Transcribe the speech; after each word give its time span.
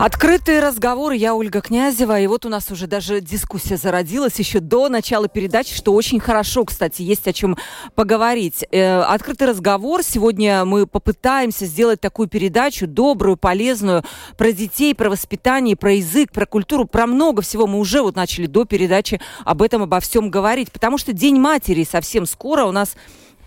Открытые 0.00 0.60
разговоры. 0.60 1.16
Я 1.16 1.34
Ольга 1.34 1.60
Князева. 1.60 2.20
И 2.20 2.28
вот 2.28 2.46
у 2.46 2.48
нас 2.48 2.70
уже 2.70 2.86
даже 2.86 3.20
дискуссия 3.20 3.76
зародилась 3.76 4.38
еще 4.38 4.60
до 4.60 4.88
начала 4.88 5.26
передачи, 5.26 5.74
что 5.74 5.92
очень 5.92 6.20
хорошо, 6.20 6.64
кстати, 6.64 7.02
есть 7.02 7.26
о 7.26 7.32
чем 7.32 7.56
поговорить. 7.96 8.64
Э, 8.70 9.00
открытый 9.00 9.48
разговор. 9.48 10.04
Сегодня 10.04 10.64
мы 10.64 10.86
попытаемся 10.86 11.66
сделать 11.66 12.00
такую 12.00 12.28
передачу 12.28 12.86
добрую, 12.86 13.36
полезную 13.36 14.04
про 14.36 14.52
детей, 14.52 14.94
про 14.94 15.10
воспитание, 15.10 15.74
про 15.74 15.94
язык, 15.94 16.30
про 16.30 16.46
культуру, 16.46 16.84
про 16.84 17.08
много 17.08 17.42
всего. 17.42 17.66
Мы 17.66 17.80
уже 17.80 18.00
вот 18.00 18.14
начали 18.14 18.46
до 18.46 18.66
передачи 18.66 19.20
об 19.44 19.62
этом, 19.62 19.82
обо 19.82 19.98
всем 19.98 20.30
говорить. 20.30 20.70
Потому 20.70 20.98
что 20.98 21.12
День 21.12 21.40
матери 21.40 21.82
совсем 21.82 22.24
скоро 22.24 22.66
у 22.66 22.70
нас 22.72 22.94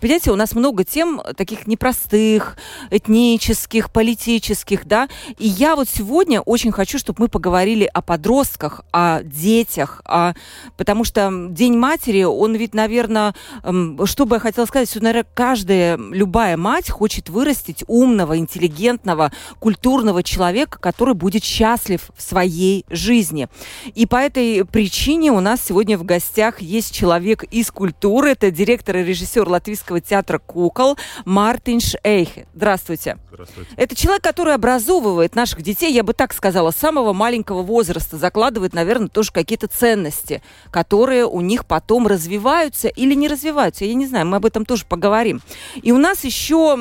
Понимаете, 0.02 0.32
у 0.32 0.36
нас 0.36 0.56
много 0.56 0.82
тем 0.82 1.22
таких 1.36 1.68
непростых, 1.68 2.56
этнических, 2.90 3.92
политических, 3.92 4.84
да. 4.84 5.08
И 5.38 5.46
я 5.46 5.76
вот 5.76 5.88
сегодня 5.88 6.40
очень 6.40 6.72
хочу, 6.72 6.98
чтобы 6.98 7.22
мы 7.22 7.28
поговорили 7.28 7.84
о 7.84 8.02
подростках, 8.02 8.80
о 8.90 9.22
детях, 9.22 10.02
о... 10.04 10.32
потому 10.76 11.04
что 11.04 11.30
День 11.50 11.76
матери, 11.76 12.24
он 12.24 12.56
ведь, 12.56 12.74
наверное, 12.74 13.32
что 13.62 14.26
бы 14.26 14.34
я 14.34 14.40
хотела 14.40 14.66
сказать, 14.66 14.90
что, 14.90 14.98
наверное, 15.00 15.28
каждая, 15.34 15.96
любая 15.96 16.56
мать 16.56 16.90
хочет 16.90 17.28
вырастить 17.28 17.84
умного, 17.86 18.36
интеллигентного, 18.36 19.30
культурного 19.60 20.24
человека, 20.24 20.80
который 20.80 21.14
будет 21.14 21.44
счастлив 21.44 22.10
в 22.16 22.20
своей 22.20 22.84
жизни. 22.90 23.46
И 23.94 24.06
по 24.06 24.16
этой 24.16 24.64
причине 24.64 25.30
у 25.30 25.38
нас 25.38 25.60
сегодня 25.64 25.96
в 25.96 26.02
гостях 26.02 26.60
есть 26.60 26.92
человек 26.92 27.44
из 27.44 27.70
культуры, 27.70 28.30
это 28.30 28.50
директор 28.50 28.96
и 28.96 29.04
режиссер 29.04 29.48
Латвийского 29.48 29.91
Мариинского 29.92 30.00
театра 30.00 30.38
кукол 30.38 30.96
Мартинш 31.24 31.94
Эйхе. 32.02 32.46
Здравствуйте. 32.54 33.18
Здравствуйте. 33.30 33.70
Это 33.76 33.94
человек, 33.94 34.22
который 34.22 34.54
образовывает 34.54 35.34
наших 35.34 35.62
детей, 35.62 35.92
я 35.92 36.02
бы 36.02 36.14
так 36.14 36.32
сказала, 36.32 36.70
с 36.70 36.76
самого 36.76 37.12
маленького 37.12 37.62
возраста, 37.62 38.16
закладывает, 38.16 38.72
наверное, 38.72 39.08
тоже 39.08 39.32
какие-то 39.32 39.68
ценности, 39.68 40.42
которые 40.70 41.26
у 41.26 41.40
них 41.40 41.66
потом 41.66 42.06
развиваются 42.06 42.88
или 42.88 43.14
не 43.14 43.28
развиваются. 43.28 43.84
Я 43.84 43.94
не 43.94 44.06
знаю, 44.06 44.26
мы 44.26 44.36
об 44.36 44.46
этом 44.46 44.64
тоже 44.64 44.84
поговорим. 44.86 45.42
И 45.82 45.92
у 45.92 45.98
нас 45.98 46.24
еще 46.24 46.76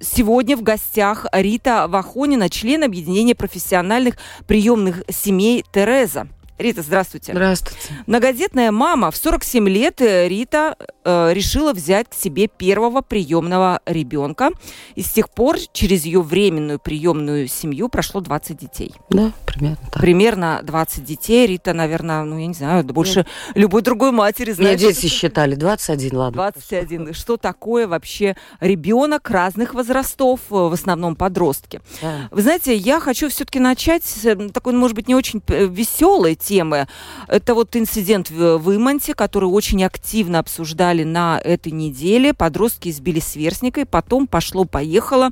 сегодня 0.00 0.56
в 0.56 0.62
гостях 0.62 1.26
Рита 1.32 1.86
Вахонина, 1.88 2.48
член 2.48 2.82
объединения 2.82 3.34
профессиональных 3.34 4.16
приемных 4.46 5.02
семей 5.10 5.64
Тереза. 5.72 6.28
Рита, 6.56 6.82
здравствуйте. 6.82 7.32
Здравствуйте. 7.32 7.80
Многодетная 8.06 8.70
мама. 8.70 9.10
В 9.10 9.16
47 9.16 9.68
лет 9.68 10.00
э, 10.00 10.28
Рита 10.28 10.76
э, 11.04 11.32
решила 11.32 11.72
взять 11.72 12.08
к 12.08 12.14
себе 12.14 12.46
первого 12.46 13.00
приемного 13.00 13.80
ребенка. 13.86 14.50
И 14.94 15.02
с 15.02 15.10
тех 15.10 15.30
пор 15.30 15.56
через 15.72 16.04
ее 16.04 16.22
временную 16.22 16.78
приемную 16.78 17.48
семью 17.48 17.88
прошло 17.88 18.20
20 18.20 18.56
детей. 18.56 18.94
Да, 19.10 19.32
примерно 19.44 19.78
так. 19.90 20.00
Примерно 20.00 20.60
20 20.62 21.04
детей. 21.04 21.48
Рита, 21.48 21.72
наверное, 21.72 22.22
ну, 22.22 22.38
я 22.38 22.46
не 22.46 22.54
знаю, 22.54 22.84
больше 22.84 23.20
Нет. 23.20 23.28
любой 23.56 23.82
другой 23.82 24.12
матери 24.12 24.52
знает. 24.52 24.80
Меня 24.80 24.92
дети 24.92 25.06
считали 25.08 25.56
21, 25.56 26.16
ладно. 26.16 26.36
21. 26.36 27.14
Что 27.14 27.36
такое 27.36 27.88
вообще 27.88 28.36
ребенок 28.60 29.28
разных 29.28 29.74
возрастов, 29.74 30.38
э, 30.50 30.54
в 30.54 30.72
основном 30.72 31.16
подростки? 31.16 31.80
Да. 32.00 32.28
Вы 32.30 32.42
знаете, 32.42 32.76
я 32.76 33.00
хочу 33.00 33.28
все-таки 33.28 33.58
начать 33.58 34.04
с 34.04 34.36
такой, 34.52 34.72
может 34.74 34.94
быть, 34.94 35.08
не 35.08 35.16
очень 35.16 35.42
э, 35.48 35.66
веселой 35.66 36.36
темы. 36.44 36.86
Это 37.28 37.54
вот 37.54 37.74
инцидент 37.76 38.30
в, 38.30 38.58
в 38.58 38.76
Иманте, 38.76 39.14
который 39.14 39.46
очень 39.46 39.84
активно 39.84 40.38
обсуждали 40.38 41.04
на 41.04 41.40
этой 41.42 41.72
неделе. 41.72 42.34
Подростки 42.34 42.88
избили 42.88 43.20
сверстника, 43.20 43.80
и 43.80 43.84
потом 43.84 44.26
пошло-поехало. 44.26 45.30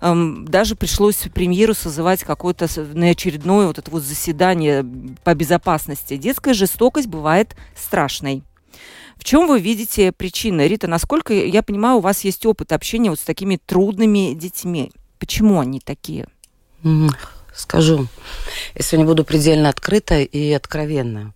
Эм, 0.00 0.46
даже 0.46 0.76
пришлось 0.76 1.16
премьеру 1.34 1.74
созывать 1.74 2.24
какое-то 2.24 2.66
на 2.94 3.10
очередное 3.10 3.66
вот 3.66 3.78
это 3.78 3.90
вот 3.90 4.02
заседание 4.02 4.84
по 5.22 5.34
безопасности. 5.34 6.16
Детская 6.16 6.54
жестокость 6.54 7.08
бывает 7.08 7.56
страшной. 7.76 8.42
В 9.16 9.24
чем 9.24 9.46
вы 9.46 9.60
видите 9.60 10.12
причины? 10.12 10.66
Рита, 10.66 10.86
насколько 10.88 11.32
я 11.32 11.62
понимаю, 11.62 11.96
у 11.96 12.00
вас 12.00 12.24
есть 12.24 12.44
опыт 12.46 12.72
общения 12.72 13.10
вот 13.10 13.20
с 13.20 13.24
такими 13.24 13.56
трудными 13.64 14.34
детьми. 14.34 14.90
Почему 15.18 15.60
они 15.60 15.80
такие? 15.80 16.26
Скажу. 17.54 18.08
Я 18.74 18.82
сегодня 18.82 19.06
буду 19.06 19.24
предельно 19.24 19.68
открыта 19.68 20.20
и 20.20 20.52
откровенна. 20.52 21.32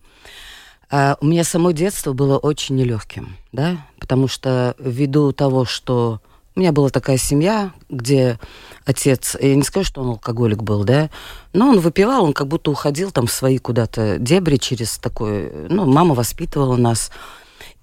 А, 0.91 1.17
у 1.21 1.25
меня 1.25 1.43
само 1.43 1.71
детство 1.71 2.13
было 2.13 2.37
очень 2.37 2.75
нелегким, 2.75 3.37
да, 3.51 3.85
потому 3.99 4.27
что 4.27 4.75
ввиду 4.79 5.31
того, 5.31 5.65
что 5.65 6.19
у 6.55 6.59
меня 6.59 6.71
была 6.71 6.89
такая 6.89 7.17
семья, 7.17 7.71
где 7.89 8.39
отец, 8.85 9.37
я 9.39 9.55
не 9.55 9.63
скажу, 9.63 9.85
что 9.85 10.01
он 10.01 10.09
алкоголик 10.09 10.63
был, 10.63 10.83
да, 10.83 11.09
но 11.53 11.69
он 11.69 11.79
выпивал, 11.79 12.25
он 12.25 12.33
как 12.33 12.47
будто 12.47 12.71
уходил 12.71 13.11
там 13.11 13.27
в 13.27 13.31
свои 13.31 13.59
куда-то 13.59 14.17
дебри 14.17 14.57
через 14.57 14.97
такой, 14.97 15.51
ну, 15.69 15.85
мама 15.85 16.15
воспитывала 16.15 16.75
нас, 16.75 17.11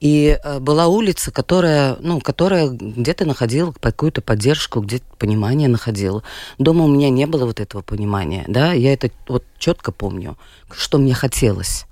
и 0.01 0.39
э, 0.43 0.59
была 0.59 0.89
улица, 0.89 1.31
которая, 1.31 1.97
ну, 2.01 2.21
которая 2.21 2.69
где-то 2.69 3.25
находила 3.25 3.73
какую-то 3.73 4.21
поддержку, 4.21 4.81
где-то 4.81 5.05
понимание 5.19 5.69
находила. 5.69 6.23
Дома 6.59 6.84
у 6.84 6.89
меня 6.89 7.09
не 7.11 7.27
было 7.27 7.47
вот 7.47 7.61
этого 7.61 7.83
понимания, 7.83 8.45
да, 8.47 8.73
я 8.73 8.93
это 8.93 9.11
вот 9.29 9.45
четко 9.59 9.93
помню, 9.93 10.37
что 10.71 10.99
мне 10.99 11.15
хотелось. 11.15 11.87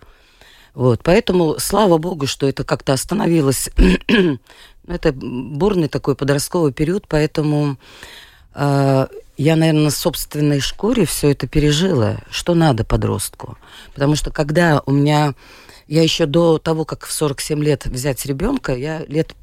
Вот, 0.75 1.03
поэтому 1.03 1.57
слава 1.59 1.99
богу, 1.99 2.27
что 2.27 2.49
это 2.49 2.65
как-то 2.65 2.93
остановилось. 2.93 3.71
это 4.89 5.13
бурный 5.13 5.89
такой 5.89 6.17
подростковый 6.17 6.73
период, 6.73 7.07
поэтому 7.09 7.79
э, 8.55 9.07
я, 9.37 9.57
наверное, 9.57 9.85
на 9.85 9.91
собственной 9.91 10.61
шкуре 10.61 11.07
все 11.07 11.31
это 11.31 11.47
пережила, 11.47 12.19
что 12.31 12.55
надо 12.55 12.85
подростку. 12.85 13.57
Потому 13.95 14.15
что 14.17 14.31
когда 14.31 14.83
у 14.85 14.93
меня 14.93 15.35
я 15.87 16.03
еще 16.03 16.27
до 16.27 16.59
того, 16.59 16.85
как 16.85 17.07
в 17.07 17.13
47 17.13 17.63
лет 17.63 17.87
взять 17.87 18.25
ребенка, 18.27 18.75
я 18.75 19.05
лет 19.07 19.35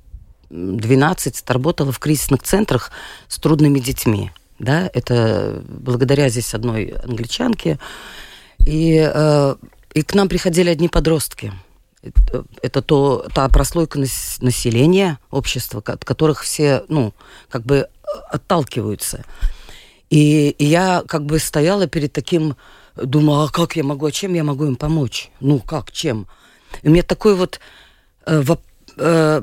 12 0.50 1.50
работала 1.50 1.92
в 1.92 2.00
кризисных 2.00 2.44
центрах 2.44 2.92
с 3.28 3.40
трудными 3.40 3.80
детьми. 3.80 4.32
Да, 4.60 4.90
это 4.94 5.64
благодаря 5.68 6.30
здесь 6.30 6.54
одной 6.54 6.94
англичанке. 7.04 7.80
И, 8.68 9.12
э, 9.12 9.56
и 9.94 10.02
к 10.04 10.14
нам 10.14 10.30
приходили 10.30 10.70
одни 10.70 10.88
подростки. 10.88 11.52
Это, 12.04 12.46
это 12.62 12.82
то, 12.82 13.28
та 13.34 13.48
прослойка 13.48 14.00
населения, 14.00 15.20
общества, 15.30 15.82
от 15.86 16.06
которых 16.06 16.42
все, 16.42 16.84
ну, 16.90 17.14
как 17.50 17.64
бы 17.64 17.88
отталкиваются. 18.30 19.24
И, 20.10 20.50
и 20.50 20.66
я 20.66 21.04
как 21.08 21.26
бы 21.26 21.40
стояла 21.40 21.88
перед 21.88 22.12
таким 22.12 22.56
думаю, 23.04 23.42
а 23.42 23.50
как 23.50 23.76
я 23.76 23.84
могу, 23.84 24.06
а 24.06 24.12
чем 24.12 24.34
я 24.34 24.44
могу 24.44 24.66
им 24.66 24.76
помочь? 24.76 25.32
Ну, 25.40 25.60
как, 25.60 25.92
чем? 25.92 26.28
И 26.82 26.90
мне 26.90 27.04
такой 27.04 27.36
вот 27.36 27.60
э, 28.26 28.42
воп, 28.42 28.62
э, 28.98 29.42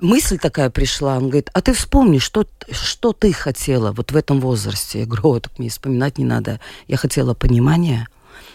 мысль 0.00 0.38
такая 0.38 0.70
пришла. 0.70 1.16
Он 1.16 1.28
говорит, 1.28 1.50
а 1.52 1.60
ты 1.60 1.72
вспомни, 1.72 2.18
что, 2.18 2.46
что 2.70 3.12
ты 3.12 3.32
хотела 3.32 3.92
вот 3.92 4.12
в 4.12 4.16
этом 4.16 4.40
возрасте? 4.40 5.00
Я 5.00 5.06
говорю, 5.06 5.28
о, 5.28 5.40
так 5.40 5.58
мне 5.58 5.70
вспоминать 5.70 6.18
не 6.18 6.24
надо. 6.24 6.60
Я 6.86 6.96
хотела 6.96 7.34
понимания, 7.34 8.08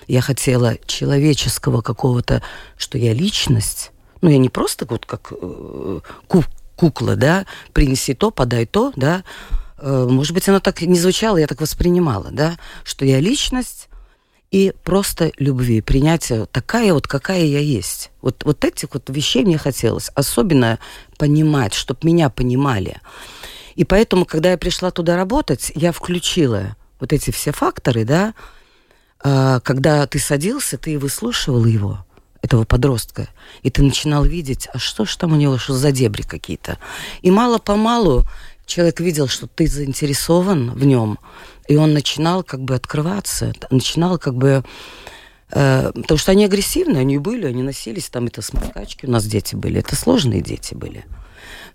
я 0.07 0.21
хотела 0.21 0.77
человеческого 0.85 1.81
какого-то, 1.81 2.41
что 2.77 2.97
я 2.97 3.13
личность. 3.13 3.91
Ну, 4.21 4.29
я 4.29 4.37
не 4.37 4.49
просто 4.49 4.85
вот 4.87 5.05
как 5.05 5.31
э, 5.31 5.99
кукла, 6.75 7.15
да, 7.15 7.45
принеси 7.73 8.13
то, 8.13 8.31
подай 8.31 8.65
то, 8.65 8.91
да. 8.95 9.23
Э, 9.77 10.07
может 10.09 10.33
быть, 10.33 10.47
оно 10.49 10.59
так 10.59 10.81
не 10.81 10.97
звучало, 10.99 11.37
я 11.37 11.47
так 11.47 11.61
воспринимала, 11.61 12.29
да, 12.31 12.57
что 12.83 13.05
я 13.05 13.19
личность, 13.19 13.89
и 14.55 14.71
просто 14.85 15.33
любви, 15.37 15.81
принятия 15.81 16.45
такая 16.45 16.93
вот, 16.93 17.07
какая 17.07 17.43
я 17.43 17.59
есть. 17.59 18.11
Вот, 18.21 18.45
вот 18.45 18.63
этих 18.63 18.93
вот 18.93 19.09
вещей 19.09 19.43
мне 19.43 19.57
хотелось. 19.57 20.11
Особенно 20.15 20.79
понимать, 21.17 21.73
чтобы 21.73 21.99
меня 22.03 22.29
понимали. 22.29 23.01
И 23.75 23.83
поэтому, 23.83 24.23
когда 24.23 24.51
я 24.51 24.57
пришла 24.57 24.91
туда 24.91 25.17
работать, 25.17 25.73
я 25.75 25.91
включила 25.91 26.77
вот 27.01 27.11
эти 27.11 27.31
все 27.31 27.51
факторы, 27.51 28.05
да, 28.05 28.33
а, 29.21 29.59
когда 29.59 30.07
ты 30.07 30.19
садился, 30.19 30.77
ты 30.77 30.97
выслушивал 30.97 31.65
его, 31.65 32.05
этого 32.41 32.63
подростка, 32.63 33.27
и 33.61 33.69
ты 33.69 33.83
начинал 33.83 34.23
видеть, 34.23 34.69
а 34.73 34.79
что 34.79 35.03
ж 35.03 35.17
там 35.17 35.33
у 35.33 35.35
него, 35.35 35.57
что 35.57 35.73
за 35.73 35.91
дебри 35.91 36.21
какие-то. 36.21 36.77
И 37.23 37.29
мало-помалу 37.29 38.23
человек 38.65 38.99
видел, 38.99 39.27
что 39.27 39.47
ты 39.47 39.67
заинтересован 39.67 40.71
в 40.71 40.85
нем, 40.85 41.19
и 41.67 41.75
он 41.75 41.93
начинал 41.93 42.43
как 42.43 42.61
бы 42.61 42.75
открываться, 42.75 43.53
начинал 43.69 44.17
как 44.17 44.35
бы... 44.35 44.63
Э, 45.51 45.91
потому 45.93 46.17
что 46.17 46.31
они 46.31 46.45
агрессивные, 46.45 47.01
они 47.01 47.17
были, 47.17 47.45
они 47.45 47.63
носились, 47.63 48.09
там 48.09 48.25
это 48.25 48.41
сморкачки 48.41 49.05
у 49.05 49.11
нас 49.11 49.25
дети 49.25 49.55
были, 49.55 49.79
это 49.79 49.95
сложные 49.95 50.41
дети 50.41 50.73
были. 50.73 51.05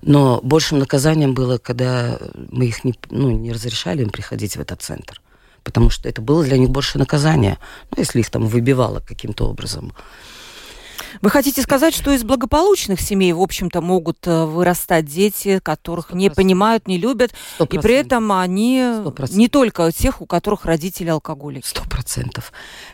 Но 0.02 0.40
большим 0.42 0.78
наказанием 0.78 1.34
было, 1.34 1.58
когда 1.58 2.18
мы 2.34 2.66
их 2.66 2.84
не, 2.84 2.94
ну, 3.10 3.30
не 3.30 3.52
разрешали 3.52 4.02
им 4.02 4.10
приходить 4.10 4.56
в 4.56 4.60
этот 4.60 4.82
центр. 4.82 5.20
Потому 5.62 5.90
что 5.90 6.08
это 6.08 6.22
было 6.22 6.42
для 6.42 6.56
них 6.56 6.70
больше 6.70 6.98
наказание. 6.98 7.58
Ну, 7.90 7.98
если 7.98 8.20
их 8.20 8.30
там 8.30 8.46
выбивало 8.46 9.00
каким-то 9.00 9.48
образом. 9.48 9.92
Вы 11.22 11.30
хотите 11.30 11.62
сказать, 11.62 11.94
что 11.94 12.12
из 12.12 12.24
благополучных 12.24 13.00
семей, 13.00 13.32
в 13.32 13.40
общем-то, 13.40 13.80
могут 13.80 14.26
э, 14.26 14.44
вырастать 14.44 15.06
дети, 15.06 15.60
которых 15.62 16.10
100%. 16.10 16.16
не 16.16 16.30
понимают, 16.30 16.88
не 16.88 16.98
любят, 16.98 17.32
100%. 17.58 17.76
и 17.76 17.78
при 17.78 17.94
этом 17.94 18.32
они 18.32 18.78
100%. 18.78 19.34
не 19.34 19.48
только 19.48 19.90
тех, 19.92 20.20
у 20.20 20.26
которых 20.26 20.64
родители 20.64 21.08
алкоголики. 21.08 21.66
Сто 21.66 21.82
процентов. 21.84 22.52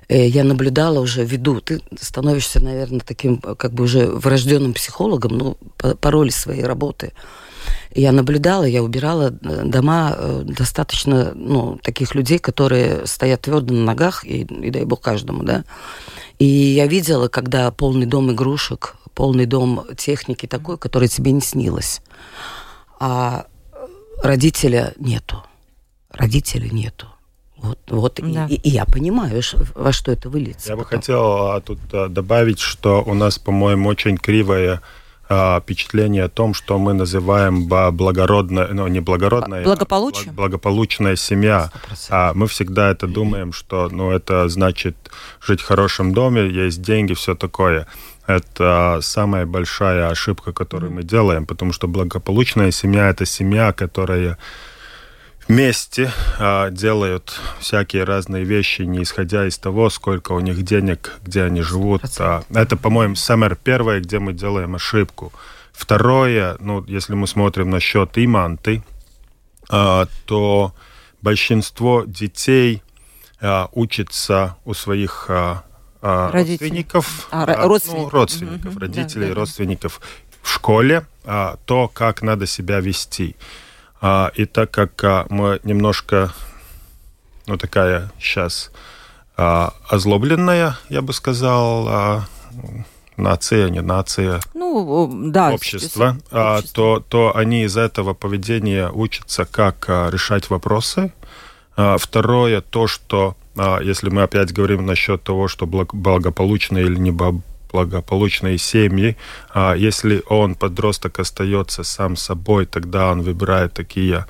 Э, 0.08 0.26
я 0.26 0.44
наблюдала 0.44 1.00
уже, 1.00 1.24
веду, 1.24 1.60
ты 1.60 1.80
становишься, 2.00 2.60
наверное, 2.60 3.00
таким 3.00 3.38
как 3.38 3.72
бы 3.72 3.84
уже 3.84 4.06
врожденным 4.06 4.74
психологом, 4.74 5.38
ну, 5.38 5.58
по, 5.76 5.94
по 5.94 6.10
роли 6.10 6.30
своей 6.30 6.62
работы. 6.62 7.12
Я 7.94 8.12
наблюдала, 8.12 8.64
я 8.64 8.82
убирала 8.82 9.30
э, 9.30 9.62
дома 9.64 10.16
достаточно, 10.44 11.32
ну, 11.34 11.78
таких 11.82 12.14
людей, 12.14 12.38
которые 12.38 13.06
стоят 13.06 13.42
твердо 13.42 13.74
на 13.74 13.84
ногах, 13.84 14.24
и, 14.24 14.42
и 14.42 14.70
дай 14.70 14.84
бог 14.84 15.00
каждому, 15.00 15.42
да. 15.42 15.64
И 16.38 16.44
я 16.44 16.86
видела, 16.86 17.28
когда 17.28 17.70
полный 17.70 18.06
дом 18.06 18.30
игрушек, 18.32 18.96
полный 19.14 19.46
дом 19.46 19.84
техники 19.96 20.46
такой, 20.46 20.76
который 20.76 21.08
тебе 21.08 21.32
не 21.32 21.40
снилось. 21.40 22.02
А 23.00 23.46
родителя 24.22 24.92
нету. 24.98 25.42
Родителя 26.10 26.68
нету. 26.68 27.06
Вот, 27.56 27.78
вот 27.88 28.20
да. 28.22 28.46
и, 28.48 28.54
и 28.54 28.68
я 28.68 28.84
понимаю, 28.84 29.42
во 29.74 29.92
что 29.92 30.12
это 30.12 30.28
выльется. 30.28 30.68
Я 30.68 30.76
потом. 30.76 30.90
бы 30.90 30.96
хотел 30.96 31.46
а, 31.48 31.60
тут 31.60 31.78
а, 31.92 32.08
добавить, 32.08 32.60
что 32.60 33.02
у 33.02 33.14
нас, 33.14 33.38
по-моему, 33.38 33.88
очень 33.88 34.18
кривая 34.18 34.82
впечатление 35.28 36.24
о 36.24 36.28
том, 36.28 36.54
что 36.54 36.78
мы 36.78 36.94
называем 36.94 37.66
благородная, 37.66 38.68
ну 38.68 38.86
не 38.86 39.00
благородная, 39.00 39.64
благополучие, 39.64 40.32
благополучная 40.32 41.16
семья. 41.16 41.70
100%. 41.92 42.06
А 42.10 42.32
мы 42.34 42.46
всегда 42.46 42.90
это 42.90 43.06
думаем, 43.06 43.52
что, 43.52 43.88
ну 43.90 44.10
это 44.10 44.48
значит 44.48 44.96
жить 45.40 45.60
в 45.60 45.66
хорошем 45.66 46.12
доме, 46.12 46.48
есть 46.48 46.80
деньги, 46.80 47.14
все 47.14 47.34
такое. 47.34 47.86
Это 48.26 48.98
самая 49.02 49.46
большая 49.46 50.08
ошибка, 50.08 50.52
которую 50.52 50.92
мы 50.92 51.02
делаем, 51.02 51.46
потому 51.46 51.72
что 51.72 51.88
благополучная 51.88 52.70
семья 52.72 53.08
это 53.08 53.24
семья, 53.26 53.72
которая 53.72 54.38
вместе 55.48 56.10
а, 56.38 56.70
делают 56.70 57.40
всякие 57.60 58.04
разные 58.04 58.44
вещи, 58.44 58.82
не 58.82 59.02
исходя 59.02 59.46
из 59.46 59.58
того, 59.58 59.90
сколько 59.90 60.32
у 60.32 60.40
них 60.40 60.62
денег, 60.62 61.12
где 61.22 61.44
они 61.44 61.62
живут. 61.62 62.02
А, 62.18 62.42
это, 62.50 62.76
по-моему, 62.76 63.14
самое 63.14 63.56
первое, 63.56 64.00
где 64.00 64.18
мы 64.18 64.32
делаем 64.32 64.74
ошибку. 64.74 65.32
Второе, 65.72 66.56
ну, 66.60 66.84
если 66.86 67.14
мы 67.14 67.26
смотрим 67.26 67.70
на 67.70 67.80
счет 67.80 68.12
иманты, 68.16 68.82
а, 69.68 70.06
то 70.24 70.74
большинство 71.22 72.04
детей 72.06 72.82
а, 73.40 73.68
учатся 73.72 74.56
у 74.64 74.74
своих 74.74 75.26
а, 75.28 75.64
а, 76.02 76.30
родственников, 76.30 77.28
а, 77.30 77.44
а, 77.44 77.66
родственников, 77.66 78.12
ну, 78.12 78.18
родственников 78.18 78.72
угу, 78.72 78.80
родителей, 78.80 79.28
да, 79.28 79.34
да. 79.34 79.40
родственников 79.40 80.00
в 80.42 80.50
школе, 80.50 81.04
а, 81.24 81.58
то, 81.64 81.88
как 81.88 82.22
надо 82.22 82.46
себя 82.46 82.80
вести. 82.80 83.36
А, 84.08 84.30
и 84.36 84.44
так 84.44 84.70
как 84.70 85.02
а, 85.02 85.26
мы 85.30 85.58
немножко, 85.64 86.32
ну 87.48 87.56
такая 87.56 88.12
сейчас 88.20 88.70
а, 89.36 89.74
озлобленная, 89.88 90.78
я 90.88 91.02
бы 91.02 91.12
сказал, 91.12 92.22
нация, 93.16 93.68
не 93.68 93.80
нация, 93.80 94.40
ну, 94.54 95.10
да, 95.32 95.50
общество, 95.52 96.18
а, 96.30 96.60
то, 96.72 97.00
то 97.00 97.36
они 97.36 97.64
из 97.64 97.76
этого 97.76 98.14
поведения 98.14 98.90
учатся, 98.92 99.44
как 99.44 99.88
решать 99.88 100.50
вопросы. 100.50 101.12
Второе, 101.74 102.60
то, 102.60 102.86
что, 102.86 103.36
если 103.82 104.08
мы 104.08 104.22
опять 104.22 104.52
говорим 104.52 104.86
насчет 104.86 105.24
того, 105.24 105.48
что 105.48 105.66
благополучно 105.66 106.78
или 106.78 106.96
не 106.96 107.10
благополучные 107.76 108.58
семьи. 108.58 109.16
А 109.52 109.74
если 109.74 110.22
он, 110.28 110.54
подросток, 110.54 111.20
остается 111.20 111.84
сам 111.84 112.16
собой, 112.16 112.66
тогда 112.66 113.12
он 113.12 113.22
выбирает 113.22 113.74
такие 113.74 114.24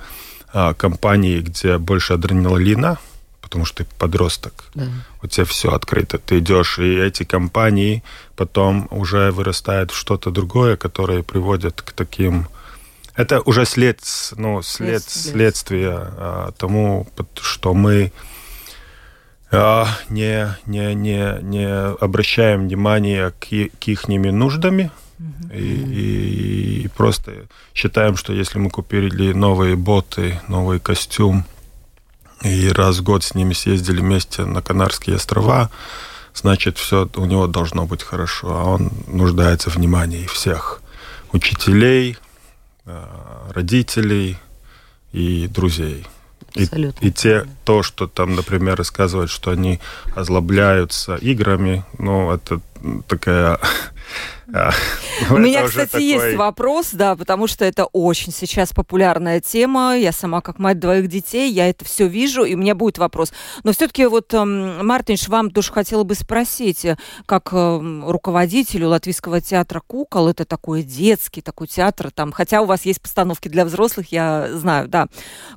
а, 0.53 0.73
компании, 0.73 1.39
где 1.39 1.77
больше 1.77 2.13
адреналина, 2.13 2.97
потому 3.41 3.65
что 3.65 3.83
ты 3.83 3.89
подросток. 3.97 4.53
Да. 4.75 4.83
У 5.23 5.27
тебя 5.27 5.45
все 5.45 5.69
открыто. 5.69 6.17
Ты 6.17 6.39
идешь, 6.39 6.79
и 6.79 7.07
эти 7.07 7.23
компании 7.23 8.03
потом 8.35 8.87
уже 8.91 9.31
вырастают 9.31 9.91
в 9.91 9.95
что-то 9.95 10.31
другое, 10.31 10.75
которое 10.75 11.23
приводит 11.23 11.81
к 11.81 11.91
таким... 11.91 12.47
Это 13.15 13.41
уже 13.45 13.65
след, 13.65 13.99
ну, 14.37 14.61
след, 14.61 15.03
следствие 15.03 15.93
а, 15.95 16.51
тому, 16.57 17.07
что 17.41 17.73
мы 17.73 18.11
не, 20.09 20.55
не, 20.65 20.93
не, 20.93 21.39
не 21.41 21.67
обращаем 21.67 22.67
внимания 22.67 23.31
к, 23.31 23.45
к 23.45 23.87
их 23.87 24.07
нуждами, 24.07 24.91
и, 25.51 25.63
и, 25.63 26.81
и 26.83 26.87
просто 26.89 27.47
считаем, 27.73 28.17
что 28.17 28.33
если 28.33 28.59
мы 28.59 28.69
купили 28.69 29.31
новые 29.33 29.75
боты, 29.75 30.39
новый 30.47 30.79
костюм, 30.79 31.45
и 32.43 32.69
раз 32.69 32.99
в 32.99 33.03
год 33.03 33.23
с 33.23 33.33
ними 33.33 33.53
съездили 33.53 33.99
вместе 33.99 34.45
на 34.45 34.61
Канарские 34.61 35.15
острова, 35.15 35.71
значит, 36.33 36.77
все 36.77 37.09
у 37.15 37.25
него 37.25 37.47
должно 37.47 37.85
быть 37.85 38.03
хорошо. 38.03 38.47
А 38.49 38.63
он 38.65 38.91
нуждается 39.07 39.69
в 39.69 39.75
внимании 39.75 40.27
всех 40.27 40.81
учителей, 41.31 42.17
а, 42.85 43.51
родителей 43.53 44.37
и 45.13 45.47
друзей. 45.47 46.05
Абсолютно. 46.63 47.05
И, 47.05 47.09
и 47.09 47.11
те, 47.11 47.45
то, 47.63 47.83
что 47.83 48.07
там, 48.07 48.35
например, 48.35 48.75
рассказывают, 48.75 49.29
что 49.29 49.51
они 49.51 49.79
озлобляются 50.15 51.15
играми, 51.15 51.83
ну, 51.97 52.31
это 52.31 52.61
такая 53.07 53.59
У 55.29 55.33
ну, 55.33 55.39
меня, 55.39 55.67
кстати, 55.67 55.91
такой... 55.91 56.05
есть 56.05 56.37
вопрос, 56.37 56.89
да, 56.93 57.15
потому 57.15 57.47
что 57.47 57.65
это 57.65 57.85
очень 57.85 58.31
сейчас 58.31 58.71
популярная 58.71 59.41
тема. 59.41 59.97
Я 59.97 60.11
сама 60.11 60.41
как 60.41 60.59
мать 60.59 60.79
двоих 60.79 61.07
детей, 61.07 61.51
я 61.51 61.69
это 61.69 61.83
все 61.83 62.07
вижу, 62.07 62.43
и 62.43 62.55
у 62.55 62.57
меня 62.57 62.73
будет 62.73 62.97
вопрос. 62.97 63.33
Но 63.63 63.73
все-таки 63.73 64.05
вот, 64.05 64.33
эм, 64.33 64.85
Мартинш, 64.85 65.27
вам 65.27 65.51
тоже 65.51 65.71
хотела 65.73 66.03
бы 66.03 66.15
спросить, 66.15 66.85
э, 66.85 66.97
как 67.25 67.51
эм, 67.51 68.07
руководителю 68.07 68.89
Латвийского 68.89 69.41
театра 69.41 69.81
кукол, 69.85 70.29
это 70.29 70.45
такой 70.45 70.83
детский 70.83 71.41
такой 71.41 71.67
театр, 71.67 72.11
там, 72.11 72.31
хотя 72.31 72.61
у 72.61 72.65
вас 72.65 72.85
есть 72.85 73.01
постановки 73.01 73.49
для 73.49 73.65
взрослых, 73.65 74.11
я 74.11 74.49
знаю, 74.53 74.87
да. 74.87 75.07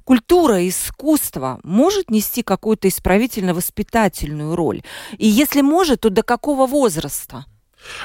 Культура, 0.05 0.67
искусство 0.69 1.61
может 1.63 2.11
нести 2.11 2.43
какую-то 2.43 2.89
исправительно-воспитательную 2.89 4.57
роль? 4.57 4.83
И 5.17 5.29
если 5.29 5.61
может, 5.61 6.01
то 6.01 6.11
до 6.11 6.23
какого 6.23 6.67
возраста? 6.67 7.47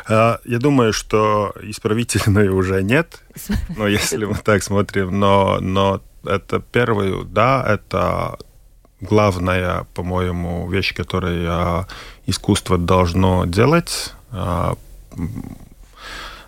А, 0.08 0.40
я 0.46 0.60
думаю, 0.60 0.94
что 0.94 1.54
исправительной 1.62 2.50
уже 2.60 2.84
нет, 2.84 3.22
но 3.78 3.88
если 3.88 4.26
мы 4.26 4.36
так 4.36 4.64
смотрим, 4.64 5.20
но, 5.20 5.60
но 5.60 6.02
это 6.24 6.60
первый, 6.60 7.26
да, 7.26 7.64
это 7.68 8.38
главная, 9.02 9.86
по-моему, 9.94 10.70
вещь, 10.70 10.94
которую 10.94 11.86
искусство 12.26 12.78
должно 12.78 13.46
делать, 13.46 14.14
а, 14.32 14.76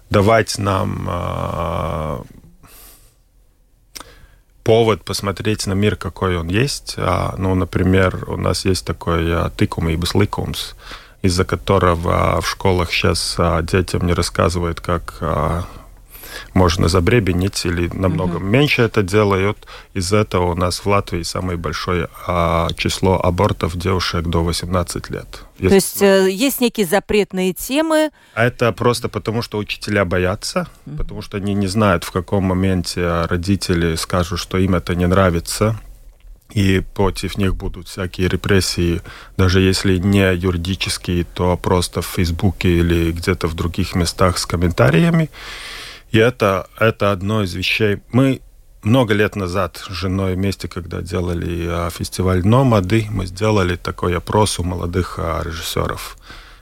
давать 0.10 0.58
нам 0.58 1.06
а, 1.10 2.24
повод 4.64 5.04
посмотреть 5.06 5.68
на 5.68 5.74
мир, 5.74 5.96
какой 5.96 6.38
он 6.38 6.50
есть. 6.50 6.96
Ну, 6.98 7.56
например, 7.56 8.26
у 8.28 8.36
нас 8.36 8.66
есть 8.66 8.86
такой 8.86 9.50
тыкум 9.52 9.88
и 9.88 9.96
бесликумс, 9.96 10.74
из-за 11.22 11.46
которого 11.46 12.42
в 12.42 12.48
школах 12.48 12.92
сейчас 12.92 13.36
а, 13.38 13.62
детям 13.62 14.06
не 14.06 14.14
рассказывают, 14.14 14.82
как 14.82 15.18
а, 15.22 15.66
можно 16.54 16.88
забребенить 16.88 17.66
или 17.66 17.90
намного 17.94 18.36
угу. 18.36 18.44
меньше 18.44 18.84
это 18.84 19.04
делают. 19.04 19.58
Из-за 19.94 20.18
этого 20.18 20.52
у 20.52 20.56
нас 20.56 20.80
в 20.80 20.86
Латвии 20.86 21.24
самое 21.24 21.58
большое 21.58 22.08
а, 22.26 22.70
число 22.76 23.20
абортов 23.22 23.76
девушек 23.76 24.26
до 24.26 24.44
18 24.44 25.10
лет. 25.10 25.44
Есть, 25.60 25.70
То 25.70 25.76
есть 25.76 26.02
э, 26.02 26.32
есть 26.32 26.62
некие 26.62 26.86
запретные 26.86 27.54
темы? 27.54 28.12
Это 28.36 28.72
просто 28.72 29.10
потому, 29.10 29.42
что 29.42 29.58
учителя 29.58 30.06
боятся, 30.06 30.68
угу. 30.86 30.98
потому 30.98 31.22
что 31.22 31.38
они 31.38 31.54
не 31.54 31.68
знают, 31.68 32.04
в 32.04 32.12
каком 32.12 32.46
моменте 32.46 33.26
родители 33.26 33.96
скажут, 33.96 34.40
что 34.40 34.58
им 34.58 34.76
это 34.76 34.96
не 34.96 35.08
нравится 35.08 35.80
и 36.58 36.80
против 36.80 37.38
них 37.38 37.56
будут 37.56 37.88
всякие 37.88 38.28
репрессии, 38.28 39.02
даже 39.38 39.62
если 39.62 39.98
не 39.98 40.34
юридические, 40.34 41.24
то 41.24 41.56
просто 41.56 42.02
в 42.02 42.08
Фейсбуке 42.08 42.80
или 42.80 43.12
где-то 43.12 43.48
в 43.48 43.54
других 43.54 43.94
местах 43.94 44.40
с 44.40 44.48
комментариями. 44.48 45.30
И 46.10 46.18
это, 46.18 46.68
это 46.80 47.12
одно 47.12 47.44
из 47.44 47.54
вещей. 47.54 47.98
Мы 48.12 48.42
много 48.82 49.14
лет 49.14 49.36
назад 49.36 49.78
с 49.78 49.92
женой 49.94 50.34
вместе, 50.34 50.68
когда 50.68 51.02
делали 51.02 51.68
а, 51.70 51.90
фестиваль 51.92 52.44
«Номады», 52.44 53.06
мы 53.12 53.28
сделали 53.28 53.76
такой 53.76 54.18
опрос 54.18 54.58
у 54.58 54.64
молодых 54.64 55.20
а, 55.20 55.44
режиссеров. 55.44 56.18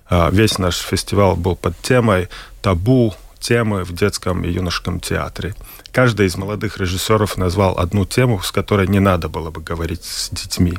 А, 0.09 0.29
весь 0.29 0.57
наш 0.57 0.75
фестиваль 0.75 1.37
был 1.37 1.55
под 1.55 1.81
темой 1.81 2.27
«Табу 2.61 3.13
темы 3.39 3.85
в 3.85 3.93
детском 3.93 4.43
и 4.43 4.51
юношеском 4.51 4.99
театре. 4.99 5.55
Каждый 5.95 6.25
из 6.25 6.35
молодых 6.35 6.77
режиссеров 6.77 7.37
назвал 7.37 7.79
одну 7.79 8.05
тему, 8.05 8.41
с 8.41 8.51
которой 8.51 8.85
не 8.85 8.99
надо 8.99 9.29
было 9.29 9.49
бы 9.49 9.61
говорить 9.61 10.03
с 10.03 10.29
детьми. 10.29 10.77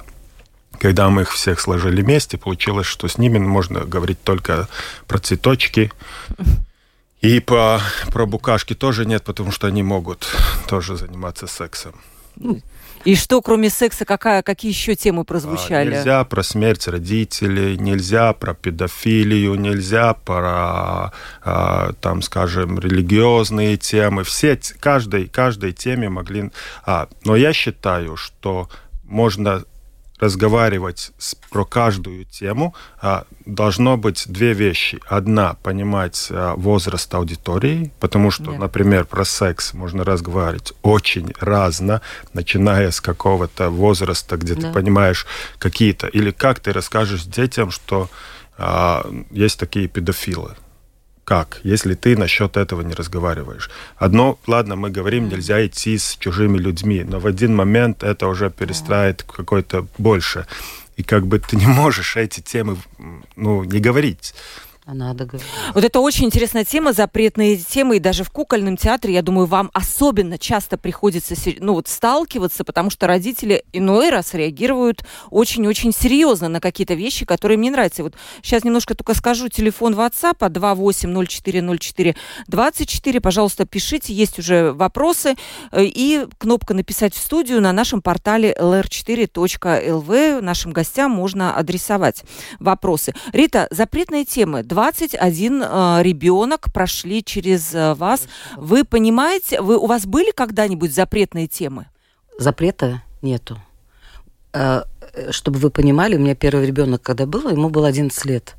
Когда 0.79 1.09
мы 1.09 1.23
их 1.23 1.33
всех 1.33 1.59
сложили 1.59 2.03
вместе, 2.03 2.37
получилось, 2.37 2.87
что 2.87 3.09
с 3.09 3.17
ними 3.17 3.39
можно 3.39 3.81
говорить 3.87 4.23
только 4.23 4.69
про 5.07 5.19
цветочки. 5.19 5.91
И 7.23 7.41
по, 7.41 7.81
про 8.13 8.27
букашки 8.27 8.75
тоже 8.75 9.07
нет, 9.07 9.25
потому 9.25 9.53
что 9.53 9.67
они 9.67 9.83
могут 9.83 10.29
тоже 10.69 10.99
заниматься 10.99 11.47
сексом. 11.47 11.95
И 13.07 13.15
что, 13.15 13.41
кроме 13.41 13.71
секса, 13.71 14.05
какая, 14.05 14.43
какие 14.43 14.73
еще 14.73 14.97
темы 14.97 15.25
прозвучали? 15.25 15.95
А, 15.95 15.99
нельзя 15.99 16.25
про 16.25 16.43
смерть 16.43 16.89
родителей, 16.89 17.79
нельзя 17.79 18.33
про 18.33 18.53
педофилию, 18.53 19.55
нельзя 19.55 20.13
про, 20.15 21.13
а, 21.45 21.93
там, 22.01 22.21
скажем, 22.21 22.81
религиозные 22.81 23.77
темы. 23.77 24.25
Все, 24.25 24.59
каждой, 24.81 25.29
каждой 25.29 25.73
теме 25.73 26.09
могли... 26.09 26.51
А, 26.85 27.09
но 27.25 27.37
я 27.37 27.53
считаю, 27.53 28.17
что 28.17 28.69
можно 29.05 29.63
разговаривать 30.19 31.13
с, 31.19 31.35
про 31.35 31.65
каждую 31.65 32.25
тему, 32.25 32.75
а, 33.01 33.25
должно 33.45 33.97
быть 33.97 34.25
две 34.27 34.53
вещи. 34.53 35.01
Одна— 35.09 35.55
понимать 35.63 36.29
а, 36.31 36.55
возраст 36.57 37.15
аудитории, 37.15 37.93
потому 38.01 38.31
что, 38.31 38.53
yeah. 38.53 38.59
например, 38.59 39.05
про 39.05 39.25
секс 39.25 39.75
можно 39.75 40.05
разговаривать 40.05 40.73
очень 40.83 41.33
разно, 41.41 42.01
начиная 42.33 42.91
с 42.91 43.01
какого-то 43.01 43.71
возраста, 43.71 44.37
где 44.37 44.55
yeah. 44.55 44.61
ты 44.63 44.73
понимаешь 44.73 45.27
какие-то... 45.59 46.07
Или 46.09 46.31
как 46.31 46.61
ты 46.61 46.73
расскажешь 46.73 47.25
детям, 47.25 47.71
что 47.71 48.09
а, 48.59 49.07
есть 49.31 49.59
такие 49.59 49.89
педофилы 49.89 50.57
как, 51.27 51.61
если 51.65 51.95
ты 51.95 52.17
насчет 52.17 52.57
этого 52.57 52.83
не 52.83 52.95
разговариваешь. 52.95 53.69
Одно, 53.97 54.39
ладно, 54.47 54.77
мы 54.77 54.91
говорим, 54.91 55.29
нельзя 55.29 55.67
идти 55.67 55.99
с 55.99 56.17
чужими 56.21 56.57
людьми, 56.57 57.03
но 57.03 57.19
в 57.19 57.27
один 57.27 57.55
момент 57.55 58.05
это 58.05 58.29
уже 58.29 58.49
перестраивает 58.49 59.25
какой-то 59.25 59.87
больше. 59.99 60.47
И 60.97 61.03
как 61.03 61.27
бы 61.27 61.41
ты 61.41 61.57
не 61.57 61.67
можешь 61.67 62.17
эти 62.17 62.41
темы 62.41 62.77
ну, 63.35 63.65
не 63.65 63.81
говорить. 63.81 64.35
Надо 64.87 65.25
говорить. 65.25 65.49
Вот 65.75 65.83
это 65.83 65.99
очень 65.99 66.27
интересная 66.27 66.65
тема, 66.65 66.93
запретные 66.93 67.57
темы, 67.57 67.97
и 67.97 67.99
даже 67.99 68.23
в 68.23 68.31
кукольном 68.31 68.77
театре, 68.77 69.15
я 69.15 69.23
думаю, 69.23 69.47
вам 69.47 69.69
особенно 69.75 70.39
часто 70.39 70.79
приходится 70.79 71.35
ну, 71.59 71.73
вот, 71.73 71.89
сталкиваться, 71.89 72.63
потому 72.63 72.91
что 72.91 73.09
родители 73.09 73.65
иной 73.73 74.11
раз 74.11 74.35
реагируют 74.35 75.05
очень-очень 75.31 75.93
серьезно 75.93 76.49
на 76.49 76.61
какие-то 76.61 76.95
вещи, 76.95 77.27
которые 77.27 77.59
мне 77.59 77.73
нравятся. 77.73 78.05
Вот 78.05 78.15
сейчас 78.43 78.63
немножко 78.63 78.95
только 78.95 79.15
скажу 79.15 79.49
телефон 79.49 79.95
WhatsApp 79.95 80.39
28040424. 80.39 83.21
Пожалуйста, 83.21 83.67
пишите, 83.67 84.15
есть 84.15 84.39
уже 84.39 84.73
вопросы. 84.73 85.35
Э, 85.73 85.83
и 85.83 86.27
кнопка 86.39 86.75
«Написать 86.75 87.13
в 87.13 87.19
студию» 87.19 87.61
на 87.61 87.73
нашем 87.73 88.03
портале 88.03 88.55
lr4.lv. 88.57 90.41
Нашим 90.43 90.73
гостям 90.73 91.11
можно 91.11 91.57
адресовать 91.57 92.23
вопросы. 92.61 93.15
Рита, 93.33 93.67
запретные 93.73 94.25
темы– 94.25 94.63
21 94.77 95.63
э, 95.63 96.03
ребенок 96.03 96.71
прошли 96.71 97.25
через 97.25 97.75
э, 97.75 97.95
вас. 97.95 98.29
Вы 98.59 98.85
понимаете, 98.85 99.63
вы, 99.63 99.79
у 99.79 99.87
вас 99.87 100.05
были 100.05 100.33
когда-нибудь 100.33 100.95
запретные 100.95 101.47
темы? 101.47 101.87
Запрета 102.39 103.03
нету. 103.23 103.59
Э, 104.53 104.83
чтобы 105.31 105.61
вы 105.61 105.71
понимали, 105.71 106.17
у 106.17 106.19
меня 106.19 106.35
первый 106.35 106.67
ребенок, 106.67 107.01
когда 107.01 107.25
был, 107.25 107.49
ему 107.49 107.71
было 107.71 107.89
11 107.89 108.27
лет. 108.27 108.55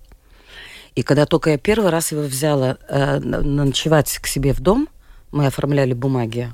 И 0.96 1.04
когда 1.04 1.28
только 1.28 1.52
я 1.52 1.60
первый 1.60 1.92
раз 1.92 2.12
его 2.12 2.24
взяла 2.24 2.78
э, 2.90 3.20
ночевать 3.20 4.18
к 4.18 4.26
себе 4.26 4.54
в 4.54 4.60
дом, 4.60 4.90
мы 5.32 5.46
оформляли 5.46 5.94
бумаги, 5.94 6.52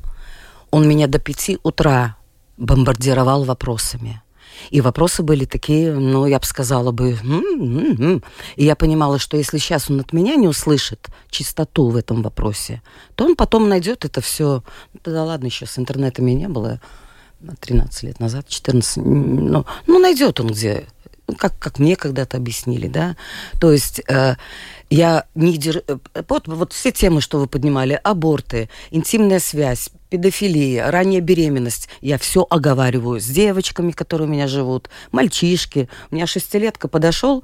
он 0.72 0.90
меня 0.90 1.08
до 1.08 1.20
пяти 1.20 1.58
утра 1.64 2.18
бомбардировал 2.58 3.46
вопросами. 3.46 4.22
И 4.70 4.82
вопросы 4.82 5.24
были 5.24 5.46
такие, 5.46 5.94
ну, 5.94 6.26
я 6.26 6.40
бы 6.40 6.46
сказала 6.46 6.92
бы, 6.92 7.18
м-м-м. 7.24 8.24
и 8.56 8.66
я 8.66 8.76
понимала, 8.76 9.20
что 9.20 9.38
если 9.38 9.58
сейчас 9.58 9.90
он 9.90 10.00
от 10.00 10.14
меня 10.14 10.36
не 10.36 10.48
услышит 10.48 11.08
чистоту 11.30 11.90
в 11.90 11.96
этом 11.96 12.22
вопросе, 12.22 12.82
то 13.16 13.26
он 13.26 13.36
потом 13.36 13.70
найдет 13.70 14.06
это 14.06 14.22
все. 14.22 14.64
Да 15.04 15.24
ладно, 15.24 15.48
еще 15.48 15.66
с 15.66 15.78
интернетами 15.78 16.32
не 16.32 16.48
было. 16.48 16.80
13 17.60 18.04
лет 18.04 18.20
назад, 18.22 18.48
14, 18.48 18.98
ну, 18.98 19.66
ну 19.86 20.00
найдет 20.00 20.40
он 20.40 20.48
где 20.48 20.88
как, 21.38 21.58
как 21.58 21.80
мне 21.80 21.96
когда-то 21.96 22.38
объяснили, 22.38 22.88
да. 22.88 23.16
То 23.60 23.72
есть 23.72 24.02
э, 24.08 24.36
я 24.90 25.26
не 25.36 25.58
дер... 25.58 25.84
Э, 25.88 25.98
вот, 26.28 26.48
вот 26.48 26.74
все 26.74 26.92
темы, 26.92 27.22
что 27.22 27.40
вы 27.40 27.48
поднимали, 27.48 28.00
аборты, 28.04 28.70
интимная 28.92 29.40
связь, 29.40 29.90
педофилия, 30.10 30.92
ранняя 30.92 31.22
беременность, 31.22 31.90
я 32.02 32.18
все 32.18 32.46
оговариваю 32.50 33.20
с 33.20 33.26
девочками, 33.26 33.92
которые 33.92 34.28
у 34.28 34.32
меня 34.32 34.48
живут, 34.48 34.90
мальчишки. 35.12 35.90
У 36.12 36.16
меня 36.16 36.28
шестилетка 36.28 36.88
подошел, 36.88 37.44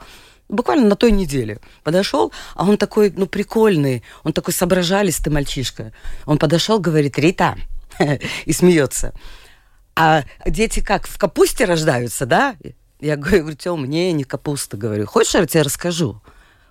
буквально 0.50 0.88
на 0.88 0.96
той 0.96 1.12
неделе 1.12 1.60
подошел, 1.84 2.32
а 2.56 2.66
он 2.66 2.78
такой, 2.78 3.14
ну, 3.16 3.26
прикольный, 3.28 4.04
он 4.24 4.34
такой 4.34 4.54
соображалистый 4.54 5.32
мальчишка. 5.32 5.94
Он 6.26 6.38
подошел, 6.38 6.80
говорит, 6.80 7.18
Рита, 7.18 7.56
и 8.46 8.54
смеется. 8.54 9.14
А 9.96 10.24
дети 10.46 10.80
как, 10.80 11.08
в 11.08 11.18
капусте 11.18 11.66
рождаются, 11.66 12.26
да? 12.26 12.56
Я 13.00 13.16
говорю, 13.18 13.54
Тём, 13.54 13.82
мне 13.82 14.12
не 14.12 14.24
капуста, 14.24 14.78
говорю. 14.78 15.06
Хочешь, 15.06 15.36
я 15.36 15.46
тебе 15.46 15.64
расскажу? 15.64 16.22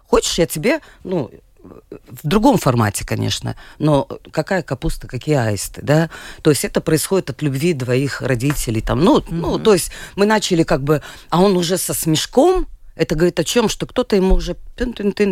Хочешь, 0.04 0.38
я 0.38 0.46
тебе, 0.46 0.80
ну, 1.04 1.30
в 1.62 2.26
другом 2.26 2.56
формате, 2.56 3.04
конечно, 3.04 3.56
но 3.78 4.08
какая 4.30 4.62
капуста, 4.62 5.06
какие 5.06 5.36
аисты, 5.36 5.82
да? 5.82 6.08
То 6.42 6.50
есть 6.50 6.64
это 6.64 6.80
происходит 6.80 7.30
от 7.30 7.42
любви 7.42 7.72
двоих 7.72 8.22
родителей, 8.22 8.80
там, 8.80 9.04
ну, 9.04 9.18
mm-hmm. 9.18 9.26
ну, 9.30 9.58
то 9.58 9.74
есть 9.74 9.90
мы 10.16 10.24
начали 10.24 10.62
как 10.62 10.82
бы, 10.82 11.02
а 11.28 11.42
он 11.42 11.56
уже 11.56 11.76
со 11.76 11.94
смешком, 11.94 12.66
это 12.98 13.14
говорит 13.14 13.38
о 13.38 13.44
чем? 13.44 13.68
Что 13.68 13.86
кто-то 13.86 14.16
ему 14.16 14.34
уже 14.34 14.56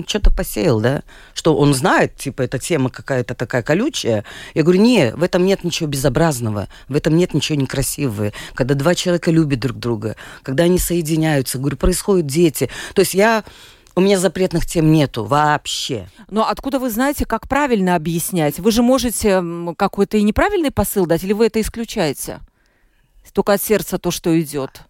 что-то 0.07 0.31
посеял, 0.31 0.81
да? 0.81 1.03
Что 1.35 1.57
он 1.57 1.75
знает, 1.75 2.17
типа, 2.17 2.43
эта 2.43 2.61
тема 2.61 2.91
какая-то 2.91 3.35
такая 3.35 3.63
колючая. 3.63 4.25
Я 4.55 4.63
говорю, 4.63 4.81
не, 4.81 5.13
в 5.15 5.23
этом 5.23 5.45
нет 5.45 5.65
ничего 5.65 5.89
безобразного, 5.89 6.69
в 6.89 6.95
этом 6.95 7.17
нет 7.17 7.35
ничего 7.35 7.59
некрасивого. 7.59 8.33
Когда 8.55 8.75
два 8.75 8.95
человека 8.95 9.33
любят 9.33 9.59
друг 9.59 9.79
друга, 9.79 10.15
когда 10.45 10.65
они 10.65 10.79
соединяются, 10.79 11.59
говорю, 11.59 11.77
происходят 11.77 12.27
дети. 12.27 12.71
То 12.95 13.01
есть 13.01 13.15
я 13.15 13.45
у 13.97 14.01
меня 14.01 14.19
запретных 14.19 14.65
тем 14.65 14.93
нету 14.93 15.25
вообще. 15.25 16.09
Но 16.31 16.49
откуда 16.49 16.79
вы 16.79 16.89
знаете, 16.91 17.27
как 17.27 17.49
правильно 17.49 17.97
объяснять? 17.97 18.61
Вы 18.61 18.71
же 18.71 18.83
можете 18.83 19.43
какой-то 19.77 20.19
и 20.19 20.23
неправильный 20.23 20.71
посыл 20.71 21.07
дать, 21.07 21.25
или 21.25 21.33
вы 21.33 21.47
это 21.47 21.61
исключаете? 21.61 22.41
Только 23.33 23.55
от 23.55 23.63
сердца 23.63 23.99
то, 23.99 24.11
что 24.11 24.39
идет. 24.41 24.83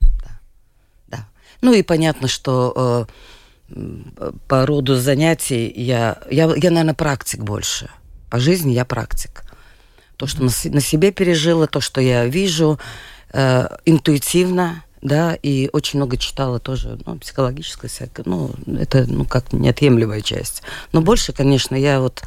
Ну 1.61 1.73
и 1.73 1.83
понятно, 1.83 2.29
что 2.29 3.07
э, 3.71 4.35
по 4.49 4.67
роду 4.67 4.97
занятий 4.97 5.73
я, 5.75 6.19
я, 6.31 6.53
я, 6.57 6.71
наверное, 6.71 6.95
практик 6.95 7.41
больше. 7.41 7.91
По 8.31 8.39
жизни 8.39 8.73
я 8.73 8.85
практик. 8.85 9.43
То, 10.17 10.27
что 10.27 10.43
на, 10.43 10.51
на 10.65 10.81
себе 10.81 11.13
пережила, 11.13 11.67
то, 11.67 11.81
что 11.81 12.01
я 12.01 12.27
вижу 12.27 12.79
э, 13.33 13.69
интуитивно, 13.85 14.85
да, 15.03 15.37
и 15.41 15.69
очень 15.73 15.99
много 15.99 16.17
читала 16.17 16.59
тоже, 16.59 16.99
ну, 17.07 17.17
психологическое 17.19 17.89
всякое, 17.89 18.23
ну, 18.27 18.51
это, 18.67 19.05
ну, 19.07 19.25
как 19.25 19.53
неотъемлемая 19.53 20.21
часть. 20.21 20.63
Но 20.93 21.01
больше, 21.01 21.33
конечно, 21.33 21.77
я 21.77 22.01
вот 22.01 22.23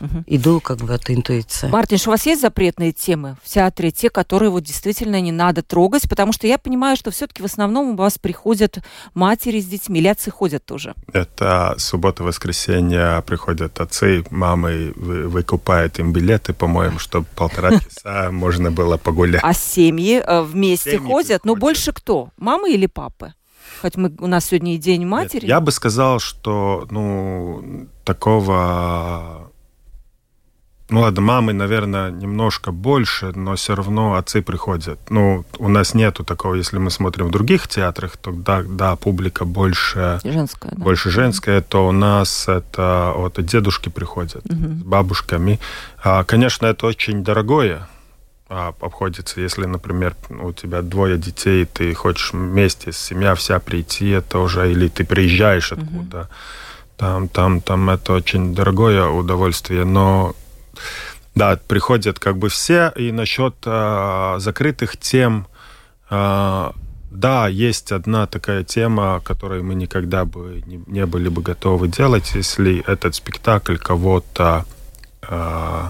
Угу. 0.00 0.24
Иду 0.26 0.60
как 0.60 0.78
бы 0.78 0.92
от 0.92 1.08
интуиции. 1.10 1.68
Мартин, 1.68 1.98
у 2.06 2.10
вас 2.10 2.26
есть 2.26 2.40
запретные 2.40 2.92
темы 2.92 3.36
в 3.42 3.48
театре, 3.48 3.90
те, 3.90 4.10
которые 4.10 4.50
вот 4.50 4.62
действительно 4.62 5.20
не 5.20 5.32
надо 5.32 5.62
трогать, 5.62 6.08
потому 6.08 6.32
что 6.32 6.46
я 6.46 6.58
понимаю, 6.58 6.96
что 6.96 7.10
все-таки 7.10 7.42
в 7.42 7.46
основном 7.46 7.90
у 7.90 7.96
вас 7.96 8.18
приходят 8.18 8.78
матери 9.14 9.60
с 9.60 9.66
детьми, 9.66 10.00
или 10.00 10.08
отцы 10.08 10.30
ходят 10.30 10.64
тоже? 10.64 10.94
Это 11.12 11.74
суббота-воскресенье 11.78 13.22
приходят 13.26 13.80
отцы, 13.80 14.24
мамы 14.30 14.92
выкупают 14.96 15.98
им 15.98 16.12
билеты, 16.12 16.52
по-моему, 16.52 16.98
чтобы 16.98 17.26
полтора 17.34 17.70
часа 17.80 18.30
можно 18.30 18.70
было 18.70 18.96
погулять. 18.96 19.42
А 19.42 19.52
семьи 19.52 20.22
э, 20.24 20.42
вместе 20.42 20.98
ходят? 20.98 21.44
Но 21.44 21.56
больше 21.56 21.92
кто? 21.92 22.30
Мамы 22.36 22.72
или 22.72 22.86
папы? 22.86 23.34
Хоть 23.80 23.96
мы, 23.96 24.14
у 24.18 24.26
нас 24.26 24.46
сегодня 24.46 24.74
и 24.74 24.78
День 24.78 25.06
матери. 25.06 25.42
Нет, 25.42 25.48
я 25.50 25.60
бы 25.60 25.72
сказал, 25.72 26.18
что 26.18 26.86
ну, 26.90 27.88
такого 28.04 29.43
ну 30.90 31.00
ладно, 31.00 31.22
мамы, 31.22 31.52
наверное, 31.54 32.10
немножко 32.10 32.70
больше, 32.70 33.32
но 33.34 33.56
все 33.56 33.74
равно 33.74 34.14
отцы 34.14 34.42
приходят. 34.42 34.98
Ну, 35.08 35.44
у 35.58 35.68
нас 35.68 35.94
нету 35.94 36.24
такого, 36.24 36.54
если 36.54 36.78
мы 36.78 36.90
смотрим 36.90 37.28
в 37.28 37.30
других 37.30 37.68
театрах, 37.68 38.16
то 38.16 38.32
да, 38.32 38.62
да 38.62 38.94
публика 38.96 39.44
больше 39.44 40.20
женская, 40.22 40.72
да. 40.72 40.84
больше 40.84 41.10
женская, 41.10 41.62
то 41.62 41.88
у 41.88 41.92
нас 41.92 42.48
это 42.48 43.14
вот 43.16 43.42
дедушки 43.44 43.88
приходят 43.88 44.44
угу. 44.44 44.54
с 44.54 44.82
бабушками. 44.82 45.58
А, 46.02 46.22
конечно, 46.24 46.66
это 46.66 46.86
очень 46.86 47.24
дорогое 47.24 47.88
а, 48.50 48.74
обходится, 48.80 49.40
если, 49.40 49.64
например, 49.64 50.14
у 50.28 50.52
тебя 50.52 50.82
двое 50.82 51.16
детей, 51.16 51.64
ты 51.64 51.94
хочешь 51.94 52.34
вместе, 52.34 52.92
семья 52.92 53.34
вся 53.34 53.58
прийти, 53.58 54.10
это 54.10 54.38
уже, 54.38 54.70
или 54.70 54.88
ты 54.88 55.04
приезжаешь 55.04 55.72
откуда. 55.72 56.18
Угу 56.18 56.28
Там, 56.96 57.28
там, 57.28 57.60
там 57.60 57.90
это 57.90 58.12
очень 58.12 58.54
дорогое 58.54 59.06
удовольствие, 59.06 59.84
но 59.84 60.34
да, 61.34 61.58
приходят 61.68 62.18
как 62.18 62.38
бы 62.38 62.48
все. 62.48 62.92
И 62.96 63.12
насчет 63.12 63.54
э, 63.64 64.36
закрытых 64.38 64.96
тем, 64.96 65.46
э, 66.10 66.70
да, 67.10 67.48
есть 67.48 67.92
одна 67.92 68.26
такая 68.26 68.64
тема, 68.64 69.20
которой 69.24 69.62
мы 69.62 69.74
никогда 69.74 70.24
бы 70.24 70.62
не, 70.66 70.82
не 70.86 71.06
были 71.06 71.28
бы 71.28 71.42
готовы 71.42 71.88
делать, 71.88 72.32
если 72.34 72.84
этот 72.86 73.14
спектакль 73.14 73.76
кого-то, 73.76 74.64
э, 75.22 75.82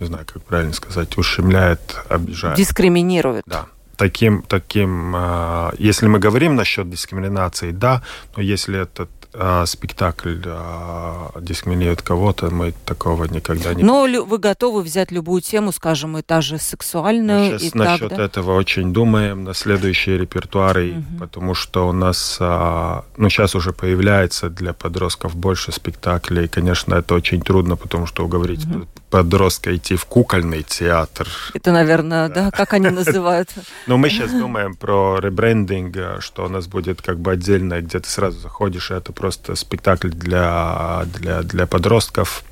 не 0.00 0.06
знаю, 0.06 0.26
как 0.32 0.42
правильно 0.42 0.72
сказать, 0.72 1.16
ушемляет, 1.16 1.96
обижает. 2.08 2.56
Дискриминирует. 2.56 3.44
Да. 3.46 3.66
Таким, 3.96 4.42
таким, 4.42 5.14
э, 5.14 5.70
если 5.78 6.06
мы 6.06 6.18
говорим 6.18 6.56
насчет 6.56 6.88
дискриминации, 6.90 7.70
да, 7.70 8.02
но 8.36 8.42
если 8.42 8.80
этот 8.80 9.10
а, 9.36 9.66
спектакль 9.66 10.36
а, 10.46 11.32
дискриминирует 11.40 12.02
кого-то, 12.02 12.50
мы 12.50 12.72
такого 12.84 13.24
никогда 13.24 13.74
не... 13.74 13.82
Но 13.82 14.02
вы 14.02 14.38
готовы 14.38 14.82
взять 14.82 15.10
любую 15.10 15.42
тему, 15.42 15.72
скажем, 15.72 16.16
и 16.18 16.22
та 16.22 16.40
же 16.40 16.58
сексуальную? 16.58 17.52
Мы 17.52 17.58
сейчас 17.58 17.74
и 17.74 17.78
насчет 17.78 18.08
так, 18.10 18.18
да? 18.18 18.24
этого 18.24 18.54
очень 18.54 18.92
думаем 18.92 19.44
на 19.44 19.54
следующие 19.54 20.18
репертуары, 20.18 20.92
угу. 20.92 21.18
потому 21.18 21.54
что 21.54 21.88
у 21.88 21.92
нас, 21.92 22.36
а, 22.40 23.04
ну, 23.16 23.28
сейчас 23.28 23.54
уже 23.54 23.72
появляется 23.72 24.48
для 24.50 24.72
подростков 24.72 25.34
больше 25.34 25.72
спектаклей. 25.72 26.46
Конечно, 26.46 26.94
это 26.94 27.14
очень 27.14 27.42
трудно, 27.42 27.76
потому 27.76 28.06
что 28.06 28.24
уговорить 28.24 28.64
угу. 28.66 28.86
Подростка 29.14 29.76
идти 29.76 29.94
в 29.94 30.06
кукольный 30.06 30.64
театр. 30.64 31.28
Это, 31.54 31.70
наверное, 31.70 32.28
да, 32.28 32.50
как 32.50 32.72
они 32.72 32.90
называют? 32.90 33.48
Но 33.86 33.96
мы 33.96 34.10
сейчас 34.10 34.32
думаем 34.32 34.74
про 34.74 35.20
ребрендинг, 35.20 36.20
что 36.20 36.46
у 36.46 36.48
нас 36.48 36.66
будет 36.66 37.00
как 37.00 37.20
бы 37.20 37.30
отдельно, 37.30 37.80
где 37.80 38.00
ты 38.00 38.08
сразу 38.08 38.40
заходишь, 38.40 38.90
и 38.90 38.94
это 38.94 39.12
просто 39.12 39.54
спектакль 39.54 40.08
для, 40.08 41.04
для, 41.14 41.42
для 41.42 41.66
подростков. 41.68 42.42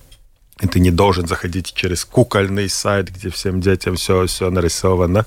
И 0.61 0.69
ты 0.69 0.79
не 0.79 0.93
должен 0.93 1.27
заходить 1.27 1.75
через 1.75 2.05
кукольный 2.05 2.69
сайт, 2.69 3.11
где 3.11 3.29
всем 3.31 3.61
детям 3.61 3.97
все, 3.97 4.25
все 4.27 4.49
нарисовано. 4.49 5.27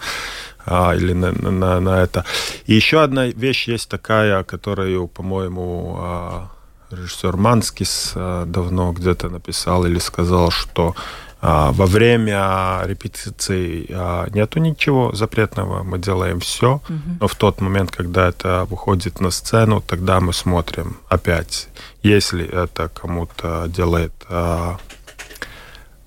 А, 0.65 0.96
или 0.96 1.12
на, 1.12 1.34
на, 1.34 1.82
на 1.82 2.01
это. 2.01 2.24
И 2.65 2.74
еще 2.74 3.04
одна 3.04 3.25
вещь 3.25 3.68
есть 3.68 3.89
такая, 3.89 4.42
которую, 4.44 5.10
по-моему, 5.10 5.98
а, 6.00 6.48
режиссер 6.92 7.36
Манскис 7.36 8.13
а, 8.15 8.46
давно 8.46 8.92
где-то 8.92 9.30
написал 9.30 9.86
или 9.86 10.00
сказал, 10.00 10.51
что 10.51 10.96
во 11.42 11.86
время 11.86 12.82
репетиции 12.86 13.88
а, 13.92 14.27
нету 14.34 14.60
ничего 14.60 15.13
запретного, 15.13 15.84
мы 15.84 16.00
делаем 16.00 16.39
все, 16.39 16.75
угу. 16.75 17.18
но 17.20 17.27
в 17.27 17.36
тот 17.36 17.62
момент, 17.62 17.92
когда 17.92 18.30
это 18.30 18.65
выходит 18.70 19.22
на 19.22 19.32
сцену, 19.32 19.82
тогда 19.82 20.20
мы 20.20 20.34
смотрим 20.34 20.98
опять, 21.10 21.68
если 22.04 22.46
это 22.46 22.89
кому-то 22.89 23.65
делает 23.68 24.13
а, 24.30 24.77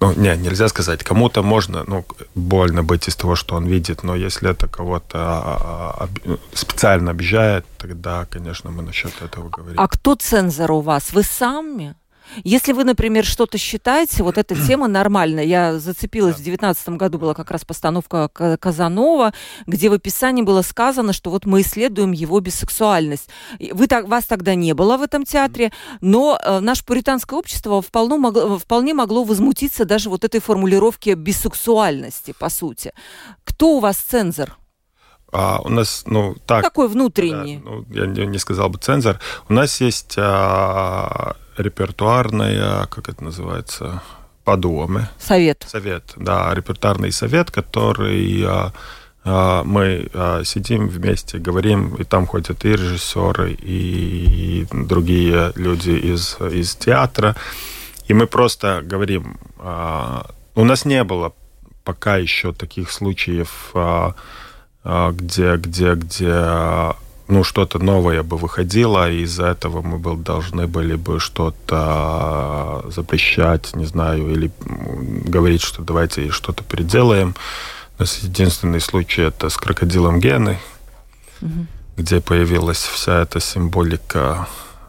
ну, 0.00 0.12
не, 0.12 0.36
нельзя 0.36 0.68
сказать. 0.68 1.02
Кому-то 1.02 1.42
можно, 1.42 1.84
ну, 1.86 2.04
больно 2.34 2.84
быть 2.84 3.08
из 3.08 3.16
того, 3.16 3.34
что 3.34 3.56
он 3.56 3.66
видит, 3.66 4.04
но 4.04 4.14
если 4.14 4.50
это 4.50 4.68
кого-то 4.68 6.08
специально 6.54 7.10
обижает, 7.10 7.64
тогда, 7.78 8.24
конечно, 8.30 8.70
мы 8.70 8.82
насчет 8.82 9.12
этого 9.22 9.48
говорим. 9.48 9.80
А 9.80 9.88
кто 9.88 10.14
цензор 10.14 10.70
у 10.70 10.80
вас? 10.80 11.12
Вы 11.12 11.22
сами? 11.24 11.94
Если 12.44 12.72
вы, 12.72 12.84
например, 12.84 13.24
что-то 13.24 13.58
считаете, 13.58 14.22
вот 14.22 14.38
эта 14.38 14.54
тема 14.66 14.88
нормальная. 14.88 15.44
Я 15.44 15.78
зацепилась, 15.78 16.34
в 16.34 16.42
2019 16.42 16.88
году 16.90 17.18
была 17.18 17.34
как 17.34 17.50
раз 17.50 17.64
постановка 17.64 18.28
Казанова, 18.28 19.32
где 19.66 19.88
в 19.88 19.92
описании 19.92 20.42
было 20.42 20.62
сказано, 20.62 21.12
что 21.12 21.30
вот 21.30 21.46
мы 21.46 21.60
исследуем 21.60 22.12
его 22.12 22.40
бисексуальность. 22.40 23.28
Вы, 23.72 23.86
так, 23.86 24.08
вас 24.08 24.24
тогда 24.24 24.54
не 24.54 24.74
было 24.74 24.96
в 24.96 25.02
этом 25.02 25.24
театре, 25.24 25.72
но 26.00 26.38
э, 26.42 26.60
наше 26.60 26.84
пуританское 26.84 27.38
общество 27.38 27.82
вполне 27.82 28.16
могло, 28.16 28.58
вполне 28.58 28.94
могло 28.94 29.24
возмутиться 29.24 29.84
даже 29.84 30.10
вот 30.10 30.24
этой 30.24 30.40
формулировке 30.40 31.14
бисексуальности, 31.14 32.34
по 32.38 32.48
сути. 32.48 32.92
Кто 33.44 33.76
у 33.76 33.80
вас 33.80 33.96
цензор? 33.96 34.56
А, 35.30 35.60
у 35.62 35.68
нас, 35.68 36.04
ну, 36.06 36.36
так... 36.46 36.64
Какой 36.64 36.88
внутренний? 36.88 37.58
Да, 37.58 37.70
ну, 37.70 37.84
я 37.90 38.06
не, 38.06 38.26
не 38.26 38.38
сказал 38.38 38.70
бы 38.70 38.78
цензор. 38.78 39.20
У 39.48 39.52
нас 39.52 39.80
есть 39.80 40.14
а, 40.16 41.36
репертуарная, 41.58 42.86
как 42.86 43.08
это 43.08 43.22
называется, 43.24 44.02
подумы. 44.44 45.08
Совет. 45.18 45.66
Совет, 45.68 46.14
да, 46.16 46.54
репертуарный 46.54 47.12
совет, 47.12 47.50
который 47.50 48.42
а, 48.46 48.72
а, 49.24 49.62
мы 49.64 50.08
а, 50.14 50.42
сидим 50.44 50.88
вместе, 50.88 51.38
говорим, 51.38 51.96
и 51.96 52.04
там 52.04 52.26
ходят 52.26 52.64
и 52.64 52.68
режиссеры, 52.70 53.52
и, 53.52 54.66
другие 54.72 55.52
люди 55.54 55.90
из, 55.90 56.38
из 56.40 56.76
театра, 56.76 57.36
и 58.06 58.14
мы 58.14 58.26
просто 58.26 58.80
говорим, 58.82 59.36
у 60.54 60.64
нас 60.64 60.86
не 60.86 61.04
было 61.04 61.34
пока 61.84 62.16
еще 62.16 62.54
таких 62.54 62.90
случаев, 62.90 63.74
где, 64.82 65.56
где, 65.56 65.94
где 65.94 66.94
ну, 67.28 67.44
что-то 67.44 67.78
новое 67.78 68.22
бы 68.22 68.38
выходило, 68.38 69.10
и 69.10 69.22
из-за 69.22 69.48
этого 69.48 69.82
мы 69.82 69.98
бы, 69.98 70.16
должны 70.16 70.66
были 70.66 70.94
бы 70.94 71.20
что-то 71.20 72.84
запрещать, 72.90 73.76
не 73.76 73.84
знаю, 73.84 74.30
или 74.32 74.50
говорить, 75.28 75.62
что 75.62 75.82
давайте 75.82 76.30
что-то 76.30 76.64
переделаем. 76.64 77.34
У 77.98 78.02
нас 78.02 78.18
единственный 78.18 78.80
случай 78.80 79.22
это 79.22 79.50
с 79.50 79.56
крокодилом 79.58 80.20
Гены, 80.20 80.58
угу. 81.42 81.66
где 81.98 82.20
появилась 82.20 82.82
вся 82.82 83.20
эта 83.22 83.40
символика 83.40 84.48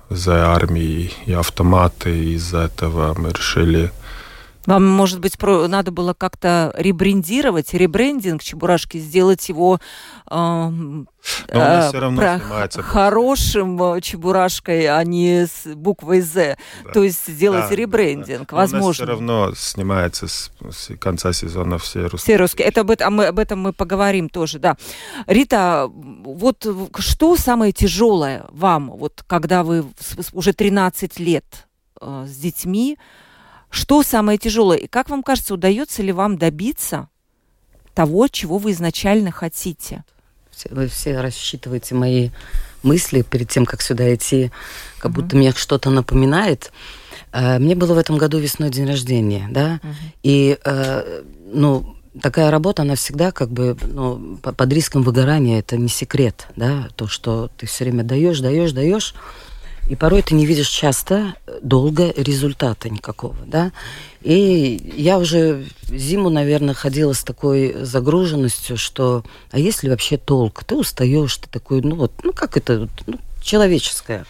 за 0.10 0.54
армией 0.54 1.14
и 1.26 1.34
автоматы, 1.34 2.18
и 2.18 2.34
из-за 2.36 2.60
этого 2.60 3.14
мы 3.20 3.32
решили 3.32 3.92
вам, 4.66 4.86
может 4.86 5.20
быть, 5.20 5.38
про... 5.38 5.68
надо 5.68 5.92
было 5.92 6.14
как-то 6.14 6.74
ребрендировать, 6.78 7.74
ребрендинг 7.74 8.44
Чебурашки, 8.44 8.98
сделать 8.98 9.48
его 9.48 9.80
э, 10.30 10.72
э, 11.48 11.92
про... 11.92 12.40
хорошим 12.70 13.82
э, 13.82 14.02
Чебурашкой, 14.02 14.86
а 14.88 15.04
не 15.04 15.48
с 15.48 15.66
буквой 15.76 16.22
«З». 16.22 16.58
Да. 16.84 16.92
То 16.92 17.04
есть 17.04 17.28
сделать 17.28 17.70
да, 17.70 17.76
ребрендинг, 17.76 18.50
да. 18.50 18.56
возможно. 18.58 18.84
У 18.84 18.88
нас 18.88 18.96
все 18.96 19.06
равно 19.06 19.54
снимается 19.56 20.28
с, 20.28 20.52
с 20.70 20.96
конца 20.98 21.32
сезона 21.32 21.78
все 21.78 22.02
русские. 22.02 22.20
Все 22.20 22.36
русские. 22.36 22.68
Это 22.68 22.82
об, 22.82 22.92
этом, 22.92 23.16
мы, 23.16 23.26
об 23.28 23.40
этом 23.40 23.60
мы 23.62 23.74
поговорим 23.74 24.30
тоже, 24.30 24.60
да. 24.60 24.76
Рита, 25.26 25.90
вот 25.90 26.68
что 26.98 27.38
самое 27.38 27.72
тяжелое 27.72 28.46
вам, 28.52 28.92
вот 28.92 29.24
когда 29.26 29.64
вы 29.64 29.86
уже 30.34 30.54
13 30.54 31.18
лет 31.20 31.68
э, 32.02 32.26
с 32.28 32.36
детьми, 32.36 32.98
что 33.70 34.04
самое 34.04 34.38
тяжелое? 34.38 34.78
И 34.78 34.88
как 34.88 35.10
вам 35.10 35.24
кажется, 35.24 35.54
удается 35.54 36.02
ли 36.02 36.12
вам 36.12 36.38
добиться 36.38 37.10
того, 37.94 38.28
чего 38.28 38.58
вы 38.58 38.72
изначально 38.72 39.32
хотите? 39.32 40.04
Вы 40.70 40.88
все 40.88 41.22
рассчитываете 41.22 41.96
мои 41.96 42.30
мысли 42.84 43.22
перед 43.22 43.50
тем, 43.50 43.66
как 43.66 43.82
сюда 43.82 44.14
идти, 44.14 44.52
как 44.98 45.12
угу. 45.12 45.22
будто 45.22 45.36
мне 45.36 45.52
что-то 45.54 45.90
напоминает. 45.90 46.72
Э, 47.32 47.60
мне 47.60 47.76
было 47.76 47.94
в 47.94 47.98
этом 47.98 48.18
году 48.18 48.40
весной 48.40 48.70
день 48.70 48.88
рождения, 48.88 49.48
да, 49.52 49.80
угу. 49.84 49.94
и, 50.24 50.58
э, 50.64 51.24
ну, 51.52 51.96
такая 52.22 52.52
работа, 52.52 52.82
она 52.82 52.96
всегда 52.96 53.32
как 53.32 53.50
бы 53.50 53.78
ну, 53.82 54.38
под 54.38 54.74
риском 54.74 55.04
выгорания, 55.04 55.60
это 55.60 55.78
не 55.78 55.90
секрет, 55.90 56.48
да, 56.56 56.90
то, 56.96 57.08
что 57.08 57.50
ты 57.58 57.66
все 57.66 57.86
время 57.86 58.04
даешь, 58.04 58.40
даешь, 58.40 58.72
даешь, 58.72 59.16
и 59.90 59.96
порой 59.96 60.22
ты 60.22 60.36
не 60.36 60.46
видишь 60.46 60.70
часто, 60.70 61.34
долго 61.64 62.14
результата 62.16 62.90
никакого, 62.90 63.36
да. 63.46 63.72
И 64.22 64.94
я 64.96 65.18
уже 65.18 65.66
зиму, 65.90 66.30
наверное, 66.30 66.76
ходила 66.76 67.14
с 67.14 67.24
такой 67.24 67.76
загруженностью, 67.82 68.78
что 68.78 69.24
а 69.52 69.58
есть 69.58 69.82
ли 69.82 69.90
вообще 69.90 70.18
толк? 70.18 70.64
Ты 70.64 70.76
устаешь, 70.76 71.36
ты 71.38 71.50
такой, 71.50 71.82
ну 71.82 71.96
вот, 71.96 72.12
ну 72.24 72.34
как 72.34 72.56
это, 72.56 72.88
ну, 73.08 73.18
человеческое. 73.42 74.26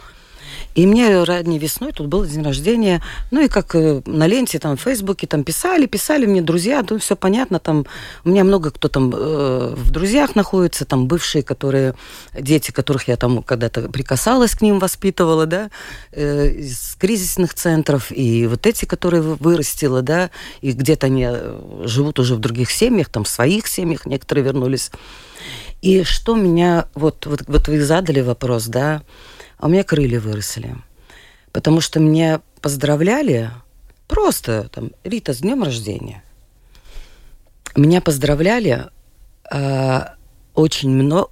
И 0.76 0.86
мне 0.86 1.24
ранней 1.24 1.58
весной 1.58 1.92
тут 1.92 2.08
был 2.08 2.26
день 2.26 2.44
рождения, 2.44 3.02
ну 3.32 3.42
и 3.42 3.48
как 3.48 3.76
э, 3.76 4.02
на 4.06 4.28
ленте, 4.28 4.60
там, 4.60 4.78
в 4.78 4.82
Фейсбуке, 4.82 5.26
там 5.26 5.44
писали, 5.44 5.88
писали 5.88 6.26
мне 6.26 6.42
друзья, 6.42 6.86
ну 6.88 7.00
все 7.00 7.16
понятно, 7.16 7.60
там, 7.60 7.86
у 8.24 8.30
меня 8.30 8.44
много 8.44 8.70
кто 8.72 8.88
там 8.88 9.12
э, 9.14 9.74
в 9.76 9.90
друзьях 9.90 10.36
находится, 10.36 10.86
там, 10.86 11.08
бывшие, 11.08 11.44
которые, 11.44 11.96
дети, 12.40 12.72
которых 12.72 13.08
я 13.08 13.18
там 13.18 13.42
когда-то 13.42 13.90
прикасалась 13.90 14.56
к 14.56 14.62
ним, 14.62 14.80
воспитывала, 14.80 15.48
да, 15.48 15.72
э, 16.12 16.50
из 16.50 16.96
кризисных 17.00 17.56
центров, 17.56 18.12
и 18.12 18.46
вот 18.46 18.68
эти, 18.68 18.86
которые 18.86 19.24
вырастила, 19.24 20.02
да, 20.04 20.30
и 20.62 20.72
где-то 20.72 21.08
они 21.08 21.26
э, 21.28 21.82
живут 21.86 22.20
уже 22.20 22.36
в 22.36 22.40
других 22.40 22.70
семьях, 22.70 23.10
там, 23.10 23.24
в 23.24 23.30
своих 23.30 23.68
семьях, 23.68 24.06
некоторые 24.06 24.46
вернулись. 24.46 24.92
И 25.82 26.04
что 26.04 26.36
меня, 26.36 26.88
вот, 26.94 27.26
вот, 27.26 27.44
вот 27.48 27.68
вы 27.68 27.82
задали 27.82 28.22
вопрос, 28.22 28.66
да, 28.68 29.02
а 29.60 29.68
у 29.68 29.70
меня 29.70 29.84
крылья 29.84 30.20
выросли. 30.20 30.76
Потому 31.52 31.82
что 31.82 32.00
меня 32.00 32.42
поздравляли 32.62 33.52
просто 34.08 34.70
там, 34.70 34.92
Рита, 35.04 35.34
с 35.34 35.40
днем 35.40 35.64
рождения. 35.64 36.24
Меня 37.76 38.02
поздравляли 38.02 38.88
э, 39.52 40.02
очень 40.56 40.90
много, 40.90 41.30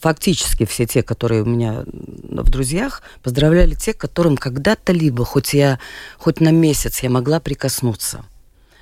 фактически 0.00 0.64
все 0.64 0.86
те, 0.86 1.02
которые 1.02 1.42
у 1.42 1.46
меня 1.46 1.84
в 1.84 2.50
друзьях, 2.50 3.02
поздравляли 3.22 3.74
тех, 3.74 3.96
которым 3.96 4.36
когда-то 4.36 4.92
либо, 4.92 5.24
хоть 5.24 5.54
я, 5.54 5.78
хоть 6.18 6.40
на 6.40 6.50
месяц 6.50 7.00
я 7.00 7.10
могла 7.10 7.40
прикоснуться. 7.40 8.24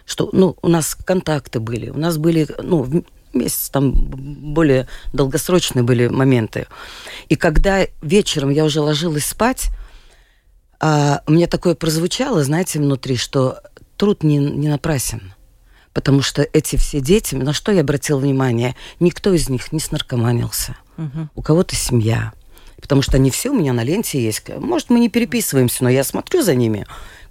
Что, 0.06 0.30
ну, 0.32 0.56
у 0.62 0.68
нас 0.68 0.94
контакты 0.94 1.60
были, 1.60 1.90
у 1.90 1.98
нас 1.98 2.18
были, 2.18 2.48
ну, 2.62 3.04
месяц 3.32 3.70
там 3.70 3.92
более 3.92 4.88
долгосрочные 5.12 5.82
были 5.82 6.08
моменты. 6.08 6.66
И 7.28 7.36
когда 7.36 7.86
вечером 8.02 8.50
я 8.50 8.64
уже 8.64 8.80
ложилась 8.80 9.26
спать, 9.26 9.68
а, 10.80 11.22
мне 11.26 11.46
такое 11.46 11.74
прозвучало, 11.74 12.42
знаете, 12.42 12.78
внутри, 12.78 13.16
что 13.16 13.60
труд 13.96 14.22
не, 14.22 14.38
не 14.38 14.68
напрасен. 14.68 15.34
Потому 15.92 16.22
что 16.22 16.46
эти 16.52 16.76
все 16.76 17.00
дети, 17.00 17.34
на 17.34 17.52
что 17.52 17.72
я 17.72 17.80
обратила 17.80 18.18
внимание, 18.18 18.76
никто 19.00 19.32
из 19.32 19.48
них 19.48 19.72
не 19.72 19.80
снаркоманился. 19.80 20.76
Угу. 20.96 21.28
У 21.34 21.42
кого-то 21.42 21.74
семья. 21.74 22.32
Потому 22.80 23.02
что 23.02 23.16
они 23.16 23.30
все 23.30 23.50
у 23.50 23.54
меня 23.54 23.72
на 23.72 23.82
ленте 23.82 24.22
есть. 24.22 24.48
Может, 24.56 24.88
мы 24.88 25.00
не 25.00 25.08
переписываемся, 25.08 25.84
но 25.84 25.90
я 25.90 26.04
смотрю 26.04 26.42
за 26.42 26.54
ними 26.54 26.86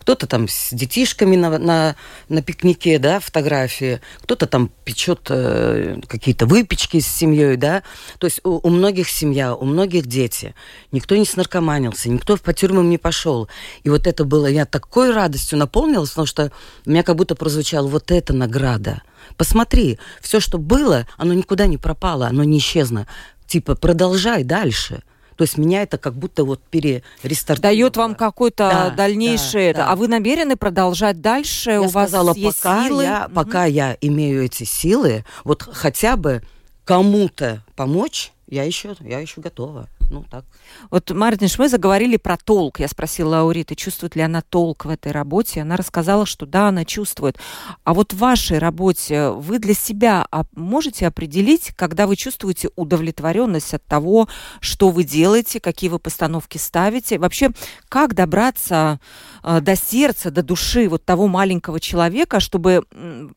кто-то 0.10 0.26
там 0.26 0.48
с 0.48 0.70
детишками 0.72 1.36
на, 1.36 1.60
на, 1.60 1.96
на 2.30 2.42
пикнике, 2.42 2.98
да, 2.98 3.20
фотографии, 3.20 4.02
кто-то 4.24 4.48
там 4.48 4.72
печет 4.84 5.28
э, 5.30 5.98
какие-то 6.08 6.48
выпечки 6.48 7.00
с 7.00 7.06
семьей, 7.06 7.58
да. 7.58 7.84
То 8.18 8.26
есть 8.26 8.40
у, 8.44 8.60
у 8.68 8.70
многих 8.72 9.08
семья, 9.08 9.54
у 9.54 9.66
многих 9.66 10.08
дети. 10.08 10.56
Никто 10.92 11.16
не 11.16 11.26
снаркоманился, 11.26 12.10
никто 12.10 12.38
по 12.38 12.54
тюрьмам 12.54 12.90
не 12.90 12.98
пошел. 12.98 13.50
И 13.84 13.90
вот 13.92 14.08
это 14.08 14.24
было, 14.24 14.48
я 14.48 14.66
такой 14.66 15.14
радостью 15.14 15.60
наполнилась, 15.60 16.10
потому 16.10 16.26
что 16.26 16.52
у 16.88 16.90
меня 16.90 17.04
как 17.04 17.16
будто 17.16 17.36
прозвучало 17.36 17.86
вот 17.86 18.10
эта 18.10 18.34
награда. 18.34 19.04
Посмотри, 19.38 20.00
все, 20.22 20.40
что 20.40 20.58
было, 20.58 21.06
оно 21.18 21.36
никуда 21.36 21.68
не 21.68 21.78
пропало, 21.78 22.26
оно 22.26 22.44
не 22.44 22.58
исчезло. 22.58 23.06
Типа, 23.46 23.76
продолжай 23.76 24.44
дальше. 24.44 25.04
То 25.40 25.44
есть 25.44 25.58
меня 25.58 25.84
это 25.84 25.98
как 25.98 26.16
будто 26.16 26.44
вот 26.44 26.62
перерестартовало. 26.64 27.62
Дает 27.62 27.96
вам 27.96 28.16
какой-то 28.16 28.58
да, 28.58 28.90
дальнейший... 28.90 29.72
Да, 29.72 29.86
да. 29.86 29.92
А 29.94 29.96
вы 29.96 30.10
намерены 30.10 30.58
продолжать 30.58 31.22
дальше? 31.22 31.72
Я 31.72 31.82
У 31.82 31.88
сказала, 31.88 32.28
вас 32.28 32.38
есть 32.38 32.62
пока 32.62 32.86
силы? 32.86 33.04
Я, 33.04 33.26
угу. 33.26 33.36
Пока 33.36 33.64
я 33.64 33.98
имею 34.02 34.44
эти 34.44 34.66
силы, 34.66 35.24
вот 35.46 35.64
хотя 35.64 36.18
бы 36.18 36.44
кому-то 36.84 37.64
помочь, 37.78 38.34
я 38.50 38.64
еще, 38.64 38.98
я 39.00 39.20
еще 39.20 39.40
готова 39.40 39.88
ну 40.10 40.26
так. 40.30 40.46
Вот, 40.90 41.12
Мартин, 41.12 41.48
мы 41.58 41.70
заговорили 41.70 42.18
про 42.18 42.38
толк. 42.38 42.80
Я 42.80 42.88
спросила 42.88 43.30
Лауриты, 43.30 43.76
чувствует 43.76 44.16
ли 44.16 44.22
она 44.22 44.42
толк 44.42 44.86
в 44.86 44.90
этой 44.90 45.12
работе. 45.12 45.62
Она 45.62 45.78
рассказала, 45.78 46.26
что 46.26 46.46
да, 46.46 46.70
она 46.70 46.84
чувствует. 46.84 47.38
А 47.84 47.94
вот 47.94 48.14
в 48.14 48.18
вашей 48.18 48.58
работе 48.58 49.30
вы 49.30 49.60
для 49.60 49.74
себя 49.74 50.28
можете 50.56 51.08
определить, 51.08 51.74
когда 51.76 52.08
вы 52.08 52.16
чувствуете 52.16 52.70
удовлетворенность 52.76 53.74
от 53.74 53.86
того, 53.86 54.28
что 54.60 54.90
вы 54.90 55.04
делаете, 55.04 55.60
какие 55.60 55.90
вы 55.90 56.00
постановки 56.00 56.58
ставите? 56.58 57.20
Вообще, 57.20 57.52
как 57.88 58.16
добраться 58.16 59.00
э, 59.44 59.62
до 59.62 59.76
сердца, 59.76 60.32
до 60.32 60.42
души 60.42 60.90
вот 60.90 61.06
того 61.06 61.28
маленького 61.28 61.80
человека, 61.80 62.40
чтобы 62.40 62.84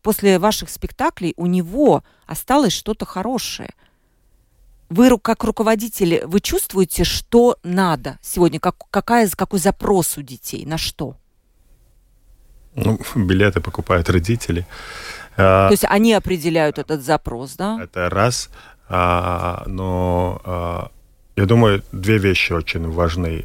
после 0.03 0.39
ваших 0.39 0.71
спектаклей 0.71 1.35
у 1.37 1.47
него 1.47 2.03
осталось 2.27 2.73
что-то 2.73 3.05
хорошее? 3.05 3.75
Вы 4.93 5.19
как 5.19 5.43
руководители, 5.45 6.23
вы 6.27 6.41
чувствуете, 6.41 7.05
что 7.05 7.57
надо 7.63 8.19
сегодня? 8.21 8.61
Как, 8.61 8.77
какая, 8.91 9.27
какой 9.35 9.59
запрос 9.59 10.19
у 10.19 10.23
детей? 10.23 10.67
На 10.67 10.77
что? 10.77 11.17
Ну, 12.75 12.99
билеты 13.15 13.61
покупают 13.61 14.11
родители. 14.11 14.67
А, 15.39 15.69
То 15.69 15.73
есть 15.73 15.87
они 15.89 16.13
определяют 16.13 16.79
этот 16.79 17.03
запрос, 17.03 17.57
да? 17.57 17.81
Это 17.83 18.11
раз. 18.11 18.51
А, 18.91 19.63
но 19.67 20.43
а, 20.45 20.91
я 21.37 21.47
думаю, 21.47 21.83
две 21.93 22.19
вещи 22.19 22.53
очень 22.53 22.91
важны 22.91 23.45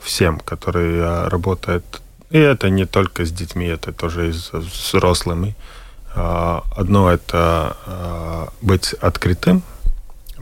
всем, 0.00 0.38
которые 0.38 1.26
работают. 1.28 2.02
И 2.30 2.38
это 2.38 2.70
не 2.70 2.86
только 2.86 3.24
с 3.24 3.32
детьми, 3.32 3.66
это 3.66 3.92
тоже 3.92 4.28
и 4.28 4.32
с 4.32 4.52
взрослыми. 4.52 5.56
Одно 6.14 7.10
это 7.10 8.48
быть 8.62 8.92
открытым, 8.92 9.62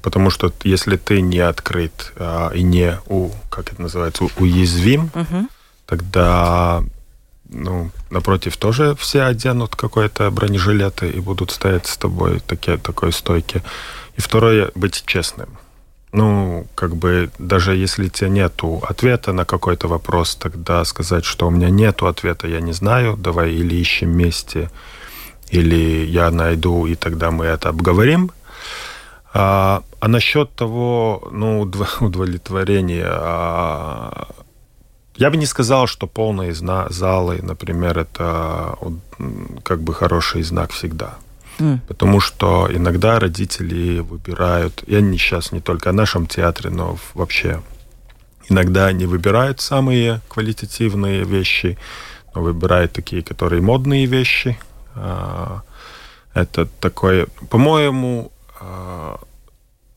потому 0.06 0.30
что 0.30 0.52
если 0.62 0.96
ты 0.96 1.20
не 1.20 1.40
открыт 1.40 2.12
а, 2.14 2.52
и 2.54 2.62
не 2.62 2.96
у, 3.08 3.30
как 3.50 3.72
это 3.72 3.82
называется, 3.82 4.28
уязвим, 4.38 5.10
угу. 5.12 5.48
тогда 5.84 6.84
ну, 7.48 7.90
напротив 8.10 8.56
тоже 8.56 8.94
все 8.94 9.22
оденут 9.22 9.74
какое-то 9.74 10.30
бронежилеты 10.30 11.10
и 11.10 11.18
будут 11.18 11.50
стоять 11.50 11.88
с 11.88 11.96
тобой 11.96 12.38
такие, 12.38 12.76
такой 12.76 13.12
стойки. 13.12 13.64
И 14.16 14.20
второе, 14.20 14.70
быть 14.76 15.02
честным. 15.06 15.48
Ну, 16.12 16.68
как 16.76 16.94
бы, 16.94 17.28
даже 17.40 17.74
если 17.74 18.06
у 18.06 18.08
тебя 18.08 18.28
нету 18.28 18.84
ответа 18.88 19.32
на 19.32 19.44
какой-то 19.44 19.88
вопрос, 19.88 20.36
тогда 20.36 20.84
сказать, 20.84 21.24
что 21.24 21.48
у 21.48 21.50
меня 21.50 21.68
нету 21.68 22.06
ответа, 22.06 22.46
я 22.46 22.60
не 22.60 22.72
знаю, 22.72 23.16
давай 23.16 23.54
или 23.54 23.74
ищем 23.74 24.12
вместе, 24.12 24.70
или 25.50 26.06
я 26.06 26.30
найду, 26.30 26.86
и 26.86 26.94
тогда 26.94 27.32
мы 27.32 27.46
это 27.46 27.70
обговорим. 27.70 28.30
А, 29.38 29.82
а 30.06 30.08
насчет 30.08 30.54
того, 30.54 31.28
ну, 31.32 31.60
удовлетворения, 32.00 33.08
а, 33.08 34.28
я 35.16 35.30
бы 35.30 35.36
не 35.36 35.46
сказал, 35.46 35.88
что 35.88 36.06
полные 36.06 36.54
залы, 36.54 37.40
например, 37.42 37.98
это 37.98 38.78
как 39.64 39.80
бы 39.80 39.94
хороший 39.94 40.42
знак 40.42 40.70
всегда. 40.70 41.14
Mm. 41.58 41.80
Потому 41.88 42.20
что 42.20 42.68
иногда 42.70 43.18
родители 43.18 43.98
выбирают, 43.98 44.84
я 44.86 45.00
не 45.00 45.18
сейчас 45.18 45.52
не 45.52 45.60
только 45.60 45.90
о 45.90 45.92
нашем 45.92 46.26
театре, 46.26 46.70
но 46.70 46.98
вообще 47.14 47.60
иногда 48.48 48.86
они 48.86 49.06
выбирают 49.06 49.60
самые 49.60 50.20
квалитативные 50.28 51.24
вещи, 51.24 51.78
но 52.32 52.42
выбирают 52.42 52.92
такие, 52.92 53.22
которые 53.22 53.60
модные 53.60 54.06
вещи. 54.06 54.56
А, 54.94 55.62
это 56.32 56.66
такое, 56.80 57.26
по-моему, 57.50 58.30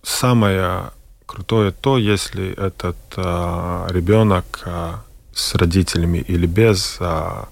самое 0.03 0.91
крутое 1.25 1.71
то, 1.71 1.97
если 1.97 2.51
этот 2.53 2.97
а, 3.15 3.88
ребенок 3.89 4.62
а, 4.65 5.01
с 5.33 5.55
родителями 5.55 6.17
или 6.17 6.47
без 6.47 6.97
а, 6.99 7.49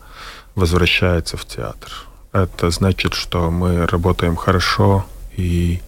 возвращается 0.55 1.38
в 1.38 1.45
театр. 1.45 1.91
Это 2.31 2.71
значит, 2.71 3.13
что 3.13 3.51
мы 3.51 3.86
работаем 3.86 4.36
хорошо, 4.36 5.05
и 5.36 5.81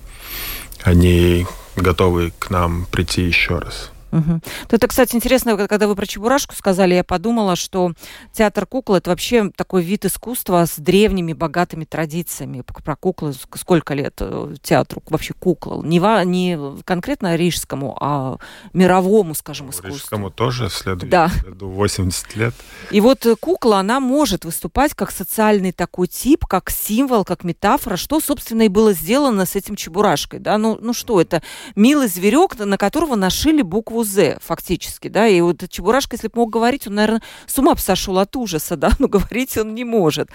они 0.83 1.47
готовы 1.75 2.31
к 2.37 2.49
нам 2.49 2.85
прийти 2.85 3.23
еще 3.23 3.57
раз. 3.57 3.91
Угу. 4.11 4.41
Это, 4.71 4.87
кстати, 4.87 5.15
интересно, 5.15 5.55
когда 5.67 5.87
вы 5.87 5.95
про 5.95 6.05
Чебурашку 6.05 6.55
сказали, 6.55 6.95
я 6.95 7.03
подумала, 7.03 7.55
что 7.55 7.93
театр 8.33 8.65
кукол 8.65 8.95
это 8.95 9.09
вообще 9.09 9.49
такой 9.55 9.83
вид 9.83 10.05
искусства 10.05 10.65
с 10.65 10.75
древними 10.77 11.33
богатыми 11.33 11.85
традициями. 11.85 12.63
Про 12.83 12.95
куклы 12.95 13.33
сколько 13.55 13.93
лет 13.93 14.15
э, 14.19 14.55
театру 14.61 15.03
вообще 15.09 15.33
кукол? 15.33 15.83
Не, 15.83 15.99
во, 15.99 16.23
не 16.23 16.57
конкретно 16.83 17.35
рижскому, 17.35 17.97
а 17.99 18.37
мировому, 18.73 19.35
скажем, 19.35 19.67
ну, 19.67 19.71
искусству. 19.71 19.95
Рижскому 19.95 20.31
тоже 20.31 20.69
в 20.69 20.73
следующем 20.73 21.09
да. 21.09 21.31
году 21.43 21.69
80 21.69 22.35
лет. 22.35 22.53
И 22.91 23.01
вот 23.01 23.25
э, 23.25 23.35
кукла, 23.35 23.79
она 23.79 23.99
может 23.99 24.45
выступать 24.45 24.93
как 24.93 25.11
социальный 25.11 25.71
такой 25.71 26.07
тип, 26.07 26.45
как 26.45 26.69
символ, 26.69 27.25
как 27.25 27.43
метафора, 27.43 27.97
что, 27.97 28.19
собственно, 28.19 28.63
и 28.63 28.67
было 28.69 28.93
сделано 28.93 29.45
с 29.45 29.55
этим 29.55 29.75
Чебурашкой. 29.75 30.39
Да? 30.39 30.57
Ну, 30.57 30.77
ну 30.81 30.93
что, 30.93 31.21
это 31.21 31.41
милый 31.75 32.07
зверек, 32.07 32.57
на 32.57 32.77
которого 32.77 33.15
нашили 33.15 33.61
букву 33.61 33.98
букву 33.99 34.03
«З» 34.03 34.37
фактически, 34.41 35.09
да, 35.09 35.27
и 35.27 35.41
вот 35.41 35.69
Чебурашка, 35.69 36.15
если 36.15 36.27
бы 36.27 36.33
мог 36.35 36.49
говорить, 36.49 36.87
он, 36.87 36.95
наверное, 36.95 37.21
с 37.47 37.59
ума 37.59 37.73
бы 37.73 37.79
сошел 37.79 38.17
от 38.17 38.35
ужаса, 38.35 38.75
да, 38.77 38.91
но 38.99 39.07
говорить 39.07 39.57
он 39.57 39.75
не 39.75 39.83
может. 39.83 40.29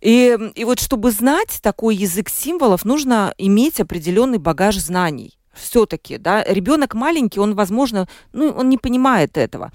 И, 0.00 0.36
и 0.54 0.64
вот 0.64 0.80
чтобы 0.80 1.10
знать 1.10 1.60
такой 1.62 1.96
язык 1.96 2.28
символов, 2.28 2.84
нужно 2.84 3.34
иметь 3.38 3.80
определенный 3.80 4.38
багаж 4.38 4.76
знаний 4.76 5.32
все-таки, 5.56 6.18
да, 6.18 6.44
ребенок 6.44 6.94
маленький, 6.94 7.40
он, 7.40 7.54
возможно, 7.54 8.06
ну, 8.32 8.50
он 8.50 8.68
не 8.68 8.76
понимает 8.76 9.38
этого. 9.38 9.70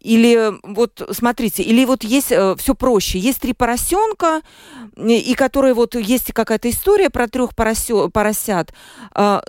Или 0.00 0.52
вот, 0.62 1.08
смотрите, 1.12 1.62
или 1.62 1.86
вот 1.86 2.04
есть 2.04 2.32
э, 2.32 2.54
все 2.58 2.74
проще. 2.74 3.18
Есть 3.18 3.40
три 3.40 3.54
поросенка, 3.54 4.42
и 4.96 5.34
которые 5.34 5.72
вот 5.72 5.94
есть 5.94 6.32
какая-то 6.32 6.68
история 6.68 7.08
про 7.08 7.28
трех 7.28 7.54
поросё, 7.54 8.10
поросят. 8.10 8.74
Э, 9.14 9.40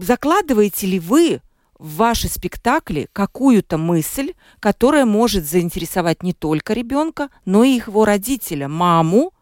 закладываете 0.00 0.86
ли 0.86 1.00
вы 1.00 1.40
в 1.78 1.96
ваши 1.96 2.28
спектакли 2.28 3.08
какую-то 3.12 3.78
мысль, 3.78 4.32
которая 4.60 5.04
может 5.04 5.46
заинтересовать 5.46 6.22
не 6.22 6.32
только 6.32 6.72
ребенка, 6.72 7.28
но 7.44 7.64
и 7.64 7.76
его 7.76 8.04
родителя, 8.04 8.68
маму, 8.68 9.32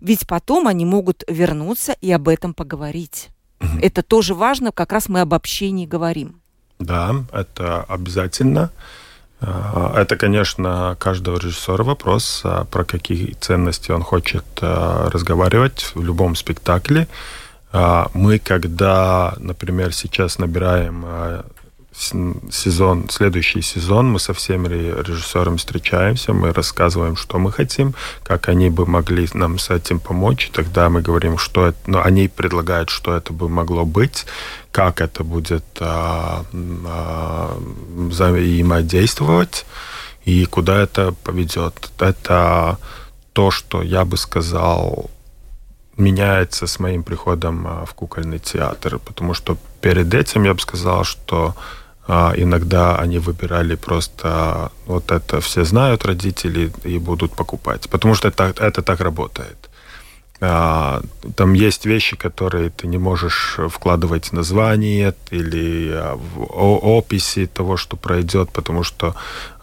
ведь 0.00 0.26
потом 0.26 0.66
они 0.66 0.84
могут 0.84 1.24
вернуться 1.28 1.92
и 2.00 2.10
об 2.12 2.28
этом 2.28 2.54
поговорить. 2.54 3.28
Угу. 3.60 3.78
Это 3.82 4.02
тоже 4.02 4.34
важно, 4.34 4.72
как 4.72 4.92
раз 4.92 5.08
мы 5.08 5.20
об 5.20 5.34
общении 5.34 5.86
говорим. 5.86 6.40
Да, 6.78 7.14
это 7.32 7.84
обязательно. 7.84 8.70
А, 9.40 9.92
это, 9.96 10.16
конечно, 10.16 10.96
каждого 10.98 11.38
режиссера 11.38 11.84
вопрос, 11.84 12.42
а, 12.44 12.64
про 12.64 12.84
какие 12.84 13.32
ценности 13.40 13.90
он 13.90 14.02
хочет 14.02 14.44
а, 14.60 15.10
разговаривать 15.10 15.92
в 15.94 16.02
любом 16.02 16.34
спектакле. 16.34 17.08
Мы, 18.14 18.38
когда, 18.38 19.34
например, 19.38 19.92
сейчас 19.92 20.38
набираем 20.38 21.04
сезон, 21.96 23.08
следующий 23.08 23.62
сезон, 23.62 24.10
мы 24.10 24.18
со 24.18 24.34
всеми 24.34 24.68
режиссерами 24.68 25.56
встречаемся, 25.56 26.32
мы 26.32 26.52
рассказываем, 26.52 27.16
что 27.16 27.38
мы 27.38 27.52
хотим, 27.52 27.94
как 28.24 28.48
они 28.48 28.70
бы 28.70 28.84
могли 28.86 29.28
нам 29.34 29.58
с 29.58 29.70
этим 29.70 30.00
помочь. 30.00 30.50
Тогда 30.52 30.88
мы 30.88 31.02
говорим, 31.02 31.38
что 31.38 31.66
это, 31.66 31.78
ну, 31.86 32.00
они 32.02 32.28
предлагают, 32.28 32.90
что 32.90 33.16
это 33.16 33.32
бы 33.32 33.48
могло 33.48 33.84
быть, 33.84 34.26
как 34.72 35.00
это 35.00 35.22
будет 35.22 35.64
а, 35.80 36.44
а, 36.86 37.58
взаимодействовать 37.96 39.64
и 40.24 40.44
куда 40.46 40.82
это 40.82 41.12
поведет. 41.12 41.90
Это 42.00 42.78
то, 43.32 43.50
что 43.50 43.82
я 43.82 44.04
бы 44.04 44.16
сказал 44.16 45.10
меняется 45.96 46.66
с 46.66 46.80
моим 46.80 47.04
приходом 47.04 47.66
а, 47.66 47.84
в 47.84 47.94
кукольный 47.94 48.40
театр, 48.40 48.98
потому 48.98 49.34
что 49.34 49.56
перед 49.80 50.12
этим 50.12 50.44
я 50.44 50.54
бы 50.54 50.60
сказал, 50.60 51.04
что 51.04 51.54
иногда 52.08 52.98
они 52.98 53.18
выбирали 53.18 53.76
просто 53.76 54.70
вот 54.86 55.10
это 55.10 55.40
все 55.40 55.64
знают 55.64 56.04
родители 56.04 56.70
и 56.84 56.98
будут 56.98 57.34
покупать, 57.34 57.88
потому 57.90 58.14
что 58.14 58.28
это, 58.28 58.52
это 58.58 58.82
так 58.82 59.00
работает. 59.00 59.70
А, 60.46 61.00
там 61.36 61.54
есть 61.54 61.86
вещи, 61.86 62.16
которые 62.16 62.70
ты 62.70 62.86
не 62.86 62.98
можешь 62.98 63.58
вкладывать 63.68 64.32
название 64.32 65.14
или 65.30 66.14
в 66.14 66.42
описи 66.52 67.46
того, 67.46 67.76
что 67.76 67.96
пройдет, 67.96 68.50
потому 68.50 68.82
что 68.82 69.14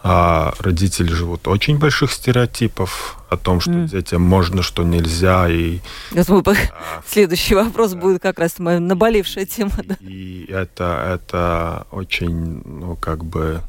а 0.03 0.53
родители 0.57 1.13
живут 1.13 1.47
очень 1.47 1.77
больших 1.77 2.11
стереотипов 2.11 3.19
о 3.29 3.37
том, 3.37 3.59
что 3.61 3.71
mm. 3.71 3.89
детям 3.89 4.23
можно, 4.23 4.63
что 4.63 4.83
нельзя. 4.83 5.47
И, 5.47 5.79
а, 6.73 7.01
следующий 7.07 7.53
вопрос 7.53 7.91
да. 7.91 7.99
будет 7.99 8.21
как 8.21 8.39
раз 8.39 8.57
моя 8.57 8.79
наболевшая 8.79 9.45
тема. 9.45 9.73
Да. 9.83 9.95
И 9.99 10.45
это, 10.49 11.19
это 11.19 11.85
очень, 11.91 12.63
ну, 12.65 12.95
как 12.95 13.23
бы... 13.23 13.61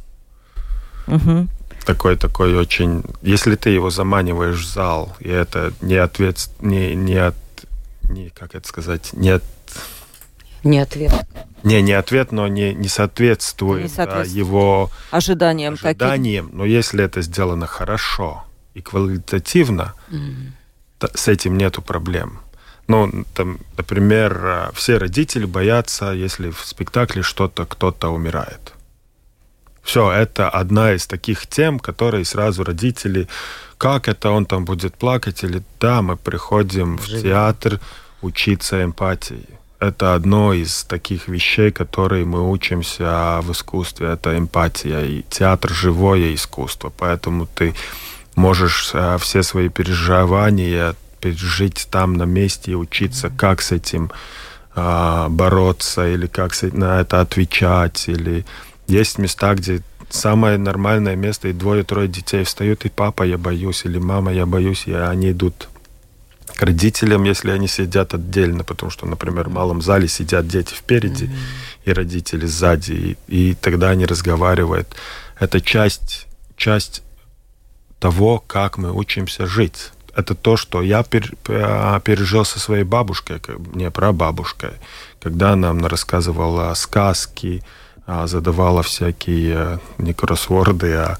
Mm-hmm. 1.07 1.48
Такой, 1.85 2.16
такой 2.16 2.55
очень... 2.57 3.03
Если 3.23 3.57
ты 3.57 3.71
его 3.71 3.90
заманиваешь 3.90 4.61
в 4.61 4.68
зал, 4.68 5.16
и 5.21 5.29
это 5.29 5.73
не 5.81 5.97
ответ... 5.97 6.49
Не, 6.61 6.95
не 6.95 7.16
от... 7.16 7.35
Не, 8.09 8.31
как 8.31 8.55
это 8.55 8.66
сказать? 8.68 9.11
Не 9.12 9.31
от 9.31 9.42
не 10.64 10.79
ответ. 10.79 11.12
Не, 11.64 11.83
не 11.83 11.92
ответ, 11.92 12.33
но 12.33 12.49
не, 12.49 12.75
не 12.75 12.88
соответствует, 12.88 13.83
не 13.83 13.88
соответствует. 13.88 14.47
его 14.47 14.90
ожиданиям. 15.11 15.75
ожиданиям. 15.75 16.47
Таким. 16.47 16.59
Но 16.59 16.64
если 16.64 17.05
это 17.05 17.21
сделано 17.23 17.66
хорошо 17.66 18.45
и 18.75 18.81
квалитативно, 18.81 19.95
mm. 20.11 21.11
с 21.14 21.29
этим 21.29 21.59
нету 21.59 21.83
проблем. 21.83 22.40
Ну, 22.88 23.25
там, 23.35 23.59
например, 23.77 24.40
э, 24.45 24.71
все 24.75 24.99
родители 24.99 25.47
боятся, 25.47 26.12
если 26.12 26.51
в 26.51 26.61
спектакле 26.64 27.23
что-то 27.23 27.64
кто-то 27.64 28.11
умирает. 28.11 28.75
Все, 29.83 30.11
это 30.12 30.49
одна 30.49 30.92
из 30.95 31.07
таких 31.07 31.47
тем, 31.47 31.79
которые 31.79 32.25
сразу 32.25 32.64
родители, 32.64 33.29
как 33.79 34.09
это 34.09 34.31
он 34.31 34.47
там 34.47 34.64
будет 34.64 34.95
плакать, 34.95 35.42
или 35.42 35.62
да, 35.81 36.03
мы 36.03 36.16
приходим 36.16 37.01
Живи. 37.03 37.18
в 37.18 37.23
театр 37.23 37.81
учиться 38.21 38.83
эмпатии 38.83 39.47
это 39.83 40.14
одно 40.14 40.53
из 40.53 40.85
таких 40.85 41.27
вещей, 41.27 41.73
которые 41.73 42.25
мы 42.25 42.49
учимся 42.49 43.40
в 43.42 43.51
искусстве. 43.51 44.11
Это 44.11 44.38
эмпатия. 44.38 45.01
И 45.01 45.23
театр– 45.29 45.73
живое 45.73 46.35
искусство. 46.35 46.92
Поэтому 46.97 47.47
ты 47.47 47.75
можешь 48.37 48.92
э, 48.95 49.18
все 49.18 49.42
свои 49.42 49.68
переживания 49.68 50.95
пережить 51.21 51.88
там 51.90 52.14
на 52.14 52.23
месте 52.23 52.73
и 52.73 52.77
учиться, 52.77 53.31
как 53.37 53.61
с 53.61 53.73
этим 53.73 54.11
а, 54.75 55.29
бороться 55.29 56.09
или 56.09 56.27
как 56.27 56.53
на 56.73 57.01
это 57.01 57.21
отвечать. 57.21 58.09
Или 58.09 58.45
есть 58.93 59.19
места, 59.19 59.55
где 59.55 59.81
самое 60.11 60.59
нормальное 60.59 61.17
место, 61.17 61.49
и 61.49 61.53
двое-трое 61.53 62.09
детей 62.09 62.45
встают, 62.45 62.85
и 62.85 62.91
папа, 62.91 63.23
я 63.23 63.39
боюсь, 63.39 63.85
или 63.85 63.99
мама, 63.99 64.33
я 64.33 64.47
боюсь, 64.47 64.85
и 64.87 64.93
они 64.93 65.31
идут 65.31 65.69
к 66.55 66.63
родителям, 66.63 67.25
если 67.25 67.51
они 67.51 67.69
сидят 67.69 68.15
отдельно, 68.15 68.65
потому 68.65 68.91
что, 68.91 69.07
например, 69.07 69.49
в 69.49 69.53
малом 69.53 69.81
зале 69.81 70.09
сидят 70.09 70.47
дети 70.47 70.75
впереди 70.75 71.25
mm-hmm. 71.25 71.87
и 71.87 71.93
родители 71.93 72.47
сзади, 72.47 72.93
и, 73.29 73.51
и 73.51 73.55
тогда 73.55 73.91
они 73.91 74.05
разговаривают. 74.05 74.95
Это 75.41 75.61
часть, 75.61 76.27
часть 76.57 77.03
того, 77.99 78.39
как 78.47 78.77
мы 78.77 78.93
учимся 78.93 79.47
жить. 79.47 79.93
Это 80.15 80.35
то, 80.35 80.59
что 80.59 80.83
я 80.83 81.03
а, 81.49 82.01
пережил 82.01 82.45
со 82.45 82.61
своей 82.61 82.85
бабушкой, 82.85 83.41
не 83.75 83.91
прабабушкой, 83.91 84.73
когда 85.23 85.53
она 85.53 85.73
нам 85.73 85.87
рассказывала 85.87 86.75
сказки, 86.75 87.63
задавала 88.07 88.83
всякие 88.83 89.55
э, 89.55 89.79
не 89.99 90.12
кроссворды, 90.12 90.95
а 90.95 91.19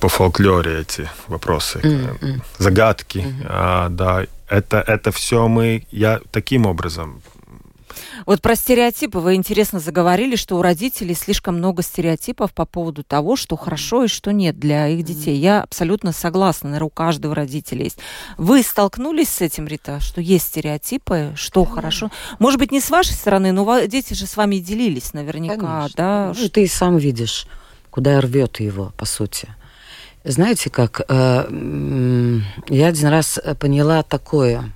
по 0.00 0.08
фольклоре 0.08 0.80
эти 0.80 1.08
вопросы, 1.28 1.78
mm-hmm. 1.78 2.40
загадки, 2.58 3.18
mm-hmm. 3.18 3.46
а, 3.48 3.88
да, 3.88 4.26
это 4.48 4.84
это 4.86 5.10
все 5.10 5.48
мы 5.48 5.86
я 5.90 6.20
таким 6.30 6.66
образом. 6.66 7.22
Вот 8.26 8.40
про 8.40 8.54
стереотипы 8.54 9.18
вы 9.18 9.34
интересно 9.34 9.80
заговорили, 9.80 10.36
что 10.36 10.56
у 10.56 10.62
родителей 10.62 11.14
слишком 11.14 11.56
много 11.56 11.82
стереотипов 11.82 12.52
по 12.52 12.64
поводу 12.64 13.02
того, 13.02 13.36
что 13.36 13.56
хорошо 13.56 14.04
и 14.04 14.08
что 14.08 14.32
нет 14.32 14.58
для 14.58 14.88
их 14.88 15.04
детей. 15.04 15.36
Я 15.36 15.62
абсолютно 15.62 16.12
согласна, 16.12 16.70
наверное, 16.70 16.86
у 16.86 16.90
каждого 16.90 17.34
родителя 17.34 17.84
есть. 17.84 17.98
Вы 18.36 18.62
столкнулись 18.62 19.28
с 19.28 19.40
этим, 19.40 19.66
Рита, 19.66 20.00
что 20.00 20.20
есть 20.20 20.46
стереотипы, 20.46 21.32
что 21.36 21.64
хорошо? 21.64 22.10
Может 22.38 22.58
быть, 22.58 22.72
не 22.72 22.80
с 22.80 22.90
вашей 22.90 23.14
стороны, 23.14 23.52
но 23.52 23.80
дети 23.86 24.14
же 24.14 24.26
с 24.26 24.36
вами 24.36 24.56
делились 24.56 25.12
наверняка, 25.12 25.56
Конечно. 25.56 25.90
да? 25.96 26.32
Ну, 26.36 26.48
ты 26.48 26.64
и 26.64 26.68
сам 26.68 26.96
видишь, 26.98 27.46
куда 27.90 28.20
рвет 28.20 28.60
его, 28.60 28.92
по 28.96 29.04
сути. 29.04 29.48
Знаете 30.24 30.68
как, 30.68 31.00
э, 31.08 32.40
я 32.68 32.86
один 32.88 33.08
раз 33.08 33.40
поняла 33.58 34.02
такое. 34.02 34.70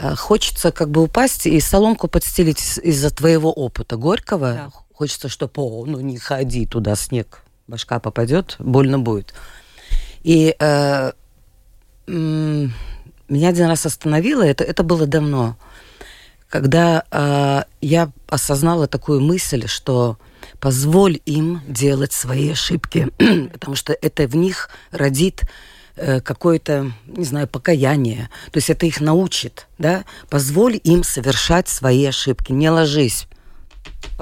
Э, 0.00 0.14
хочется 0.16 0.72
как 0.72 0.90
бы 0.90 1.02
упасть 1.02 1.46
и 1.46 1.60
соломку 1.60 2.08
подстелить 2.08 2.78
из-за 2.82 3.10
твоего 3.10 3.52
опыта 3.52 3.96
горького. 3.96 4.52
Да. 4.52 4.70
Хочется, 4.94 5.28
чтобы, 5.28 5.52
о, 5.56 5.84
ну 5.86 6.00
не 6.00 6.18
ходи 6.18 6.66
туда, 6.66 6.94
снег, 6.96 7.42
башка 7.66 8.00
попадет, 8.00 8.56
больно 8.58 8.98
будет. 8.98 9.34
И 10.22 10.54
э, 10.58 11.12
меня 12.06 13.48
один 13.48 13.66
раз 13.66 13.86
остановило, 13.86 14.42
это, 14.42 14.64
это 14.64 14.82
было 14.82 15.06
давно, 15.06 15.56
когда 16.48 17.04
э, 17.10 17.62
я 17.80 18.10
осознала 18.28 18.88
такую 18.88 19.20
мысль, 19.20 19.66
что 19.68 20.18
позволь 20.58 21.20
им 21.24 21.62
делать 21.66 22.12
свои 22.12 22.50
ошибки, 22.50 23.08
потому 23.52 23.76
что 23.76 23.92
это 23.92 24.26
в 24.26 24.36
них 24.36 24.70
родит 24.90 25.42
какое-то, 26.24 26.92
не 27.06 27.24
знаю, 27.24 27.48
покаяние. 27.48 28.28
То 28.52 28.58
есть 28.58 28.70
это 28.70 28.86
их 28.86 29.00
научит, 29.00 29.66
да? 29.78 30.04
Позволь 30.28 30.80
им 30.82 31.04
совершать 31.04 31.68
свои 31.68 32.04
ошибки. 32.06 32.52
Не 32.52 32.70
ложись. 32.70 33.26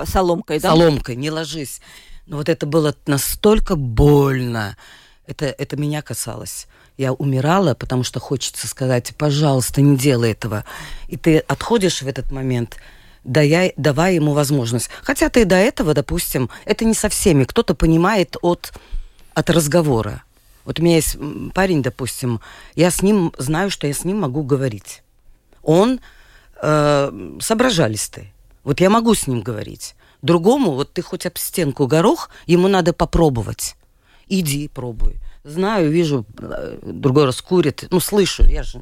Соломкой, 0.05 0.61
да? 0.61 0.71
Соломкой, 0.71 1.17
не 1.17 1.31
ложись. 1.31 1.81
Но 2.27 2.37
вот 2.37 2.49
это 2.49 2.67
было 2.67 2.95
настолько 3.07 3.77
больно. 3.77 4.77
Это, 5.27 5.47
это 5.47 5.77
меня 5.77 6.03
касалось. 6.03 6.67
Я 6.97 7.13
умирала, 7.13 7.75
потому 7.75 8.03
что 8.03 8.19
хочется 8.19 8.67
сказать, 8.67 9.15
пожалуйста, 9.17 9.81
не 9.81 9.97
делай 9.97 10.33
этого. 10.33 10.65
И 11.07 11.17
ты 11.17 11.39
отходишь 11.39 12.03
в 12.03 12.09
этот 12.09 12.33
момент– 12.33 12.77
дая, 13.29 13.73
давая 13.77 14.15
ему 14.15 14.33
возможность. 14.33 14.91
Хотя 15.03 15.29
ты 15.29 15.45
до 15.45 15.57
этого, 15.57 15.95
допустим, 15.95 16.51
это 16.65 16.85
не 16.85 16.95
со 16.95 17.09
всеми. 17.09 17.45
Кто-то 17.45 17.75
понимает 17.75 18.37
от, 18.43 18.73
от 19.35 19.51
разговора. 19.51 20.23
Вот 20.69 20.81
у 20.81 20.83
меня 20.83 20.97
есть 20.97 21.17
парень, 21.55 21.83
допустим, 21.83 22.41
я 22.75 22.91
с 22.91 23.01
ним 23.01 23.33
знаю, 23.39 23.71
что 23.71 23.87
я 23.87 23.95
с 23.95 24.05
ним 24.05 24.21
могу 24.21 24.43
говорить. 24.43 25.03
Он 25.63 25.99
э, 26.61 27.39
соображалистый. 27.41 28.35
Вот 28.65 28.79
я 28.79 28.91
могу 28.91 29.15
с 29.15 29.27
ним 29.27 29.41
говорить. 29.41 29.95
Другому, 30.21 30.73
вот 30.73 30.93
ты 30.93 31.01
хоть 31.01 31.25
об 31.25 31.39
стенку 31.39 31.87
горох, 31.87 32.29
ему 32.45 32.69
надо 32.69 32.93
попробовать. 32.93 33.77
Иди, 34.29 34.69
пробуй 34.69 35.17
знаю, 35.45 35.91
вижу, 35.91 36.27
э, 36.39 36.79
другой 36.83 37.25
раз 37.25 37.41
курит, 37.41 37.87
ну, 37.91 38.01
слышу, 38.01 38.45
я 38.45 38.63
же 38.63 38.81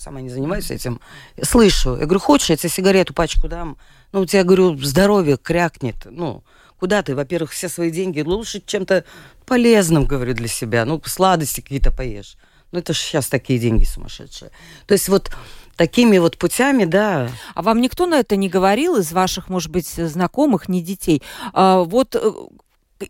сама 0.00 0.20
не 0.20 0.28
занимаюсь 0.28 0.70
этим, 0.70 1.00
слышу. 1.42 1.96
Я 1.96 2.04
говорю, 2.04 2.20
хочешь, 2.20 2.50
я 2.50 2.56
тебе 2.56 2.68
сигарету 2.68 3.14
пачку 3.14 3.48
дам? 3.48 3.76
Ну, 4.12 4.20
у 4.20 4.26
тебя, 4.26 4.44
говорю, 4.44 4.76
здоровье 4.76 5.36
крякнет, 5.36 5.96
ну, 6.04 6.42
куда 6.84 7.02
ты? 7.02 7.14
Во-первых, 7.14 7.52
все 7.52 7.70
свои 7.70 7.90
деньги 7.90 8.20
лучше 8.20 8.60
чем-то 8.60 9.06
полезным, 9.46 10.04
говорю, 10.04 10.34
для 10.34 10.48
себя. 10.48 10.84
Ну, 10.84 11.00
сладости 11.06 11.62
какие-то 11.62 11.90
поешь. 11.90 12.36
Ну, 12.72 12.80
это 12.80 12.92
же 12.92 12.98
сейчас 12.98 13.28
такие 13.28 13.58
деньги 13.58 13.84
сумасшедшие. 13.84 14.50
То 14.84 14.92
есть 14.92 15.08
вот 15.08 15.30
такими 15.76 16.18
вот 16.18 16.36
путями, 16.36 16.84
да. 16.84 17.30
А 17.54 17.62
вам 17.62 17.80
никто 17.80 18.04
на 18.04 18.16
это 18.20 18.36
не 18.36 18.50
говорил 18.50 18.96
из 18.96 19.12
ваших, 19.12 19.48
может 19.48 19.70
быть, 19.70 19.86
знакомых, 19.86 20.68
не 20.68 20.82
детей? 20.82 21.22
А, 21.54 21.84
вот 21.84 22.16
э, 22.16 22.32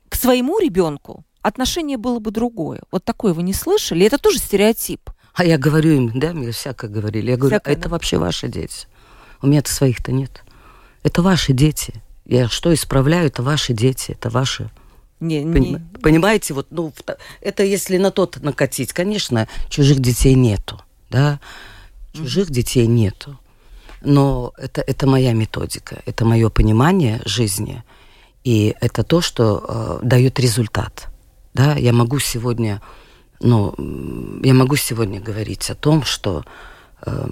к 0.09 0.15
своему 0.15 0.61
ребенку 0.61 1.25
отношение 1.43 1.97
было 1.97 2.21
бы 2.21 2.31
другое. 2.31 2.81
Вот 2.93 3.05
такое 3.05 3.33
вы 3.33 3.43
не 3.43 3.55
слышали? 3.55 4.07
Это 4.07 4.19
тоже 4.19 4.39
стереотип. 4.39 5.11
А 5.35 5.45
я 5.45 5.59
говорю 5.59 5.91
им, 5.91 6.13
да, 6.15 6.33
мне 6.33 6.53
всякое 6.53 6.89
говорили. 6.89 7.33
Я 7.33 7.37
говорю, 7.37 7.57
всякое, 7.57 7.73
это 7.73 7.83
да? 7.83 7.89
вообще 7.89 8.19
ваши 8.19 8.47
дети. 8.47 8.87
У 9.43 9.49
меня-то 9.49 9.73
своих-то 9.73 10.13
нет. 10.13 10.45
Это 11.03 11.23
ваши 11.23 11.53
дети. 11.53 12.04
Я 12.27 12.49
что 12.49 12.73
исправляю, 12.73 13.27
это 13.27 13.43
ваши 13.43 13.73
дети, 13.73 14.13
это 14.13 14.31
ваши. 14.31 14.71
Не, 15.21 15.45
не... 15.45 15.81
Понимаете, 16.03 16.55
вот, 16.55 16.67
ну, 16.71 16.93
это 17.41 17.63
если 17.63 17.99
на 17.99 18.11
тот 18.11 18.43
накатить, 18.43 18.93
конечно, 18.93 19.49
чужих 19.69 20.01
детей 20.01 20.35
нету, 20.35 20.81
да, 21.11 21.41
чужих 22.13 22.49
mm-hmm. 22.49 22.53
детей 22.53 22.87
нету. 22.87 23.39
Но 24.03 24.53
это, 24.59 24.83
это 24.83 25.07
моя 25.07 25.33
методика, 25.33 26.03
это 26.05 26.25
мое 26.25 26.51
понимание 26.51 27.23
жизни, 27.25 27.83
и 28.43 28.75
это 28.81 29.03
то, 29.03 29.23
что 29.23 29.65
э, 30.03 30.07
дает 30.07 30.39
результат. 30.39 31.09
Да, 31.55 31.75
я 31.77 31.93
могу 31.93 32.19
сегодня, 32.19 32.83
ну, 33.41 33.75
я 34.43 34.53
могу 34.53 34.77
сегодня 34.77 35.21
говорить 35.21 35.71
о 35.71 35.75
том, 35.75 36.03
что 36.03 36.45
э, 37.07 37.29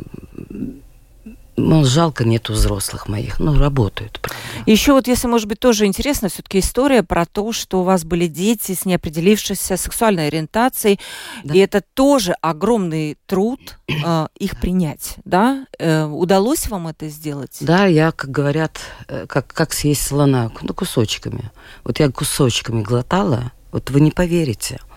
ну, 1.62 1.84
жалко 1.84 2.24
нету 2.24 2.52
взрослых 2.52 3.08
моих, 3.08 3.38
ну, 3.38 3.56
работают. 3.56 4.18
Правда. 4.20 4.38
Еще 4.66 4.92
вот, 4.92 5.06
если, 5.06 5.28
может 5.28 5.48
быть, 5.48 5.60
тоже 5.60 5.86
интересно, 5.86 6.28
все-таки 6.28 6.58
история 6.58 7.02
про 7.02 7.26
то, 7.26 7.52
что 7.52 7.80
у 7.80 7.82
вас 7.82 8.04
были 8.04 8.26
дети 8.26 8.72
с 8.74 8.84
неопределившейся 8.84 9.76
сексуальной 9.76 10.28
ориентацией, 10.28 10.98
да. 11.44 11.54
и 11.54 11.58
это 11.58 11.82
тоже 11.94 12.32
огромный 12.40 13.16
труд 13.26 13.78
э, 13.88 14.26
их 14.38 14.60
принять, 14.60 15.16
да? 15.24 15.66
Э, 15.78 16.04
удалось 16.04 16.68
вам 16.68 16.88
это 16.88 17.08
сделать? 17.08 17.56
Да, 17.60 17.86
я, 17.86 18.12
как 18.12 18.30
говорят, 18.30 18.78
э, 19.08 19.26
как, 19.26 19.46
как 19.46 19.72
съесть 19.72 20.06
слона, 20.06 20.50
ну, 20.62 20.74
кусочками. 20.74 21.50
Вот 21.84 22.00
я 22.00 22.10
кусочками 22.10 22.82
глотала, 22.82 23.52
вот 23.70 23.90
вы 23.90 24.00
не 24.00 24.10
поверите– 24.10 24.80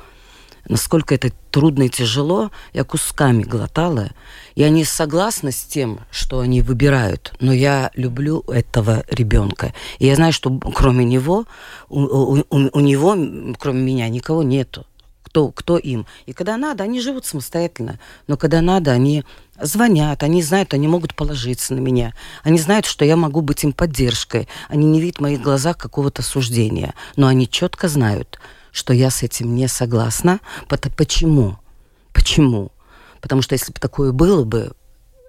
насколько 0.68 1.16
это 1.16 1.32
трудно 1.56 1.84
и 1.84 1.90
тяжело, 1.90 2.52
я 2.74 2.84
кусками 2.84 3.44
глотала. 3.44 4.10
Я 4.56 4.70
не 4.70 4.84
согласна 4.84 5.54
с 5.54 5.64
тем, 5.64 6.02
что 6.12 6.42
они 6.42 6.62
выбирают, 6.62 7.34
но 7.40 7.54
я 7.54 7.92
люблю 7.96 8.42
этого 8.50 9.06
ребенка. 9.10 9.74
И 10.00 10.06
я 10.06 10.16
знаю, 10.16 10.34
что 10.34 10.60
кроме 10.76 11.06
него, 11.06 11.46
у, 11.88 12.02
у, 12.02 12.44
у 12.50 12.80
него, 12.82 13.16
кроме 13.58 13.82
меня, 13.82 14.10
никого 14.10 14.44
нету. 14.44 14.86
Кто, 15.24 15.50
кто 15.50 15.78
им. 15.78 16.06
И 16.26 16.34
когда 16.34 16.58
надо, 16.58 16.84
они 16.84 17.00
живут 17.00 17.26
самостоятельно. 17.26 18.00
Но 18.28 18.36
когда 18.36 18.60
надо, 18.60 18.92
они 18.92 19.24
звонят, 19.62 20.24
они 20.24 20.44
знают, 20.44 20.74
они 20.74 20.90
могут 20.90 21.16
положиться 21.16 21.74
на 21.74 21.80
меня. 21.80 22.14
Они 22.44 22.60
знают, 22.60 22.86
что 22.86 23.06
я 23.06 23.16
могу 23.16 23.40
быть 23.40 23.64
им 23.64 23.72
поддержкой. 23.72 24.50
Они 24.68 24.86
не 24.86 25.00
видят 25.00 25.20
в 25.20 25.22
моих 25.22 25.42
глазах 25.42 25.78
какого-то 25.78 26.22
суждения. 26.22 26.94
Но 27.16 27.28
они 27.28 27.48
четко 27.48 27.88
знают, 27.88 28.40
что 28.76 28.94
я 28.94 29.10
с 29.10 29.24
этим 29.24 29.56
не 29.56 29.70
согласна. 29.70 30.42
Почему? 30.98 31.58
Почему? 32.12 32.74
Потому 33.22 33.42
что 33.42 33.54
если 33.54 33.72
бы 33.72 33.80
такое 33.80 34.12
было 34.12 34.44
бы, 34.44 34.74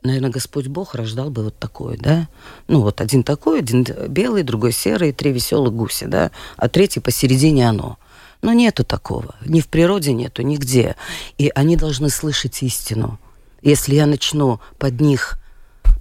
наверное, 0.03 0.31
Господь 0.31 0.67
Бог 0.67 0.97
рождал 0.97 1.31
бы 1.31 1.45
вот 1.45 1.57
такое, 1.57 1.97
да? 1.97 2.29
Ну, 2.67 2.81
вот 2.81 3.01
один 3.01 3.23
такой, 3.23 3.61
один 3.61 3.87
белый, 4.09 4.43
другой 4.43 4.73
серый, 4.73 5.13
три 5.13 5.31
веселых 5.31 5.73
гуся, 5.73 6.09
да? 6.09 6.33
А 6.57 6.69
третий 6.69 6.99
посередине 6.99 7.69
оно. 7.69 7.99
Но 8.43 8.53
нету 8.53 8.85
такого. 8.85 9.37
Ни 9.45 9.61
в 9.61 9.69
природе 9.69 10.13
нету, 10.13 10.43
нигде. 10.43 10.97
И 11.39 11.53
они 11.55 11.77
должны 11.77 12.11
слышать 12.11 12.61
истину. 12.65 13.21
Если 13.63 13.95
я 13.95 14.07
начну 14.07 14.59
под 14.79 15.01
них 15.01 15.39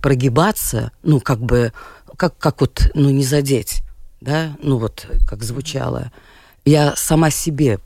прогибаться, 0.01 0.91
ну, 1.03 1.19
как 1.19 1.39
бы, 1.39 1.73
как, 2.17 2.35
как 2.39 2.61
вот, 2.61 2.89
ну, 2.95 3.11
не 3.11 3.23
задеть, 3.23 3.83
да? 4.19 4.57
Ну, 4.63 4.79
вот, 4.79 5.05
как 5.27 5.43
звучало– 5.43 6.11
я 6.65 6.95
сама 6.95 7.29
себе 7.29 7.79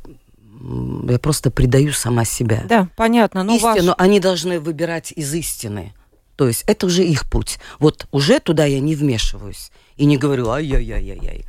я 1.08 1.20
просто 1.20 1.52
предаю 1.52 1.94
сама 1.94 2.26
себя. 2.26 2.64
Да, 2.68 2.90
понятно. 2.96 3.44
Но 3.44 3.56
Истину 3.56 3.90
ваш... 3.90 3.96
они 3.98 4.20
должны 4.20 4.60
выбирать 4.60 5.14
из 5.16 5.34
истины. 5.34 5.94
То 6.36 6.48
есть 6.48 6.64
это 6.68 6.86
уже 6.86 7.04
их 7.04 7.30
путь. 7.30 7.60
Вот 7.80 8.08
уже 8.12 8.40
туда 8.40 8.66
я 8.66 8.80
не 8.80 8.96
вмешиваюсь. 8.96 9.72
И 9.98 10.06
не 10.06 10.18
говорю, 10.18 10.50
ай-яй-яй-яй-яй. 10.50 11.46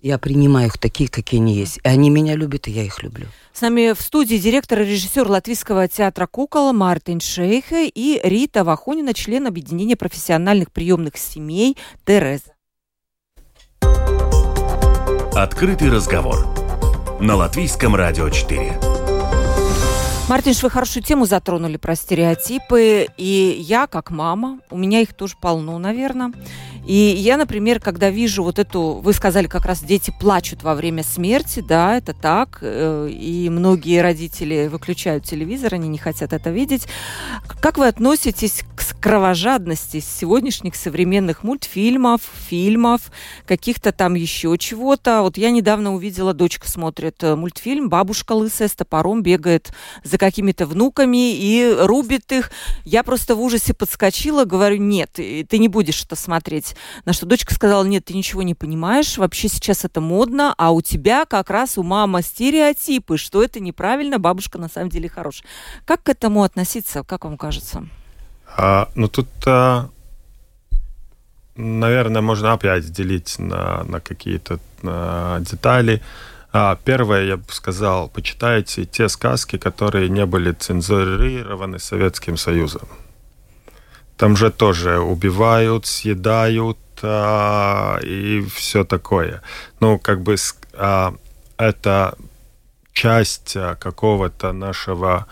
Я 0.00 0.18
принимаю 0.18 0.66
их 0.66 0.78
такие, 0.78 1.08
какие 1.08 1.40
они 1.40 1.54
есть. 1.54 1.78
И 1.78 1.88
они 1.88 2.10
меня 2.10 2.34
любят, 2.34 2.66
и 2.66 2.72
я 2.72 2.82
их 2.82 3.02
люблю. 3.04 3.26
С 3.52 3.60
нами 3.60 3.92
в 3.92 4.00
студии 4.00 4.34
директор 4.36 4.80
и 4.80 4.84
режиссер 4.84 5.28
Латвийского 5.28 5.86
театра 5.86 6.26
«Кукол» 6.26 6.72
Мартин 6.72 7.20
Шейхе 7.20 7.86
и 7.86 8.20
Рита 8.24 8.64
Вахунина, 8.64 9.14
член 9.14 9.46
объединения 9.46 9.94
профессиональных 9.94 10.72
приемных 10.72 11.16
семей 11.16 11.76
«Тереза». 12.04 12.52
Открытый 15.34 15.88
разговор 15.88 16.61
на 17.22 17.36
Латвийском 17.36 17.94
радио 17.94 18.28
4. 18.28 18.80
Мартин, 20.28 20.54
вы 20.60 20.70
хорошую 20.70 21.04
тему 21.04 21.24
затронули 21.24 21.76
про 21.76 21.94
стереотипы. 21.94 23.06
И 23.16 23.56
я, 23.60 23.86
как 23.86 24.10
мама, 24.10 24.58
у 24.70 24.76
меня 24.76 25.00
их 25.00 25.14
тоже 25.14 25.36
полно, 25.40 25.78
наверное. 25.78 26.32
И 26.86 26.94
я, 26.94 27.36
например, 27.36 27.78
когда 27.78 28.10
вижу 28.10 28.42
вот 28.42 28.58
эту, 28.58 29.00
вы 29.02 29.12
сказали, 29.12 29.46
как 29.46 29.66
раз 29.66 29.82
дети 29.82 30.12
плачут 30.18 30.64
во 30.64 30.74
время 30.74 31.04
смерти, 31.04 31.60
да, 31.60 31.96
это 31.96 32.12
так, 32.12 32.58
э, 32.60 33.08
и 33.08 33.48
многие 33.50 34.02
родители 34.02 34.66
выключают 34.66 35.24
телевизор, 35.24 35.74
они 35.74 35.88
не 35.88 35.98
хотят 35.98 36.32
это 36.32 36.50
видеть. 36.50 36.88
Как 37.60 37.78
вы 37.78 37.86
относитесь 37.86 38.64
к 38.74 38.98
кровожадности 39.00 40.00
сегодняшних 40.00 40.74
современных 40.74 41.44
мультфильмов, 41.44 42.20
фильмов, 42.48 43.12
каких-то 43.46 43.92
там 43.92 44.14
еще 44.14 44.56
чего-то? 44.58 45.22
Вот 45.22 45.36
я 45.36 45.50
недавно 45.50 45.94
увидела, 45.94 46.34
дочка 46.34 46.68
смотрит 46.68 47.22
э, 47.22 47.36
мультфильм, 47.36 47.88
бабушка 47.90 48.32
лысая 48.32 48.66
с 48.66 48.72
топором 48.72 49.22
бегает 49.22 49.72
за 50.02 50.18
какими-то 50.18 50.66
внуками 50.66 51.32
и 51.32 51.76
рубит 51.78 52.32
их. 52.32 52.50
Я 52.84 53.04
просто 53.04 53.36
в 53.36 53.40
ужасе 53.40 53.72
подскочила, 53.72 54.44
говорю, 54.44 54.78
нет, 54.78 55.12
ты 55.12 55.58
не 55.58 55.68
будешь 55.68 56.04
это 56.04 56.16
смотреть 56.16 56.71
делать. 56.72 56.76
На 57.04 57.12
что 57.12 57.26
дочка 57.26 57.54
сказала, 57.54 57.84
нет, 57.84 58.04
ты 58.04 58.14
ничего 58.14 58.42
не 58.42 58.54
понимаешь, 58.54 59.18
вообще 59.18 59.48
сейчас 59.48 59.84
это 59.84 60.00
модно, 60.00 60.54
а 60.58 60.70
у 60.70 60.82
тебя 60.82 61.24
как 61.24 61.50
раз 61.50 61.78
у 61.78 61.82
мамы 61.82 62.22
стереотипы, 62.22 63.16
что 63.16 63.42
это 63.42 63.60
неправильно, 63.60 64.18
бабушка 64.18 64.58
на 64.58 64.68
самом 64.68 64.90
деле 64.90 65.08
хорошая. 65.08 65.48
Как 65.84 66.02
к 66.02 66.08
этому 66.08 66.42
относиться, 66.42 67.02
как 67.02 67.24
вам 67.24 67.36
кажется? 67.36 67.86
А, 68.56 68.88
ну 68.94 69.08
тут, 69.08 69.28
а, 69.46 69.88
наверное, 71.56 72.22
можно 72.22 72.52
опять 72.52 72.90
делить 72.90 73.38
на, 73.38 73.84
на 73.84 74.00
какие-то 74.00 74.58
на 74.82 75.38
детали. 75.40 76.02
А, 76.52 76.76
первое, 76.84 77.24
я 77.24 77.36
бы 77.38 77.44
сказал, 77.48 78.08
почитайте 78.08 78.84
те 78.84 79.08
сказки, 79.08 79.56
которые 79.56 80.10
не 80.10 80.26
были 80.26 80.52
цензурированы 80.52 81.78
Советским 81.78 82.36
Союзом. 82.36 82.88
Там 84.16 84.36
же 84.36 84.50
тоже 84.50 85.00
убивают, 85.00 85.86
съедают 85.86 86.78
а, 87.02 87.98
и 88.02 88.44
все 88.54 88.84
такое. 88.84 89.42
Ну, 89.80 89.98
как 89.98 90.22
бы 90.22 90.36
а, 90.74 91.14
это 91.56 92.16
часть 92.92 93.56
а, 93.56 93.74
какого-то 93.74 94.52
нашего 94.52 95.26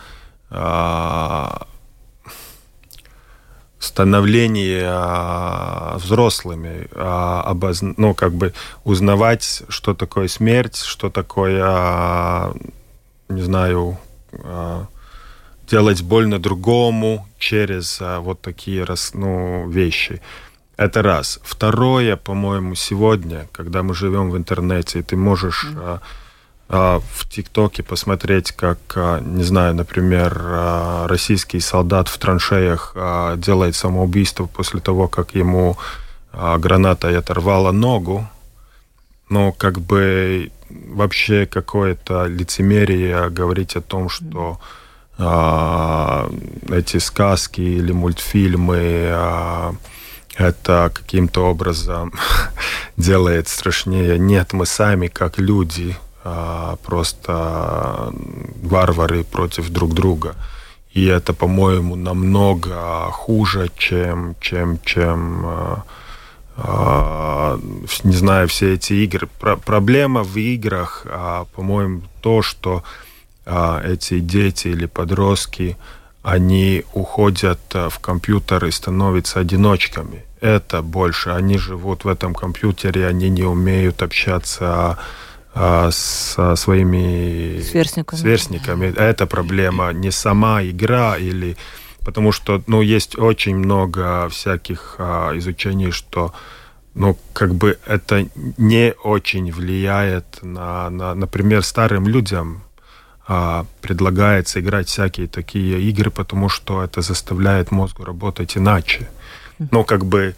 а, 0.50 1.66
становления 3.78 4.84
а, 4.86 5.96
взрослыми, 5.98 6.88
а, 6.92 7.42
обоз... 7.42 7.80
ну, 7.82 8.14
как 8.14 8.34
бы 8.34 8.52
узнавать, 8.84 9.62
что 9.68 9.94
такое 9.94 10.28
смерть, 10.28 10.76
что 10.76 11.10
такое, 11.10 11.62
а, 11.64 12.54
не 13.28 13.42
знаю, 13.42 13.98
а, 14.44 14.86
делать 15.70 16.02
больно 16.02 16.38
другому 16.38 17.28
через 17.38 17.98
а, 18.00 18.20
вот 18.20 18.40
такие 18.40 18.84
раз, 18.84 19.12
ну, 19.14 19.68
вещи. 19.68 20.20
Это 20.76 21.02
раз. 21.02 21.38
Второе, 21.44 22.16
по-моему, 22.16 22.74
сегодня, 22.74 23.46
когда 23.52 23.82
мы 23.82 23.94
живем 23.94 24.30
в 24.30 24.36
интернете, 24.36 25.02
ты 25.02 25.16
можешь 25.16 25.66
а, 25.76 26.00
а, 26.68 27.00
в 27.12 27.28
ТикТоке 27.28 27.82
посмотреть, 27.82 28.50
как, 28.52 28.78
а, 28.96 29.20
не 29.20 29.44
знаю, 29.44 29.74
например, 29.74 30.40
а, 30.42 31.06
российский 31.06 31.60
солдат 31.60 32.08
в 32.08 32.18
траншеях 32.18 32.92
а, 32.96 33.36
делает 33.36 33.76
самоубийство 33.76 34.46
после 34.46 34.80
того, 34.80 35.06
как 35.06 35.36
ему 35.36 35.78
а, 36.32 36.58
гранатой 36.58 37.16
оторвала 37.16 37.70
ногу. 37.70 38.28
Но 39.28 39.52
как 39.52 39.80
бы 39.80 40.50
вообще 40.68 41.46
какое-то 41.46 42.26
лицемерие 42.26 43.30
говорить 43.30 43.76
о 43.76 43.80
том, 43.80 44.08
что 44.08 44.26
mm 44.28 44.56
а, 44.58 44.79
эти 45.20 46.98
сказки 46.98 47.60
или 47.60 47.92
мультфильмы 47.92 49.08
а, 49.12 49.74
это 50.36 50.90
каким-то 50.94 51.46
образом 51.46 52.14
делает 52.96 53.48
страшнее. 53.48 54.18
Нет, 54.18 54.54
мы 54.54 54.64
сами 54.64 55.08
как 55.08 55.38
люди 55.38 55.94
а, 56.24 56.76
просто 56.76 58.12
варвары 58.62 59.24
против 59.24 59.68
друг 59.68 59.92
друга. 59.92 60.36
И 60.92 61.04
это, 61.04 61.34
по-моему, 61.34 61.96
намного 61.96 63.10
хуже, 63.12 63.70
чем, 63.76 64.34
чем, 64.40 64.80
чем 64.84 65.84
не 68.02 68.12
знаю, 68.12 68.48
все 68.48 68.74
эти 68.74 68.92
игры. 69.04 69.28
Про 69.38 69.56
проблема 69.56 70.24
в 70.24 70.36
играх, 70.36 71.06
по-моему, 71.54 72.02
то, 72.22 72.42
что 72.42 72.82
а, 72.82 73.09
эти 73.84 74.20
дети 74.20 74.68
или 74.68 74.86
подростки, 74.86 75.76
они 76.22 76.84
уходят 76.92 77.60
э, 77.74 77.88
в 77.88 77.98
компьютер 77.98 78.66
и 78.66 78.70
становятся 78.70 79.40
одиночками. 79.40 80.24
Это 80.40 80.82
больше. 80.82 81.30
Они 81.30 81.58
живут 81.58 82.04
в 82.04 82.08
этом 82.08 82.34
компьютере, 82.34 83.06
они 83.06 83.28
не 83.30 83.42
умеют 83.42 84.02
общаться 84.02 84.98
а, 85.54 85.90
со 85.90 86.56
своими 86.56 87.60
сверстниками. 87.60 88.20
сверстниками. 88.20 88.86
Это 88.96 89.26
проблема 89.26 89.92
не 89.92 90.10
сама 90.10 90.62
игра 90.62 91.16
или 91.18 91.56
потому 92.04 92.32
что 92.32 92.62
ну 92.66 92.80
есть 92.80 93.18
очень 93.18 93.56
много 93.56 94.28
всяких 94.28 94.96
а, 94.98 95.36
изучений, 95.36 95.90
что 95.90 96.32
ну, 96.94 97.16
как 97.32 97.54
бы 97.54 97.78
это 97.86 98.28
не 98.34 98.94
очень 99.04 99.52
влияет 99.52 100.42
на, 100.42 100.90
на 100.90 101.14
например, 101.14 101.62
старым 101.62 102.08
людям 102.08 102.62
а, 102.62 102.69
предлагается 103.80 104.60
играть 104.60 104.88
всякие 104.88 105.28
такие 105.28 105.80
игры, 105.90 106.10
потому 106.10 106.48
что 106.48 106.82
это 106.82 107.00
заставляет 107.02 107.70
мозгу 107.70 108.04
работать 108.04 108.56
иначе. 108.56 109.08
Ну, 109.70 109.84
как 109.84 110.04
бы 110.04 110.34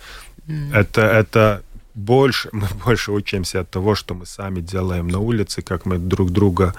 это, 0.72 1.00
это 1.00 1.62
больше, 1.94 2.48
мы 2.52 2.66
больше 2.84 3.12
учимся 3.12 3.60
от 3.60 3.70
того, 3.70 3.94
что 3.94 4.14
мы 4.14 4.26
сами 4.26 4.60
делаем 4.60 5.08
на 5.08 5.18
улице, 5.18 5.62
как 5.62 5.86
мы 5.86 5.98
друг 5.98 6.30
друга 6.30 6.74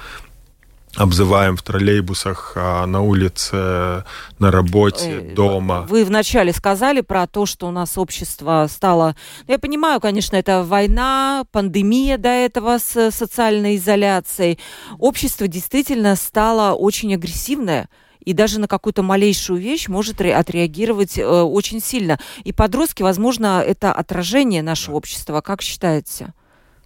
обзываем 0.95 1.57
в 1.57 1.63
троллейбусах, 1.63 2.53
а 2.55 2.85
на 2.85 3.01
улице, 3.01 4.03
на 4.39 4.51
работе, 4.51 5.19
дома. 5.35 5.81
Вы 5.89 6.05
вначале 6.05 6.53
сказали 6.53 7.01
про 7.01 7.25
то, 7.27 7.45
что 7.45 7.67
у 7.67 7.71
нас 7.71 7.97
общество 7.97 8.67
стало... 8.69 9.15
Ну, 9.47 9.53
я 9.53 9.59
понимаю, 9.59 9.99
конечно, 9.99 10.35
это 10.35 10.63
война, 10.63 11.45
пандемия 11.51 12.17
до 12.17 12.29
этого 12.29 12.77
с 12.77 13.11
социальной 13.11 13.77
изоляцией. 13.77 14.59
Общество 14.99 15.47
действительно 15.47 16.15
стало 16.15 16.73
очень 16.73 17.13
агрессивное 17.13 17.89
и 18.23 18.33
даже 18.33 18.59
на 18.59 18.67
какую-то 18.67 19.03
малейшую 19.03 19.59
вещь 19.59 19.87
может 19.87 20.21
отреагировать 20.21 21.17
э, 21.17 21.25
очень 21.25 21.81
сильно. 21.81 22.19
И 22.43 22.53
подростки, 22.53 23.03
возможно, 23.03 23.61
это 23.65 23.91
отражение 23.91 24.61
нашего 24.61 24.95
общества. 24.95 25.41
Как 25.41 25.61
считаете? 25.61 26.33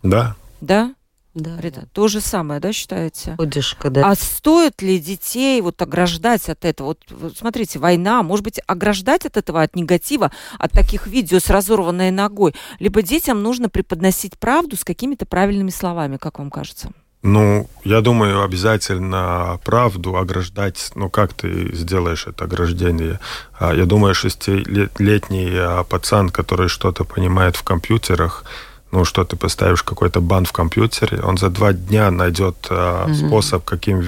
Да. 0.02 0.36
Да? 0.62 0.96
Да. 1.38 1.56
Рита, 1.62 1.88
то 1.94 2.08
же 2.08 2.20
самое, 2.20 2.60
да, 2.60 2.74
считаете? 2.74 3.36
Ходишка, 3.38 3.92
да. 3.92 4.10
А 4.10 4.16
стоит 4.16 4.82
ли 4.82 4.98
детей 4.98 5.62
вот 5.62 5.80
ограждать 5.82 6.50
от 6.50 6.66
этого? 6.66 6.96
Вот 7.10 7.38
смотрите, 7.38 7.78
война, 7.78 8.24
может 8.24 8.44
быть, 8.44 8.60
ограждать 8.66 9.26
от 9.26 9.38
этого, 9.38 9.62
от 9.62 9.76
негатива, 9.76 10.32
от 10.58 10.72
таких 10.72 11.06
видео 11.06 11.40
с 11.40 11.52
разорванной 11.52 12.10
ногой? 12.10 12.56
Либо 12.80 13.04
детям 13.04 13.44
нужно 13.44 13.70
преподносить 13.70 14.40
правду 14.40 14.76
с 14.76 14.84
какими-то 14.84 15.28
правильными 15.28 15.70
словами, 15.70 16.18
как 16.18 16.40
вам 16.40 16.50
кажется? 16.50 16.92
Ну, 17.22 17.70
я 17.84 18.02
думаю, 18.02 18.44
обязательно 18.44 19.60
правду 19.64 20.18
ограждать. 20.18 20.92
Ну, 20.96 21.10
как 21.10 21.34
ты 21.34 21.76
сделаешь 21.76 22.26
это 22.26 22.46
ограждение? 22.46 23.20
А, 23.60 23.76
я 23.76 23.86
думаю, 23.86 24.16
шестилетний 24.16 25.52
а, 25.56 25.84
пацан, 25.84 26.30
который 26.30 26.68
что-то 26.68 27.04
понимает 27.04 27.56
в 27.56 27.64
компьютерах, 27.64 28.44
ну, 28.92 29.04
что 29.06 29.24
ты 29.26 29.36
поставишь 29.36 29.84
какой-то 29.84 30.22
бан 30.22 30.46
в 30.46 30.52
компьютере, 30.52 31.22
он 31.22 31.38
за 31.38 31.50
два 31.50 31.74
дня 31.74 32.10
найдет 32.10 32.68
э, 32.70 32.74
mm-hmm. 32.74 33.28
способ, 33.28 33.66
каким, 33.66 34.02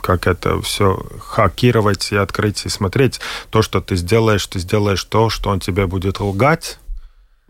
как 0.00 0.26
это 0.26 0.60
все 0.62 1.04
хакировать 1.20 2.12
и 2.12 2.16
открыть 2.16 2.64
и 2.64 2.68
смотреть. 2.68 3.20
То, 3.50 3.60
что 3.62 3.80
ты 3.80 3.96
сделаешь, 3.96 4.46
ты 4.46 4.58
сделаешь 4.60 5.04
то, 5.04 5.28
что 5.28 5.50
он 5.50 5.60
тебе 5.60 5.86
будет 5.86 6.20
лгать, 6.20 6.78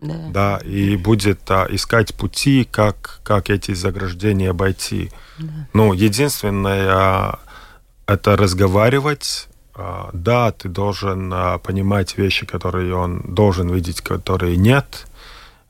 да, 0.03 0.13
да 0.29 0.57
и 0.65 0.97
будет 0.97 1.39
а, 1.49 1.65
искать 1.69 2.13
пути, 2.13 2.67
как, 2.69 3.21
как 3.23 3.49
эти 3.49 3.73
заграждения 3.73 4.49
обойти. 4.49 5.11
Да. 5.37 5.47
Ну, 5.73 5.93
единственное, 5.93 6.87
а, 6.89 7.39
это 8.05 8.35
разговаривать, 8.35 9.47
а, 9.75 10.09
да, 10.13 10.51
ты 10.51 10.69
должен 10.69 11.31
а, 11.33 11.57
понимать 11.57 12.17
вещи, 12.17 12.45
которые 12.45 12.93
он 12.95 13.21
должен 13.21 13.73
видеть, 13.73 14.01
которые 14.01 14.57
нет, 14.57 15.07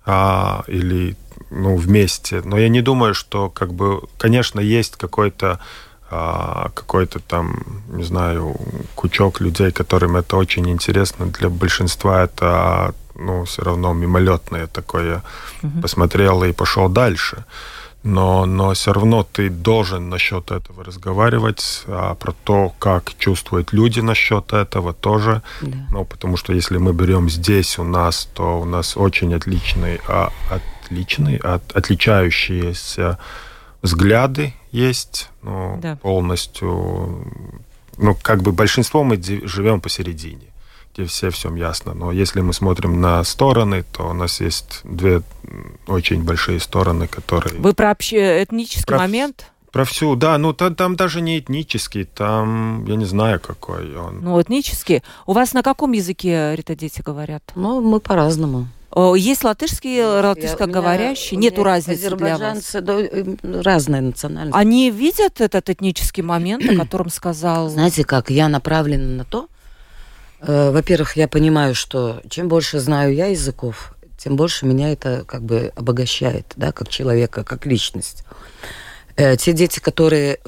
а, 0.06 0.64
или 0.68 1.16
ну, 1.49 1.76
вместе. 1.76 2.41
Но 2.45 2.58
я 2.58 2.70
не 2.70 2.82
думаю, 2.82 3.14
что 3.14 3.49
как 3.49 3.74
бы, 3.74 4.01
конечно, 4.18 4.60
есть 4.60 4.95
какой-то 4.95 5.60
а, 6.10 6.70
какой-то 6.74 7.20
там, 7.20 7.64
не 7.88 8.04
знаю, 8.04 8.56
кучок 8.95 9.41
людей, 9.41 9.72
которым 9.72 10.16
это 10.16 10.38
очень 10.38 10.70
интересно. 10.70 11.26
Для 11.26 11.49
большинства 11.49 12.24
это 12.24 12.93
ну, 13.16 13.45
все 13.45 13.64
равно 13.64 13.93
мимолетное 13.93 14.68
такое. 14.68 15.24
Угу. 15.64 15.82
Посмотрел 15.82 16.43
и 16.43 16.51
пошел 16.51 16.89
дальше 16.89 17.45
но, 18.04 18.45
но 18.45 18.74
все 18.74 18.91
равно 18.91 19.24
ты 19.24 19.49
должен 19.49 20.10
насчет 20.10 20.51
этого 20.51 20.84
разговаривать, 20.84 21.84
а 21.88 22.16
про 22.16 22.34
то, 22.43 22.74
как 22.78 23.18
чувствуют 23.18 23.72
люди 23.72 24.01
насчет 24.01 24.51
этого 24.51 24.93
тоже. 24.93 25.41
Да. 25.62 25.78
Ну, 25.91 26.06
потому 26.06 26.36
что 26.36 26.54
если 26.54 26.78
мы 26.78 26.93
берем 26.93 27.30
здесь 27.30 27.80
у 27.80 27.84
нас, 27.84 28.30
то 28.34 28.60
у 28.60 28.66
нас 28.66 28.97
очень 28.97 29.34
отличные, 29.34 30.01
а, 30.08 30.32
отличные, 30.49 31.38
от, 31.38 31.72
отличающиеся 31.72 33.20
взгляды 33.82 34.54
есть, 34.72 35.30
ну, 35.41 35.80
да. 35.82 35.95
полностью, 35.95 37.26
ну, 37.97 38.18
как 38.22 38.41
бы 38.41 38.51
большинство 38.51 39.04
мы 39.04 39.22
живем 39.22 39.80
посередине 39.80 40.53
где 40.94 41.06
все 41.06 41.30
всем 41.30 41.56
ясно. 41.56 41.94
Но 41.94 42.12
если 42.12 42.41
мы 42.41 42.54
смотрим 42.54 43.02
на 43.02 43.24
стороны, 43.24 43.84
то 43.91 44.10
у 44.10 44.14
нас 44.14 44.41
есть 44.41 44.82
две 44.84 45.22
очень 45.88 46.24
большие 46.24 46.60
стороны, 46.60 47.08
которые... 47.08 47.60
Вы 47.60 47.74
про 47.74 47.91
общеэтнический 47.91 48.86
про... 48.86 49.00
момент? 49.00 49.48
Про 49.72 49.86
всю, 49.86 50.16
да, 50.16 50.38
ну 50.38 50.54
там, 50.54 50.76
там 50.76 50.96
даже 50.96 51.20
не 51.20 51.39
этнический, 51.39 52.04
там 52.04 52.86
я 52.86 52.96
не 52.96 53.06
знаю 53.06 53.39
какой 53.39 53.96
он. 53.98 54.20
Ну 54.22 54.39
этнический. 54.39 55.02
У 55.26 55.34
вас 55.34 55.54
на 55.54 55.64
каком 55.64 55.94
языке, 55.94 56.56
Рита, 56.56 56.76
дети 56.76 57.02
говорят? 57.02 57.41
Ну, 57.56 57.82
мы 57.82 58.00
по-разному. 58.00 58.68
Есть 58.96 59.44
латышские, 59.44 60.06
латышскоговорящие? 60.06 61.39
Нету 61.39 61.64
разницы 61.64 62.16
для 62.16 62.38
вас? 62.38 62.76
Да, 62.80 63.00
разные 63.41 64.02
национальности. 64.02 64.56
Они 64.56 64.91
видят 64.91 65.41
этот 65.41 65.72
этнический 65.72 66.22
момент, 66.22 66.64
о 66.70 66.76
котором 66.76 67.10
сказал... 67.10 67.70
Знаете 67.70 68.04
как, 68.04 68.30
я 68.30 68.50
направлена 68.50 69.08
на 69.08 69.26
то, 69.26 69.48
во-первых, 70.46 71.16
я 71.16 71.28
понимаю, 71.28 71.76
что 71.76 72.22
чем 72.30 72.48
больше 72.48 72.80
знаю 72.80 73.14
я 73.14 73.28
языков, 73.28 73.96
тем 74.18 74.36
больше 74.36 74.66
меня 74.66 74.91
это 74.91 75.24
как 75.26 75.44
бы 75.44 75.72
обогащает, 75.76 76.54
да, 76.56 76.72
как 76.72 76.89
человека, 76.89 77.44
как 77.44 77.66
личность. 77.66 78.24
Э, 79.16 79.38
те 79.38 79.54
дети, 79.54 79.80
которые 79.80 80.39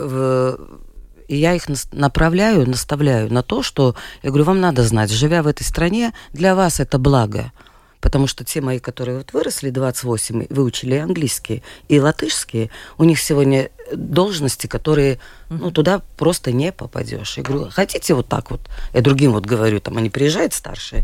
и 1.28 1.38
я 1.38 1.54
их 1.54 1.64
направляю, 1.92 2.70
наставляю 2.70 3.32
на 3.32 3.42
то, 3.42 3.64
что 3.64 3.96
я 4.24 4.30
говорю, 4.30 4.46
вам 4.46 4.62
надо 4.62 4.84
знать, 4.84 5.10
живя 5.12 5.44
в 5.44 5.48
этой 5.48 5.64
стране, 5.64 6.14
для 6.34 6.56
вас 6.56 6.80
это 6.80 6.98
благо. 7.00 7.52
Потому 8.00 8.28
что 8.28 8.44
те 8.44 8.62
мои, 8.62 8.80
которые 8.80 9.18
вот 9.18 9.34
выросли 9.34 9.72
28, 9.72 10.48
выучили 10.50 10.96
английский 10.96 11.64
и 11.88 12.00
латышский, 12.00 12.70
у 12.98 13.04
них 13.04 13.20
сегодня 13.20 13.70
должности, 13.94 14.68
которые, 14.68 15.20
ну, 15.50 15.72
туда 15.72 16.02
просто 16.18 16.52
не 16.52 16.72
попадешь. 16.72 17.38
Я 17.38 17.44
говорю, 17.44 17.70
хотите 17.72 18.14
вот 18.14 18.28
так 18.28 18.52
вот? 18.52 18.62
Я 18.94 19.02
другим 19.02 19.34
вот 19.34 19.46
говорю, 19.46 19.80
там 19.80 19.98
они 19.98 20.10
приезжают 20.10 20.54
старшие, 20.54 21.04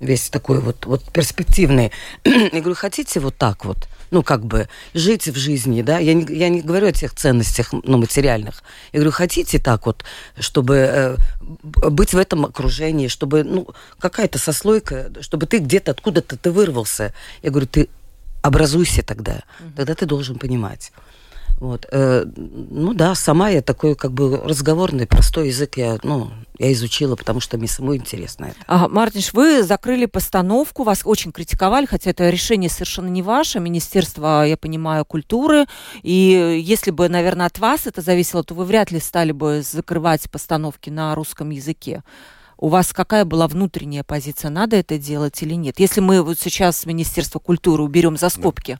весь 0.00 0.28
такой 0.30 0.60
вот, 0.60 0.86
вот 0.86 1.04
перспективный. 1.12 1.92
Я 2.24 2.60
говорю, 2.60 2.74
хотите 2.74 3.20
вот 3.20 3.36
так 3.36 3.64
вот? 3.64 3.88
Ну, 4.10 4.22
как 4.22 4.44
бы 4.44 4.68
жить 4.92 5.26
в 5.26 5.36
жизни, 5.36 5.82
да? 5.82 5.98
Я 5.98 6.14
не, 6.14 6.24
я 6.36 6.48
не 6.48 6.60
говорю 6.60 6.88
о 6.88 6.92
тех 6.92 7.14
ценностях, 7.14 7.72
ну, 7.72 7.98
материальных. 7.98 8.62
Я 8.92 8.98
говорю, 8.98 9.12
хотите 9.12 9.58
так 9.58 9.86
вот, 9.86 10.04
чтобы 10.38 10.76
э, 10.76 11.16
быть 11.50 12.12
в 12.12 12.18
этом 12.18 12.44
окружении, 12.44 13.08
чтобы, 13.08 13.44
ну, 13.44 13.68
какая-то 13.98 14.38
сослойка, 14.38 15.10
чтобы 15.20 15.46
ты 15.46 15.58
где-то 15.58 15.92
откуда-то 15.92 16.36
ты 16.36 16.50
вырвался. 16.50 17.14
Я 17.42 17.50
говорю, 17.50 17.66
ты 17.66 17.88
образуйся 18.42 19.02
тогда. 19.02 19.42
Тогда 19.74 19.94
ты 19.94 20.06
должен 20.06 20.38
понимать. 20.38 20.92
Вот. 21.60 21.86
Э, 21.92 22.24
ну 22.36 22.94
да, 22.94 23.14
сама 23.14 23.48
я 23.48 23.62
такой 23.62 23.94
как 23.94 24.12
бы 24.12 24.38
разговорный, 24.38 25.06
простой 25.06 25.48
язык 25.48 25.76
я, 25.76 25.98
ну, 26.02 26.30
я 26.58 26.72
изучила, 26.72 27.16
потому 27.16 27.40
что 27.40 27.58
мне 27.58 27.68
самой 27.68 27.96
интересно 27.96 28.46
это. 28.46 28.56
Ага, 28.66 28.88
Мартинш, 28.88 29.32
вы 29.32 29.62
закрыли 29.62 30.06
постановку, 30.06 30.82
вас 30.82 31.02
очень 31.04 31.32
критиковали, 31.32 31.86
хотя 31.86 32.10
это 32.10 32.28
решение 32.28 32.68
совершенно 32.68 33.08
не 33.08 33.22
ваше, 33.22 33.60
Министерство, 33.60 34.44
я 34.46 34.56
понимаю, 34.56 35.04
культуры, 35.04 35.66
и 36.02 36.60
если 36.64 36.90
бы, 36.90 37.08
наверное, 37.08 37.46
от 37.46 37.58
вас 37.58 37.86
это 37.86 38.02
зависело, 38.02 38.42
то 38.42 38.54
вы 38.54 38.64
вряд 38.64 38.90
ли 38.90 39.00
стали 39.00 39.32
бы 39.32 39.62
закрывать 39.62 40.28
постановки 40.30 40.90
на 40.90 41.14
русском 41.14 41.50
языке. 41.50 42.02
У 42.56 42.68
вас 42.68 42.92
какая 42.92 43.24
была 43.24 43.48
внутренняя 43.48 44.04
позиция, 44.04 44.50
надо 44.50 44.76
это 44.76 44.98
делать 44.98 45.42
или 45.42 45.54
нет? 45.54 45.78
Если 45.80 46.00
мы 46.00 46.22
вот 46.22 46.38
сейчас 46.38 46.86
Министерство 46.86 47.38
культуры 47.38 47.82
уберем 47.82 48.16
за 48.16 48.28
скобки. 48.28 48.78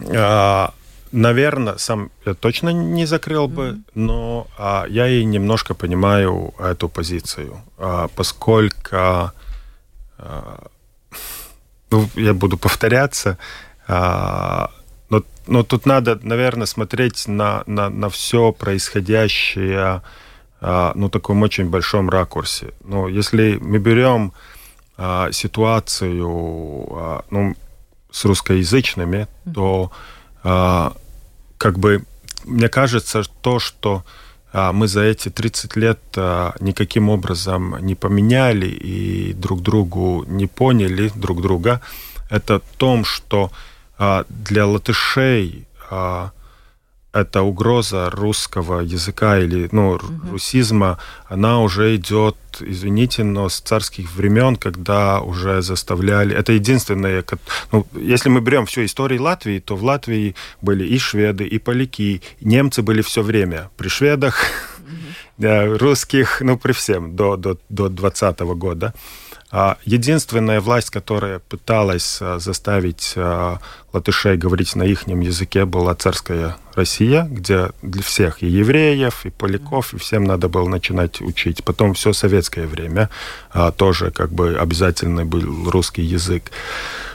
А, 0.00 0.74
Наверное, 1.16 1.78
сам 1.78 2.10
я 2.26 2.34
точно 2.34 2.68
не 2.68 3.06
закрыл 3.06 3.48
бы, 3.48 3.62
mm-hmm. 3.62 3.82
но 3.94 4.46
а, 4.58 4.84
я 4.86 5.08
и 5.08 5.24
немножко 5.24 5.72
понимаю 5.72 6.52
эту 6.58 6.90
позицию, 6.90 7.56
а, 7.78 8.08
поскольку 8.14 8.88
а, 8.92 9.32
ну, 11.90 12.08
я 12.16 12.34
буду 12.34 12.58
повторяться, 12.58 13.38
а, 13.88 14.70
но, 15.08 15.22
но 15.46 15.62
тут 15.62 15.86
надо, 15.86 16.20
наверное, 16.22 16.66
смотреть 16.66 17.26
на, 17.28 17.62
на, 17.66 17.88
на 17.88 18.10
все 18.10 18.52
происходящее 18.52 20.02
ну, 20.60 21.08
таком 21.08 21.42
очень 21.42 21.70
большом 21.70 22.10
ракурсе. 22.10 22.74
Но 22.84 23.08
если 23.08 23.56
мы 23.56 23.78
берем 23.78 24.32
ситуацию 25.32 26.28
ну, 27.30 27.54
с 28.10 28.24
русскоязычными, 28.24 29.28
то 29.54 29.90
как 31.58 31.78
бы 31.78 32.04
мне 32.44 32.68
кажется, 32.68 33.22
то, 33.40 33.58
что 33.58 34.04
мы 34.52 34.86
за 34.88 35.02
эти 35.02 35.28
30 35.28 35.76
лет 35.76 35.98
никаким 36.60 37.08
образом 37.10 37.76
не 37.80 37.94
поменяли 37.94 38.66
и 38.68 39.32
друг 39.32 39.62
другу 39.62 40.24
не 40.28 40.46
поняли 40.46 41.10
друг 41.14 41.42
друга, 41.42 41.80
это 42.30 42.60
в 42.60 42.76
том, 42.76 43.04
что 43.04 43.50
для 44.28 44.66
латышей 44.66 45.66
эта 47.16 47.42
угроза 47.42 48.10
русского 48.10 48.80
языка 48.80 49.38
или 49.38 49.68
ну, 49.72 49.92
угу. 49.92 50.32
русизма, 50.32 50.98
она 51.28 51.60
уже 51.60 51.96
идет, 51.96 52.36
извините, 52.60 53.24
но 53.24 53.48
с 53.48 53.60
царских 53.60 54.14
времен, 54.14 54.56
когда 54.56 55.20
уже 55.20 55.62
заставляли... 55.62 56.36
Это 56.36 56.52
единственное... 56.52 57.24
Ну, 57.72 57.86
если 57.94 58.28
мы 58.28 58.40
берем 58.40 58.66
всю 58.66 58.84
историю 58.84 59.22
Латвии, 59.22 59.58
то 59.58 59.76
в 59.76 59.84
Латвии 59.84 60.34
были 60.60 60.84
и 60.84 60.98
шведы, 60.98 61.46
и 61.46 61.58
поляки, 61.58 62.22
и 62.40 62.44
немцы 62.44 62.82
были 62.82 63.02
все 63.02 63.22
время. 63.22 63.70
При 63.76 63.88
шведах, 63.88 64.38
угу. 65.38 65.78
русских, 65.78 66.40
ну, 66.40 66.58
при 66.58 66.72
всем, 66.72 67.16
до, 67.16 67.36
до, 67.36 67.58
до 67.68 67.88
20 67.88 68.40
-го 68.40 68.54
года. 68.54 68.92
Единственная 69.84 70.60
власть, 70.60 70.90
которая 70.90 71.38
пыталась 71.38 72.18
а, 72.20 72.38
заставить 72.38 73.14
а, 73.16 73.60
латышей 73.92 74.36
говорить 74.36 74.74
на 74.74 74.82
их 74.82 75.06
языке, 75.20 75.64
была 75.64 75.94
царская 75.94 76.56
Россия, 76.74 77.22
где 77.30 77.70
для 77.80 78.02
всех 78.02 78.42
и 78.42 78.46
евреев, 78.48 79.24
и 79.24 79.30
поляков, 79.30 79.94
и 79.94 79.98
всем 79.98 80.24
надо 80.24 80.48
было 80.48 80.68
начинать 80.68 81.20
учить. 81.20 81.62
Потом 81.64 81.94
все 81.94 82.12
советское 82.12 82.66
время 82.66 83.08
тоже 83.76 84.10
как 84.10 84.30
бы 84.30 84.56
обязательно 84.58 85.24
был 85.24 85.70
русский 85.70 86.02
язык. 86.02 86.50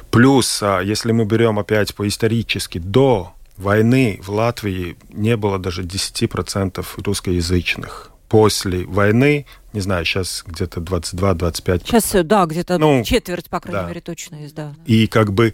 Плюс, 0.10 0.64
если 0.84 1.12
мы 1.12 1.26
берем 1.26 1.60
опять 1.60 1.94
по 1.94 2.08
исторически, 2.08 2.80
до 2.80 3.34
войны 3.58 4.20
в 4.24 4.32
Латвии 4.32 4.98
не 5.10 5.38
было 5.38 5.60
даже 5.60 5.84
10% 5.84 6.84
русскоязычных 6.98 8.11
после 8.32 8.86
войны, 8.86 9.46
не 9.74 9.82
знаю, 9.82 10.06
сейчас 10.06 10.46
где-то 10.48 10.80
22-25. 10.80 11.82
Сейчас, 11.86 12.16
да, 12.26 12.46
где-то 12.46 12.78
ну, 12.78 13.04
четверть, 13.04 13.50
по 13.50 13.60
крайней 13.60 13.82
да. 13.82 13.88
мере, 13.90 14.00
точно 14.00 14.36
есть, 14.36 14.56
да. 14.56 14.74
И 14.86 15.08
как 15.08 15.34
бы 15.34 15.54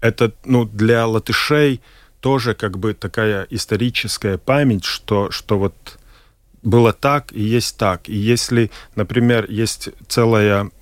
это, 0.00 0.32
ну, 0.44 0.64
для 0.64 1.06
латышей 1.06 1.80
тоже 2.18 2.54
как 2.54 2.78
бы 2.78 2.94
такая 2.94 3.46
историческая 3.50 4.38
память, 4.38 4.84
что, 4.84 5.30
что 5.30 5.56
вот 5.56 6.00
было 6.64 6.92
так 6.92 7.32
и 7.32 7.40
есть 7.40 7.76
так. 7.78 8.08
И 8.08 8.16
если, 8.16 8.72
например, 8.96 9.48
есть 9.48 9.90
целая 10.08 10.72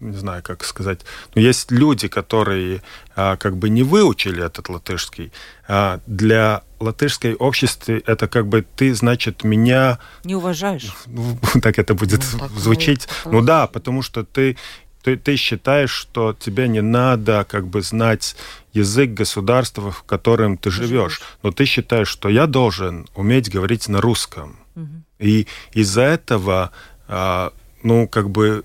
не 0.00 0.16
знаю, 0.16 0.42
как 0.42 0.64
сказать, 0.64 1.00
но 1.34 1.40
есть 1.40 1.70
люди, 1.70 2.08
которые 2.08 2.82
а, 3.14 3.36
как 3.36 3.56
бы 3.56 3.68
не 3.70 3.82
выучили 3.82 4.44
этот 4.44 4.68
латышский. 4.68 5.32
А, 5.68 6.00
для 6.06 6.62
латышской 6.80 7.34
общества 7.34 7.92
это 8.06 8.28
как 8.28 8.46
бы 8.46 8.64
ты, 8.76 8.94
значит, 8.94 9.44
меня... 9.44 9.98
Не 10.24 10.34
уважаешь. 10.34 10.92
Ну, 11.06 11.38
так 11.62 11.78
это 11.78 11.94
будет 11.94 12.24
ну, 12.32 12.38
так 12.40 12.50
звучить. 12.50 13.08
Ну 13.24 13.40
да, 13.40 13.66
потому 13.66 14.02
что 14.02 14.24
ты, 14.24 14.56
ты, 15.02 15.16
ты 15.16 15.36
считаешь, 15.36 15.92
что 15.92 16.34
тебе 16.38 16.68
не 16.68 16.82
надо 16.82 17.46
как 17.48 17.66
бы 17.66 17.80
знать 17.80 18.36
язык 18.74 19.14
государства, 19.14 19.90
в 19.90 20.02
котором 20.02 20.58
ты 20.58 20.70
живешь. 20.70 21.22
Но 21.42 21.52
ты 21.52 21.64
считаешь, 21.64 22.08
что 22.08 22.28
я 22.28 22.46
должен 22.46 23.06
уметь 23.14 23.50
говорить 23.50 23.88
на 23.88 24.02
русском. 24.02 24.58
Угу. 24.74 25.02
И 25.20 25.46
из-за 25.72 26.02
этого, 26.02 26.70
а, 27.08 27.52
ну, 27.82 28.06
как 28.06 28.28
бы 28.28 28.64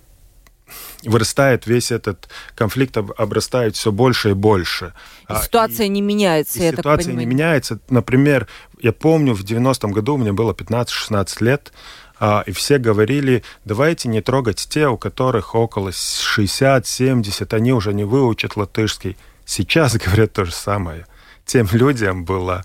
вырастает 1.04 1.68
весь 1.68 1.92
этот 1.92 2.30
конфликт, 2.56 2.98
обрастает 2.98 3.76
все 3.76 3.92
больше 3.92 4.32
и 4.32 4.34
больше. 4.34 4.94
И 5.30 5.34
а, 5.34 5.42
ситуация 5.42 5.86
и, 5.86 5.90
не 5.90 6.02
меняется, 6.02 6.60
и 6.60 6.64
я 6.64 6.72
ситуация 6.72 6.98
так 6.98 7.06
понимаю. 7.06 7.28
не 7.28 7.34
меняется. 7.34 7.80
Например, 7.90 8.48
я 8.80 8.92
помню, 8.92 9.34
в 9.34 9.44
90-м 9.44 9.92
году 9.92 10.18
мне 10.18 10.34
было 10.34 10.54
15-16 10.54 11.44
лет, 11.44 11.72
а, 12.20 12.44
и 12.46 12.52
все 12.52 12.78
говорили, 12.78 13.44
давайте 13.66 14.08
не 14.08 14.22
трогать 14.22 14.68
те, 14.70 14.88
у 14.88 14.98
которых 14.98 15.56
около 15.56 15.90
60-70, 15.90 17.56
они 17.56 17.74
уже 17.74 17.94
не 17.94 18.04
выучат 18.04 18.56
латышский. 18.56 19.18
Сейчас 19.46 19.96
говорят 20.06 20.34
то 20.34 20.46
же 20.46 20.52
самое. 20.52 21.08
Тем 21.46 21.68
людям 21.72 22.24
было 22.24 22.64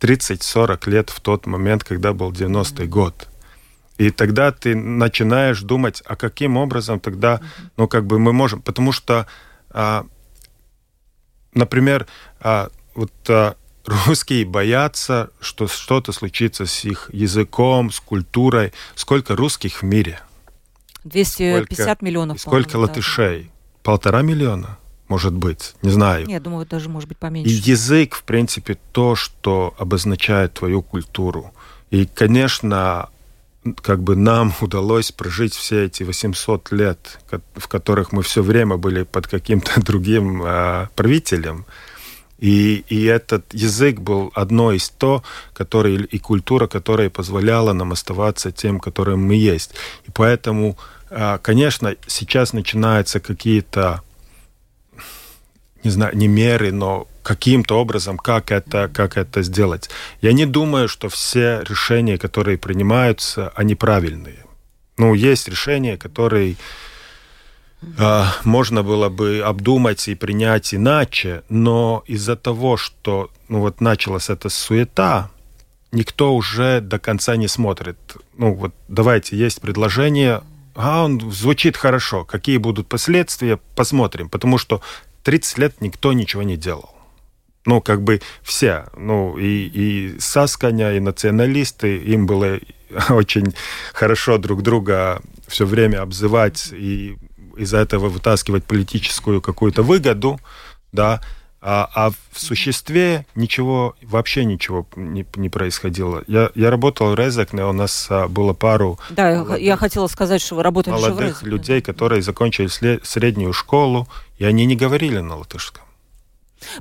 30-40 0.00 0.88
лет 0.88 1.10
в 1.10 1.20
тот 1.20 1.46
момент, 1.46 1.84
когда 1.84 2.12
был 2.12 2.30
90-й 2.32 2.86
год. 2.86 3.28
И 4.02 4.10
тогда 4.10 4.50
ты 4.50 4.74
начинаешь 4.74 5.60
думать, 5.60 6.02
а 6.06 6.16
каким 6.16 6.56
образом 6.56 6.98
тогда, 6.98 7.40
ну, 7.76 7.86
как 7.86 8.04
бы 8.04 8.18
мы 8.18 8.32
можем, 8.32 8.60
потому 8.60 8.90
что, 8.90 9.28
а, 9.70 10.04
например, 11.54 12.08
а, 12.40 12.70
вот 12.96 13.12
а, 13.28 13.54
русские 13.86 14.44
боятся, 14.44 15.30
что 15.40 15.68
что-то 15.68 16.10
случится 16.10 16.66
с 16.66 16.84
их 16.84 17.10
языком, 17.12 17.92
с 17.92 18.00
культурой. 18.00 18.72
Сколько 18.96 19.36
русских 19.36 19.82
в 19.82 19.84
мире? 19.84 20.18
250 21.04 21.76
сколько, 21.76 22.04
миллионов. 22.04 22.40
Сколько 22.40 22.76
латышей? 22.76 23.44
Да. 23.44 23.50
Полтора 23.84 24.22
миллиона? 24.22 24.78
Может 25.06 25.32
быть, 25.32 25.76
не 25.82 25.90
знаю. 25.90 26.26
Я 26.26 26.40
думаю, 26.40 26.66
даже 26.66 26.88
может 26.88 27.08
быть 27.08 27.18
поменьше. 27.18 27.48
И 27.48 27.54
язык, 27.54 28.16
в 28.16 28.24
принципе, 28.24 28.78
то, 28.90 29.14
что 29.14 29.74
обозначает 29.78 30.54
твою 30.54 30.82
культуру. 30.82 31.52
И, 31.90 32.06
конечно, 32.06 33.10
как 33.80 34.02
бы 34.02 34.16
нам 34.16 34.52
удалось 34.60 35.12
прожить 35.12 35.54
все 35.54 35.84
эти 35.84 36.02
800 36.02 36.72
лет, 36.72 37.18
в 37.54 37.68
которых 37.68 38.12
мы 38.12 38.22
все 38.22 38.42
время 38.42 38.76
были 38.76 39.04
под 39.04 39.26
каким-то 39.26 39.72
другим 39.80 40.42
э, 40.44 40.88
правителем. 40.94 41.64
И, 42.38 42.84
и 42.88 43.04
этот 43.04 43.54
язык 43.54 44.00
был 44.00 44.32
одно 44.34 44.72
из 44.72 44.90
то, 44.90 45.22
который, 45.54 46.02
и 46.02 46.18
культура, 46.18 46.66
которая 46.66 47.08
позволяла 47.08 47.72
нам 47.72 47.92
оставаться 47.92 48.50
тем, 48.50 48.80
которым 48.80 49.24
мы 49.24 49.36
есть. 49.36 49.74
И 50.08 50.10
поэтому, 50.12 50.76
э, 51.10 51.38
конечно, 51.40 51.94
сейчас 52.08 52.52
начинаются 52.52 53.20
какие-то, 53.20 54.02
не 55.84 55.90
знаю, 55.90 56.16
не 56.16 56.26
меры, 56.26 56.72
но 56.72 57.06
каким-то 57.22 57.80
образом, 57.80 58.18
как 58.18 58.50
это, 58.50 58.88
как 58.88 59.16
это 59.16 59.42
сделать. 59.42 59.90
Я 60.20 60.32
не 60.32 60.46
думаю, 60.46 60.88
что 60.88 61.08
все 61.08 61.62
решения, 61.68 62.18
которые 62.18 62.58
принимаются, 62.58 63.52
они 63.54 63.74
правильные. 63.74 64.44
Ну, 64.98 65.14
есть 65.14 65.48
решения, 65.48 65.96
которые 65.96 66.56
э, 67.82 68.24
можно 68.44 68.82
было 68.82 69.08
бы 69.08 69.42
обдумать 69.44 70.08
и 70.08 70.14
принять 70.14 70.74
иначе, 70.74 71.42
но 71.48 72.04
из-за 72.06 72.36
того, 72.36 72.76
что 72.76 73.30
ну, 73.48 73.60
вот 73.60 73.80
началась 73.80 74.28
эта 74.28 74.48
суета, 74.48 75.30
никто 75.92 76.34
уже 76.34 76.80
до 76.80 76.98
конца 76.98 77.36
не 77.36 77.48
смотрит. 77.48 77.96
Ну, 78.36 78.54
вот 78.54 78.74
давайте, 78.88 79.36
есть 79.36 79.60
предложение, 79.60 80.42
а 80.74 81.04
он 81.04 81.20
звучит 81.30 81.76
хорошо, 81.76 82.24
какие 82.24 82.56
будут 82.56 82.88
последствия, 82.88 83.58
посмотрим, 83.76 84.28
потому 84.28 84.58
что 84.58 84.82
30 85.22 85.58
лет 85.58 85.80
никто 85.80 86.12
ничего 86.12 86.42
не 86.42 86.56
делал 86.56 86.90
ну, 87.64 87.80
как 87.80 88.02
бы 88.02 88.20
все, 88.42 88.86
ну, 88.96 89.36
и, 89.38 89.66
и 89.66 90.16
Сасканя, 90.18 90.92
и 90.92 91.00
националисты, 91.00 91.96
им 91.98 92.26
было 92.26 92.58
очень 93.10 93.54
хорошо 93.92 94.38
друг 94.38 94.62
друга 94.62 95.20
все 95.46 95.66
время 95.66 96.02
обзывать 96.02 96.68
и 96.72 97.16
из-за 97.56 97.78
этого 97.78 98.08
вытаскивать 98.08 98.64
политическую 98.64 99.40
какую-то 99.40 99.82
выгоду, 99.82 100.40
да, 100.90 101.20
а, 101.64 101.88
а 101.94 102.10
в 102.10 102.40
существе 102.40 103.24
ничего, 103.36 103.94
вообще 104.02 104.44
ничего 104.44 104.84
не, 104.96 105.24
не 105.36 105.48
происходило. 105.48 106.24
Я, 106.26 106.50
я 106.56 106.70
работал 106.70 107.12
в 107.12 107.14
Резекне, 107.14 107.64
у 107.64 107.72
нас 107.72 108.08
а, 108.10 108.26
было 108.26 108.52
пару... 108.52 108.98
Да, 109.10 109.32
молодых, 109.32 109.60
я 109.60 109.76
хотела 109.76 110.08
сказать, 110.08 110.42
что 110.42 110.56
вы 110.56 110.64
работали 110.64 110.92
молодых 110.92 111.16
в 111.16 111.20
Резекне. 111.20 111.50
людей, 111.50 111.80
которые 111.80 112.22
закончили 112.22 113.00
среднюю 113.04 113.52
школу, 113.52 114.08
и 114.38 114.44
они 114.44 114.66
не 114.66 114.74
говорили 114.74 115.18
на 115.18 115.36
латышском. 115.36 115.84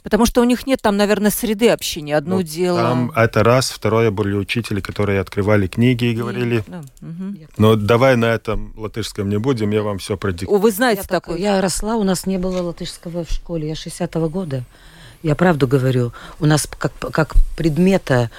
Потому 0.03 0.25
что 0.25 0.41
у 0.41 0.43
них 0.43 0.67
нет 0.67 0.82
там, 0.82 0.97
наверное, 0.97 1.32
среды 1.32 1.69
общения. 1.69 2.17
Одно 2.17 2.38
ну, 2.38 2.41
дело. 2.41 2.79
Там 2.79 3.11
это 3.11 3.43
раз. 3.43 3.71
Второе 3.71 4.11
были 4.11 4.34
учители, 4.34 4.82
которые 4.82 5.19
открывали 5.19 5.67
книги 5.67 6.05
и 6.05 6.13
говорили. 6.13 6.63
Да. 6.67 6.82
Угу. 7.01 7.38
Но 7.57 7.75
давай 7.75 8.15
на 8.15 8.25
этом 8.25 8.73
латышском 8.77 9.29
не 9.29 9.38
будем, 9.38 9.71
я 9.71 9.84
вам 9.84 9.97
все 9.97 10.17
продиктую. 10.17 10.59
Вы 10.59 10.71
знаете 10.71 11.01
я 11.03 11.07
такое? 11.07 11.38
Я 11.38 11.61
росла, 11.61 11.95
у 11.95 12.03
нас 12.03 12.25
не 12.25 12.38
было 12.38 12.61
латышского 12.61 13.25
в 13.25 13.32
школе. 13.32 13.67
Я 13.67 13.73
60-го 13.73 14.29
года. 14.29 14.63
Я 15.23 15.36
правду 15.36 15.67
говорю. 15.67 16.13
У 16.39 16.45
нас 16.45 16.67
как, 16.67 16.93
как 16.97 17.34
предмета 17.55 18.32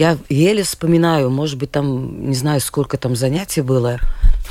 Я 0.00 0.16
еле 0.30 0.62
вспоминаю, 0.62 1.28
может 1.28 1.58
быть, 1.58 1.72
там, 1.72 2.30
не 2.30 2.34
знаю, 2.34 2.62
сколько 2.62 2.96
там 2.96 3.14
занятий 3.14 3.60
было. 3.60 4.00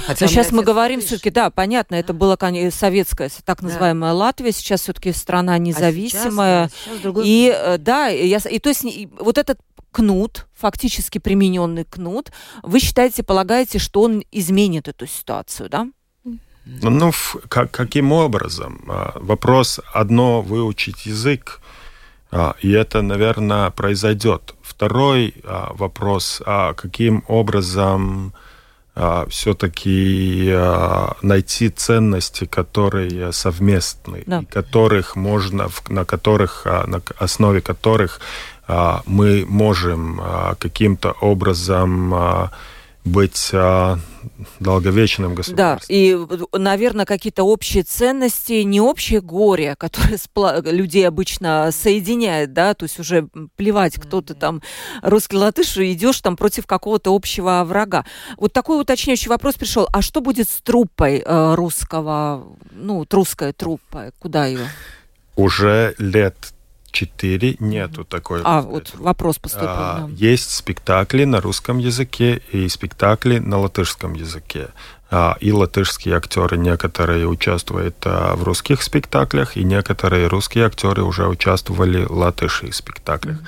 Хотя 0.06 0.26
Но 0.26 0.30
сейчас 0.30 0.52
мы 0.52 0.62
говорим 0.62 1.02
все-таки, 1.02 1.32
да, 1.32 1.50
понятно, 1.50 1.96
это 1.96 2.14
была 2.14 2.38
советская, 2.70 3.32
так 3.44 3.64
называемая 3.64 4.12
да. 4.12 4.16
Латвия, 4.16 4.52
сейчас 4.52 4.82
все-таки 4.82 5.12
страна 5.12 5.58
независимая. 5.58 6.66
А 6.66 6.70
сейчас, 6.70 7.02
да, 7.02 7.12
сейчас 7.14 7.26
и 7.26 7.52
э, 7.52 7.78
да, 7.80 8.08
я, 8.10 8.38
и 8.38 8.60
то 8.60 8.70
есть 8.70 8.86
вот 9.20 9.40
этот 9.40 9.60
кнут, 9.92 10.46
фактически 10.56 11.18
примененный 11.18 11.84
кнут, 11.84 12.32
вы 12.62 12.80
считаете, 12.80 13.24
полагаете, 13.24 13.80
что 13.80 14.04
он 14.04 14.22
изменит 14.32 14.88
эту 14.88 15.08
ситуацию, 15.08 15.68
да? 15.68 15.88
Ну, 16.24 16.92
ну 16.92 17.12
как, 17.48 17.72
каким 17.72 18.12
образом? 18.12 18.86
А, 18.88 19.18
вопрос 19.20 19.80
одно 19.96 20.44
выучить 20.44 21.08
язык, 21.08 21.60
а, 21.64 21.69
и 22.62 22.72
это, 22.72 23.02
наверное, 23.02 23.70
произойдет. 23.72 24.54
Второй 24.62 25.34
а, 25.44 25.72
вопрос, 25.74 26.42
каким 26.76 27.24
образом 27.28 28.34
все-таки 29.30 30.54
найти 31.22 31.70
ценности, 31.70 32.44
которые 32.46 33.32
совместны, 33.32 34.24
да. 34.26 34.44
которых 34.50 35.16
можно, 35.16 35.70
на 35.88 36.04
которых, 36.04 36.66
на 36.66 37.02
основе 37.18 37.62
которых 37.62 38.20
мы 39.06 39.46
можем 39.48 40.22
каким-то 40.60 41.14
образом 41.22 42.50
быть 43.06 43.52
долговечным 44.60 45.36
государством. 45.36 45.88
Да, 45.88 45.94
и, 45.94 46.18
наверное, 46.54 47.06
какие-то 47.06 47.44
общие 47.44 47.84
ценности, 47.84 48.62
не 48.64 48.82
общее 48.82 49.22
горе, 49.22 49.76
которое 49.80 50.20
людей 50.72 51.08
обычно 51.08 51.70
соединяет, 51.72 52.54
да, 52.54 52.74
то 52.74 52.84
есть 52.84 53.00
уже 53.00 53.28
плевать, 53.56 53.96
кто 53.96 54.22
ты 54.22 54.34
там, 54.34 54.62
русский 55.02 55.38
латыш, 55.38 55.78
идешь 55.78 56.22
там 56.22 56.36
против 56.36 56.68
какого-то 56.68 57.14
общего 57.14 57.64
врага. 57.66 58.06
Вот 58.38 58.54
такой 58.54 58.82
уточняющий 58.82 59.30
вопрос 59.30 59.56
пришел. 59.56 59.88
А 59.92 60.02
что 60.02 60.22
будет 60.22 60.50
с 60.50 60.62
труппой 60.62 61.24
э, 61.26 61.56
русского, 61.56 62.48
ну, 62.72 63.06
русская 63.10 63.54
труппа, 63.54 64.12
куда 64.20 64.46
ее? 64.46 64.68
Уже 65.36 65.96
лет 65.98 66.36
четыре 66.92 67.56
нету 67.60 68.04
такой. 68.04 68.42
А, 68.44 68.62
вот 68.62 68.94
вопрос 68.96 69.40
поступил. 69.40 69.68
А, 69.70 70.08
да. 70.08 70.10
Есть 70.16 70.52
спектакли 70.52 71.24
на 71.26 71.42
русском 71.42 71.78
языке 71.78 72.42
и 72.52 72.68
спектакли 72.70 73.40
на 73.40 73.60
латышском 73.60 74.14
языке. 74.14 74.70
А, 75.12 75.38
и 75.40 75.52
латышские 75.52 76.16
актеры 76.16 76.58
некоторые 76.58 77.28
участвуют 77.28 77.96
а, 78.06 78.36
в 78.36 78.44
русских 78.44 78.84
спектаклях, 78.84 79.58
и 79.58 79.64
некоторые 79.64 80.28
русские 80.28 80.66
актеры 80.66 81.04
уже 81.04 81.28
участвовали 81.28 82.06
в 82.06 82.12
латышских 82.12 82.76
спектаклях. 82.76 83.38
Mm-hmm. 83.38 83.48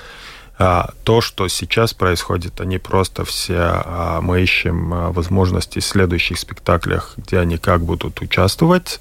А, 0.58 0.90
то, 1.02 1.20
что 1.20 1.48
сейчас 1.48 1.94
происходит, 1.94 2.60
они 2.60 2.78
просто 2.78 3.24
все, 3.24 3.82
а, 3.84 4.20
мы 4.20 4.42
ищем 4.42 4.94
а, 4.94 5.10
возможности 5.10 5.80
в 5.80 5.84
следующих 5.84 6.38
спектаклях, 6.38 7.14
где 7.16 7.38
они 7.38 7.58
как 7.58 7.82
будут 7.82 8.20
участвовать. 8.20 9.00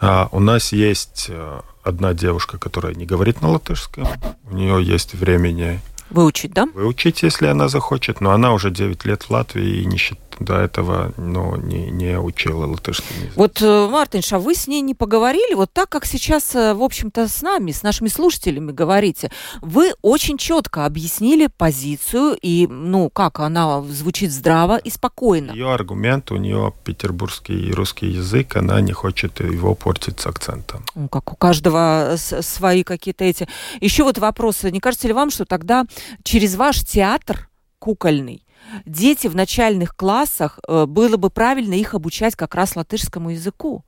А, 0.00 0.28
у 0.32 0.40
нас 0.40 0.72
есть 0.72 1.26
э, 1.28 1.60
одна 1.86 2.14
девушка, 2.14 2.58
которая 2.58 2.94
не 2.94 3.06
говорит 3.06 3.42
на 3.42 3.48
латышском. 3.48 4.06
У 4.50 4.54
нее 4.54 4.82
есть 4.82 5.14
времени 5.14 5.80
Выучить, 6.10 6.52
да? 6.52 6.66
Выучить, 6.66 7.22
если 7.22 7.46
она 7.46 7.68
захочет. 7.68 8.20
Но 8.20 8.30
она 8.30 8.52
уже 8.52 8.70
9 8.70 9.04
лет 9.06 9.24
в 9.24 9.30
Латвии 9.30 9.82
и 9.82 9.86
не 9.86 9.96
считает 9.96 10.25
до 10.40 10.58
этого 10.58 11.12
ну, 11.16 11.56
не, 11.56 11.90
не 11.90 12.18
учила 12.18 12.66
латышский 12.66 13.16
язык. 13.16 13.36
Вот, 13.36 13.62
э, 13.62 13.88
Мартинш, 13.88 14.32
а 14.32 14.38
вы 14.38 14.54
с 14.54 14.66
ней 14.66 14.80
не 14.80 14.94
поговорили? 14.94 15.54
Вот 15.54 15.72
так, 15.72 15.88
как 15.88 16.06
сейчас, 16.06 16.54
э, 16.54 16.74
в 16.74 16.82
общем-то, 16.82 17.28
с 17.28 17.42
нами, 17.42 17.72
с 17.72 17.82
нашими 17.82 18.08
слушателями 18.08 18.72
говорите. 18.72 19.30
Вы 19.60 19.94
очень 20.02 20.38
четко 20.38 20.84
объяснили 20.84 21.48
позицию 21.56 22.36
и, 22.40 22.66
ну, 22.66 23.10
как 23.10 23.40
она 23.40 23.82
звучит 23.82 24.32
здраво 24.32 24.76
и 24.76 24.90
спокойно. 24.90 25.52
Ее 25.52 25.72
аргумент, 25.72 26.30
у 26.30 26.36
нее 26.36 26.72
петербургский 26.84 27.68
и 27.68 27.72
русский 27.72 28.06
язык, 28.06 28.56
она 28.56 28.80
не 28.80 28.92
хочет 28.92 29.40
его 29.40 29.74
портить 29.74 30.20
с 30.20 30.26
акцентом. 30.26 30.84
Ну, 30.94 31.08
как 31.08 31.32
у 31.32 31.36
каждого 31.36 32.14
свои 32.16 32.82
какие-то 32.82 33.24
эти... 33.24 33.48
Еще 33.80 34.04
вот 34.04 34.18
вопросы. 34.18 34.70
Не 34.70 34.80
кажется 34.80 35.06
ли 35.06 35.12
вам, 35.12 35.30
что 35.30 35.44
тогда 35.44 35.84
через 36.22 36.56
ваш 36.56 36.80
театр 36.80 37.48
кукольный 37.78 38.45
дети 38.84 39.26
в 39.26 39.34
начальных 39.34 39.96
классах, 39.96 40.58
э, 40.66 40.86
было 40.86 41.16
бы 41.16 41.30
правильно 41.30 41.74
их 41.74 41.94
обучать 41.94 42.36
как 42.36 42.54
раз 42.54 42.76
латышскому 42.76 43.30
языку. 43.30 43.84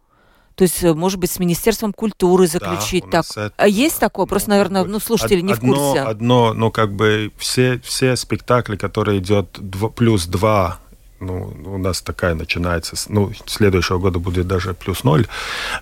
То 0.54 0.62
есть, 0.62 0.82
э, 0.82 0.92
может 0.92 1.20
быть, 1.20 1.30
с 1.30 1.38
Министерством 1.38 1.92
культуры 1.92 2.48
заключить 2.48 3.04
да, 3.10 3.22
так. 3.22 3.30
Это, 3.30 3.54
а 3.56 3.68
есть 3.68 4.00
такое? 4.00 4.26
Просто, 4.26 4.50
наверное, 4.50 4.84
ну, 4.84 4.98
слушатели 4.98 5.40
не 5.40 5.54
в 5.54 5.60
курсе. 5.60 6.00
Одно, 6.00 6.52
ну, 6.52 6.70
как 6.70 6.92
бы 6.92 7.30
все, 7.38 7.80
все 7.84 8.16
спектакли, 8.16 8.76
которые 8.76 9.18
идет 9.18 9.58
плюс 9.94 10.26
два 10.26 10.80
ну, 11.20 11.52
у 11.64 11.78
нас 11.78 12.00
такая 12.00 12.34
начинается, 12.34 12.96
ну, 13.08 13.32
следующего 13.46 13.98
года 13.98 14.18
будет 14.18 14.46
даже 14.46 14.74
плюс 14.74 15.02
ноль, 15.02 15.26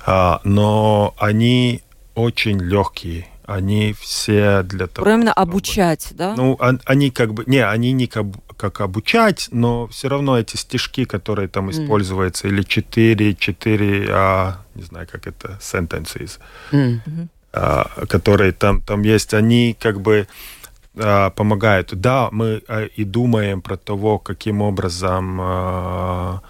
а, 0.07 0.41
но 0.45 1.15
они 1.19 1.83
очень 2.15 2.59
легкие 2.59 3.27
они 3.47 3.95
все 3.99 4.63
для 4.63 4.87
того... 4.87 5.09
Именно 5.09 5.33
чтобы... 5.33 5.51
обучать, 5.51 6.09
да? 6.13 6.35
Ну, 6.37 6.59
они 6.85 7.11
как 7.11 7.33
бы... 7.33 7.45
Не, 7.47 7.65
они 7.67 7.93
не 7.93 8.07
как, 8.07 8.27
как 8.57 8.81
обучать, 8.81 9.49
но 9.53 9.87
все 9.89 10.09
равно 10.09 10.39
эти 10.39 10.57
стишки, 10.57 11.05
которые 11.05 11.49
там 11.49 11.69
mm. 11.69 11.73
используются, 11.73 12.49
или 12.49 12.63
четыре, 12.63 13.35
четыре, 13.35 14.09
а, 14.11 14.59
не 14.75 14.83
знаю, 14.83 15.07
как 15.11 15.27
это, 15.27 15.59
sentences, 15.61 16.39
mm. 16.73 17.29
а, 17.53 18.07
которые 18.09 18.53
там, 18.53 18.83
там 18.83 19.03
есть, 19.03 19.33
они 19.33 19.77
как 19.79 20.01
бы 20.01 20.27
а, 20.97 21.31
помогают. 21.31 21.95
Да, 21.95 22.29
мы 22.33 22.63
а, 22.69 22.85
и 22.85 23.05
думаем 23.05 23.63
про 23.63 23.77
того, 23.77 24.19
каким 24.19 24.61
образом... 24.61 25.39
А, 25.41 26.41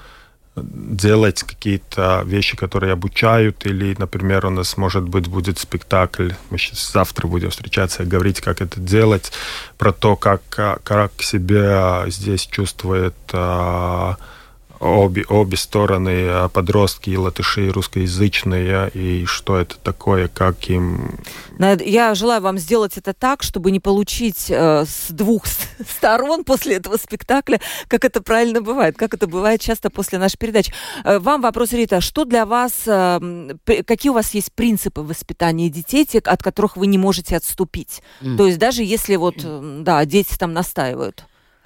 делать 0.56 1.42
какие-то 1.42 2.22
вещи, 2.24 2.56
которые 2.56 2.92
обучают, 2.92 3.66
или, 3.66 3.94
например, 3.98 4.46
у 4.46 4.50
нас, 4.50 4.76
может 4.76 5.04
быть, 5.04 5.26
будет 5.26 5.58
спектакль, 5.58 6.32
мы 6.50 6.58
сейчас 6.58 6.92
завтра 6.92 7.28
будем 7.28 7.50
встречаться 7.50 8.02
и 8.02 8.06
говорить, 8.06 8.40
как 8.40 8.62
это 8.62 8.80
делать, 8.80 9.32
про 9.76 9.92
то, 9.92 10.16
как, 10.16 10.42
как 10.82 11.12
себя 11.22 12.04
здесь 12.08 12.46
чувствует 12.46 13.14
а, 13.32 14.16
обе, 14.80 15.24
обе 15.28 15.56
стороны, 15.56 16.26
а, 16.28 16.48
подростки 16.48 17.10
и 17.10 17.16
латыши, 17.16 17.70
русскоязычные, 17.70 18.90
и 18.94 19.24
что 19.26 19.56
это 19.56 19.76
такое, 19.78 20.28
как 20.28 20.68
им... 20.68 21.18
Я 21.58 22.14
желаю 22.14 22.42
вам 22.42 22.58
сделать 22.58 22.96
это 22.96 23.14
так, 23.14 23.42
чтобы 23.42 23.70
не 23.70 23.80
получить 23.80 24.46
э, 24.48 24.84
с 24.84 25.10
двух 25.10 25.44
сторон 25.88 26.44
после 26.44 26.76
этого 26.76 26.96
спектакля, 26.96 27.60
как 27.88 28.04
это 28.04 28.22
правильно 28.22 28.60
бывает, 28.60 28.96
как 28.96 29.14
это 29.14 29.26
бывает 29.26 29.60
часто 29.60 29.90
после 29.90 30.18
нашей 30.18 30.36
передачи. 30.36 30.72
Э, 31.04 31.18
вам 31.18 31.40
вопрос, 31.40 31.72
Рита, 31.72 32.00
что 32.00 32.24
для 32.24 32.44
вас, 32.44 32.72
э, 32.86 33.20
какие 33.86 34.10
у 34.10 34.14
вас 34.14 34.34
есть 34.34 34.52
принципы 34.52 35.00
воспитания 35.00 35.70
детей, 35.70 36.04
те, 36.04 36.18
от 36.18 36.42
которых 36.42 36.76
вы 36.76 36.86
не 36.86 36.98
можете 36.98 37.36
отступить? 37.36 38.02
Mm. 38.20 38.36
То 38.36 38.46
есть 38.46 38.58
даже 38.58 38.82
если 38.82 39.16
вот, 39.16 39.36
да, 39.82 40.04
дети 40.04 40.36
там 40.38 40.52
настаивают. 40.52 41.24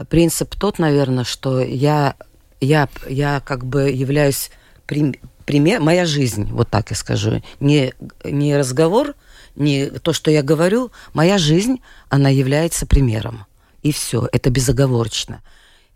Принцип 0.08 0.54
тот, 0.54 0.78
наверное, 0.78 1.24
что 1.24 1.60
я 1.60 2.14
я, 2.60 2.88
я 3.08 3.40
как 3.40 3.64
бы 3.64 3.90
являюсь 3.90 4.50
пример, 4.86 5.80
моя 5.80 6.06
жизнь, 6.06 6.44
вот 6.52 6.68
так 6.68 6.90
я 6.90 6.96
скажу, 6.96 7.42
не, 7.58 7.92
не 8.24 8.56
разговор, 8.56 9.14
не 9.56 9.86
то, 9.86 10.12
что 10.12 10.30
я 10.30 10.42
говорю, 10.42 10.90
моя 11.12 11.38
жизнь, 11.38 11.80
она 12.08 12.28
является 12.28 12.86
примером. 12.86 13.46
И 13.82 13.92
все, 13.92 14.28
это 14.32 14.50
безоговорочно. 14.50 15.42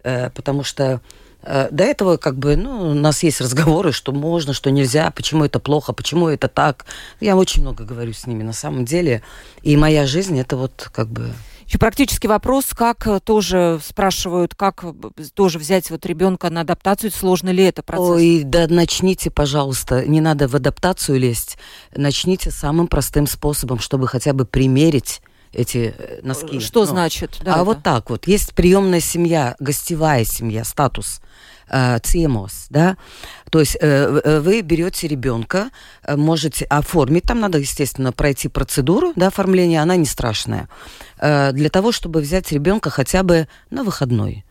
Э, 0.02 0.30
потому 0.30 0.64
что 0.64 1.00
э, 1.42 1.68
до 1.70 1.84
этого 1.84 2.16
как 2.16 2.36
бы, 2.36 2.56
ну, 2.56 2.90
у 2.90 2.94
нас 2.94 3.22
есть 3.22 3.40
разговоры, 3.40 3.92
что 3.92 4.12
можно, 4.12 4.52
что 4.52 4.70
нельзя, 4.70 5.10
почему 5.10 5.44
это 5.44 5.60
плохо, 5.60 5.92
почему 5.92 6.28
это 6.28 6.48
так. 6.48 6.86
Я 7.20 7.36
очень 7.36 7.62
много 7.62 7.84
говорю 7.84 8.12
с 8.12 8.26
ними 8.26 8.42
на 8.42 8.52
самом 8.52 8.84
деле. 8.84 9.22
И 9.62 9.76
моя 9.76 10.06
жизнь 10.06 10.38
это 10.38 10.56
вот 10.56 10.88
как 10.92 11.08
бы 11.08 11.32
еще 11.66 11.78
практический 11.78 12.28
вопрос, 12.28 12.66
как 12.76 13.06
э, 13.06 13.20
тоже 13.20 13.80
спрашивают, 13.82 14.54
как 14.54 14.84
э, 14.84 14.92
тоже 15.34 15.58
взять 15.58 15.90
вот 15.90 16.04
ребенка 16.06 16.50
на 16.50 16.62
адаптацию, 16.62 17.10
сложно 17.10 17.50
ли 17.50 17.64
это 17.64 17.82
процесс? 17.82 18.08
Ой, 18.08 18.42
да 18.44 18.66
начните, 18.68 19.30
пожалуйста, 19.30 20.06
не 20.06 20.20
надо 20.20 20.48
в 20.48 20.54
адаптацию 20.54 21.18
лезть, 21.18 21.56
начните 21.94 22.50
самым 22.50 22.86
простым 22.86 23.26
способом, 23.26 23.78
чтобы 23.78 24.08
хотя 24.08 24.32
бы 24.32 24.44
примерить 24.44 25.22
эти 25.52 25.94
э, 25.96 26.20
носки. 26.22 26.60
Что 26.60 26.80
ну, 26.80 26.86
значит? 26.86 27.38
Да, 27.42 27.54
а 27.54 27.56
это. 27.56 27.64
вот 27.64 27.82
так 27.82 28.10
вот. 28.10 28.26
Есть 28.26 28.54
приемная 28.54 29.00
семья, 29.00 29.56
гостевая 29.58 30.24
семья, 30.24 30.64
статус 30.64 31.20
э, 31.68 31.98
ЦМОС, 32.02 32.66
да, 32.70 32.96
то 33.50 33.60
есть 33.60 33.76
э, 33.80 34.40
вы 34.40 34.60
берете 34.62 35.08
ребенка, 35.08 35.70
можете 36.08 36.64
оформить, 36.66 37.24
там 37.24 37.40
надо, 37.40 37.58
естественно, 37.58 38.12
пройти 38.12 38.48
процедуру, 38.48 39.12
да, 39.16 39.28
оформления, 39.28 39.82
она 39.82 39.96
не 39.96 40.06
страшная, 40.06 40.68
э, 41.18 41.52
для 41.52 41.70
того, 41.70 41.92
чтобы 41.92 42.20
взять 42.20 42.52
ребенка 42.52 42.90
хотя 42.90 43.22
бы 43.22 43.48
на 43.70 43.84
выходной. 43.84 44.44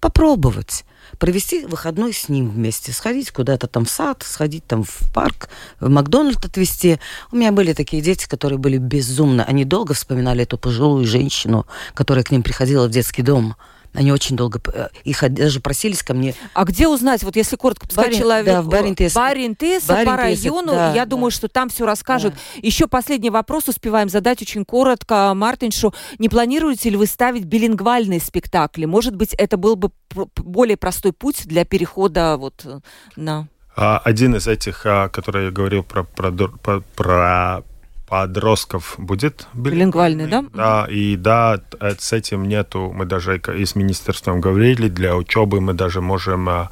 попробовать 0.00 0.84
провести 1.18 1.64
выходной 1.64 2.12
с 2.12 2.28
ним 2.28 2.50
вместе, 2.50 2.92
сходить 2.92 3.30
куда-то 3.30 3.66
там 3.66 3.84
в 3.84 3.90
сад, 3.90 4.22
сходить 4.22 4.66
там 4.66 4.84
в 4.84 5.12
парк, 5.12 5.48
в 5.80 5.88
Макдональд 5.88 6.44
отвезти. 6.44 7.00
У 7.32 7.36
меня 7.36 7.52
были 7.52 7.72
такие 7.72 8.02
дети, 8.02 8.28
которые 8.28 8.58
были 8.58 8.76
безумно, 8.76 9.44
они 9.44 9.64
долго 9.64 9.94
вспоминали 9.94 10.42
эту 10.42 10.58
пожилую 10.58 11.04
женщину, 11.06 11.66
которая 11.94 12.24
к 12.24 12.30
ним 12.30 12.42
приходила 12.42 12.86
в 12.86 12.90
детский 12.90 13.22
дом. 13.22 13.56
Они 13.94 14.12
очень 14.12 14.36
долго, 14.36 14.60
э, 14.72 14.88
их 15.04 15.24
даже 15.32 15.60
просились 15.60 16.02
ко 16.02 16.14
мне. 16.14 16.34
А 16.54 16.64
где 16.64 16.88
узнать, 16.88 17.22
вот 17.22 17.36
если 17.36 17.56
коротко 17.56 17.86
Барин, 17.94 18.18
человек... 18.18 18.46
Да, 18.46 18.62
в 18.62 18.68
Баринтесе. 18.68 19.14
Баринтеса, 19.14 19.86
по 19.86 20.04
Баринтеса, 20.04 20.48
району, 20.48 20.72
да, 20.72 20.94
я 20.94 21.04
да. 21.04 21.10
думаю, 21.10 21.30
что 21.30 21.48
там 21.48 21.68
все 21.68 21.86
расскажут. 21.86 22.34
Еще 22.56 22.86
последний 22.86 23.30
вопрос 23.30 23.68
успеваем 23.68 24.08
задать 24.08 24.42
очень 24.42 24.64
коротко 24.64 25.32
Мартиншу. 25.34 25.94
Не 26.18 26.28
планируете 26.28 26.90
ли 26.90 26.96
вы 26.96 27.06
ставить 27.06 27.44
билингвальные 27.44 28.20
спектакли? 28.20 28.84
Может 28.84 29.16
быть, 29.16 29.34
это 29.34 29.56
был 29.56 29.76
бы 29.76 29.90
более 30.36 30.76
простой 30.76 31.12
путь 31.12 31.46
для 31.46 31.64
перехода 31.64 32.36
вот 32.36 32.62
э, 32.64 32.80
на... 33.16 33.48
А 33.76 33.98
Один 33.98 34.34
из 34.34 34.48
этих, 34.48 34.82
а, 34.86 35.08
который 35.08 35.46
я 35.46 35.50
говорил 35.50 35.84
про, 35.84 36.02
про, 36.02 36.32
про- 36.32 36.82
про 36.96 37.62
подростков, 38.08 38.94
будет 38.98 39.46
Билингвальный, 39.54 40.26
да? 40.26 40.44
Да, 40.54 40.86
и 40.90 41.16
да, 41.16 41.60
с 41.80 42.12
этим 42.12 42.48
нету, 42.48 42.90
мы 42.94 43.04
даже 43.04 43.38
и 43.38 43.64
с 43.64 43.74
министерством 43.74 44.40
говорили, 44.40 44.88
для 44.88 45.16
учебы 45.16 45.60
мы 45.60 45.74
даже 45.74 46.00
можем 46.00 46.48
а, 46.48 46.70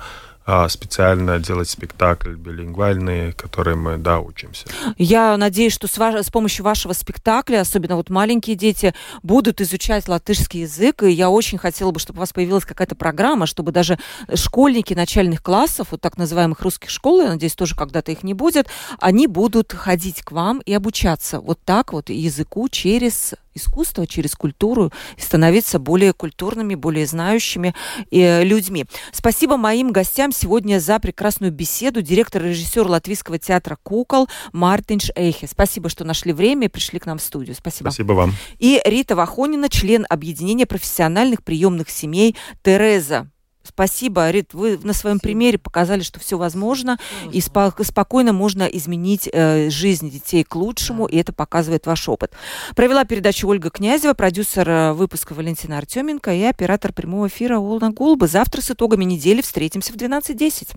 специально 0.69 1.39
делать 1.39 1.69
спектакль 1.69 2.35
билингвальный, 2.35 3.33
который 3.33 3.75
мы, 3.75 3.97
да, 3.97 4.21
учимся. 4.21 4.67
Я 4.97 5.37
надеюсь, 5.37 5.73
что 5.73 5.89
с, 5.89 5.99
ваш- 5.99 6.25
с 6.25 6.31
помощью 6.31 6.65
вашего 6.65 6.93
спектакля, 6.93 7.61
особенно 7.61 7.97
вот 7.97 8.11
маленькие 8.11 8.55
дети, 8.55 8.95
будут 9.23 9.61
изучать 9.61 10.09
латышский 10.09 10.63
язык. 10.63 11.03
И 11.03 11.11
я 11.11 11.31
очень 11.31 11.59
хотела 11.59 11.91
бы, 11.91 11.99
чтобы 11.99 12.19
у 12.19 12.21
вас 12.21 12.33
появилась 12.33 12.65
какая-то 12.65 12.95
программа, 12.95 13.47
чтобы 13.47 13.73
даже 13.73 13.99
школьники 14.35 14.95
начальных 14.95 15.43
классов, 15.43 15.89
вот 15.91 16.01
так 16.01 16.17
называемых 16.17 16.61
русских 16.63 16.91
школ, 16.91 17.23
я 17.23 17.29
надеюсь, 17.29 17.55
тоже 17.55 17.75
когда-то 17.75 18.13
их 18.13 18.23
не 18.23 18.35
будет, 18.35 18.69
они 19.01 19.27
будут 19.27 19.73
ходить 19.73 20.23
к 20.23 20.33
вам 20.33 20.61
и 20.61 20.73
обучаться 20.73 21.41
вот 21.41 21.59
так 21.65 21.93
вот 21.93 22.11
языку 22.11 22.69
через 22.69 23.35
искусство, 23.57 24.07
через 24.07 24.35
культуру 24.35 24.93
и 25.17 25.21
становиться 25.21 25.79
более 25.79 26.13
культурными, 26.13 26.75
более 26.75 27.07
знающими 27.07 27.75
э, 28.11 28.45
людьми. 28.45 28.87
Спасибо 29.13 29.57
моим 29.57 29.93
гостям 29.93 30.33
сегодня 30.33 30.79
за 30.79 30.99
прекрасную 30.99 31.53
беседу. 31.53 32.03
Директор 32.03 32.45
и 32.45 32.51
режиссер 32.51 32.87
Латвийского 32.87 33.39
театра 33.39 33.79
«Кукол» 33.83 34.29
Мартинш 34.53 35.11
Эйхе. 35.15 35.47
Спасибо, 35.47 35.89
что 35.89 36.05
нашли 36.05 36.33
время 36.33 36.67
и 36.67 36.69
пришли 36.69 36.99
к 36.99 37.07
нам 37.07 37.19
в 37.19 37.23
студию. 37.23 37.55
Спасибо. 37.55 37.89
Спасибо 37.89 38.13
вам. 38.13 38.35
И 38.59 38.81
Рита 38.85 39.17
Вахонина, 39.17 39.69
член 39.69 40.07
объединения 40.09 40.67
профессиональных 40.67 41.43
приемных 41.43 41.91
семей 41.91 42.37
«Тереза». 42.63 43.31
Спасибо, 43.77 44.31
Рит, 44.31 44.55
вы 44.55 44.79
на 44.83 44.95
своем 44.95 45.21
примере 45.21 45.59
показали, 45.59 46.01
что 46.01 46.19
все 46.19 46.39
возможно, 46.39 46.99
и 47.31 47.41
спо- 47.41 47.85
спокойно 47.85 48.33
можно 48.33 48.63
изменить 48.63 49.29
э, 49.31 49.69
жизнь 49.69 50.11
детей 50.11 50.45
к 50.45 50.57
лучшему, 50.57 51.05
и 51.05 51.19
это 51.19 51.35
показывает 51.35 51.85
ваш 51.85 52.09
опыт. 52.09 52.33
Провела 52.75 53.05
передачу 53.05 53.47
Ольга 53.47 53.69
Князева, 53.69 54.15
продюсер 54.15 54.67
э, 54.67 54.93
выпуска 54.95 55.35
Валентина 55.35 55.77
Артеменко 55.77 56.33
и 56.33 56.45
оператор 56.45 56.95
прямого 56.95 57.27
эфира 57.27 57.59
Олна 57.59 57.91
Гулба. 57.91 58.27
Завтра 58.27 58.63
с 58.63 58.71
итогами 58.71 59.05
недели 59.05 59.43
встретимся 59.43 59.93
в 59.93 59.97
12.10. 59.97 60.71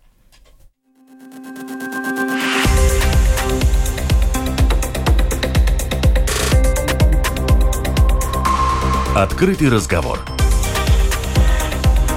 Открытый 9.16 9.70
разговор. 9.70 10.20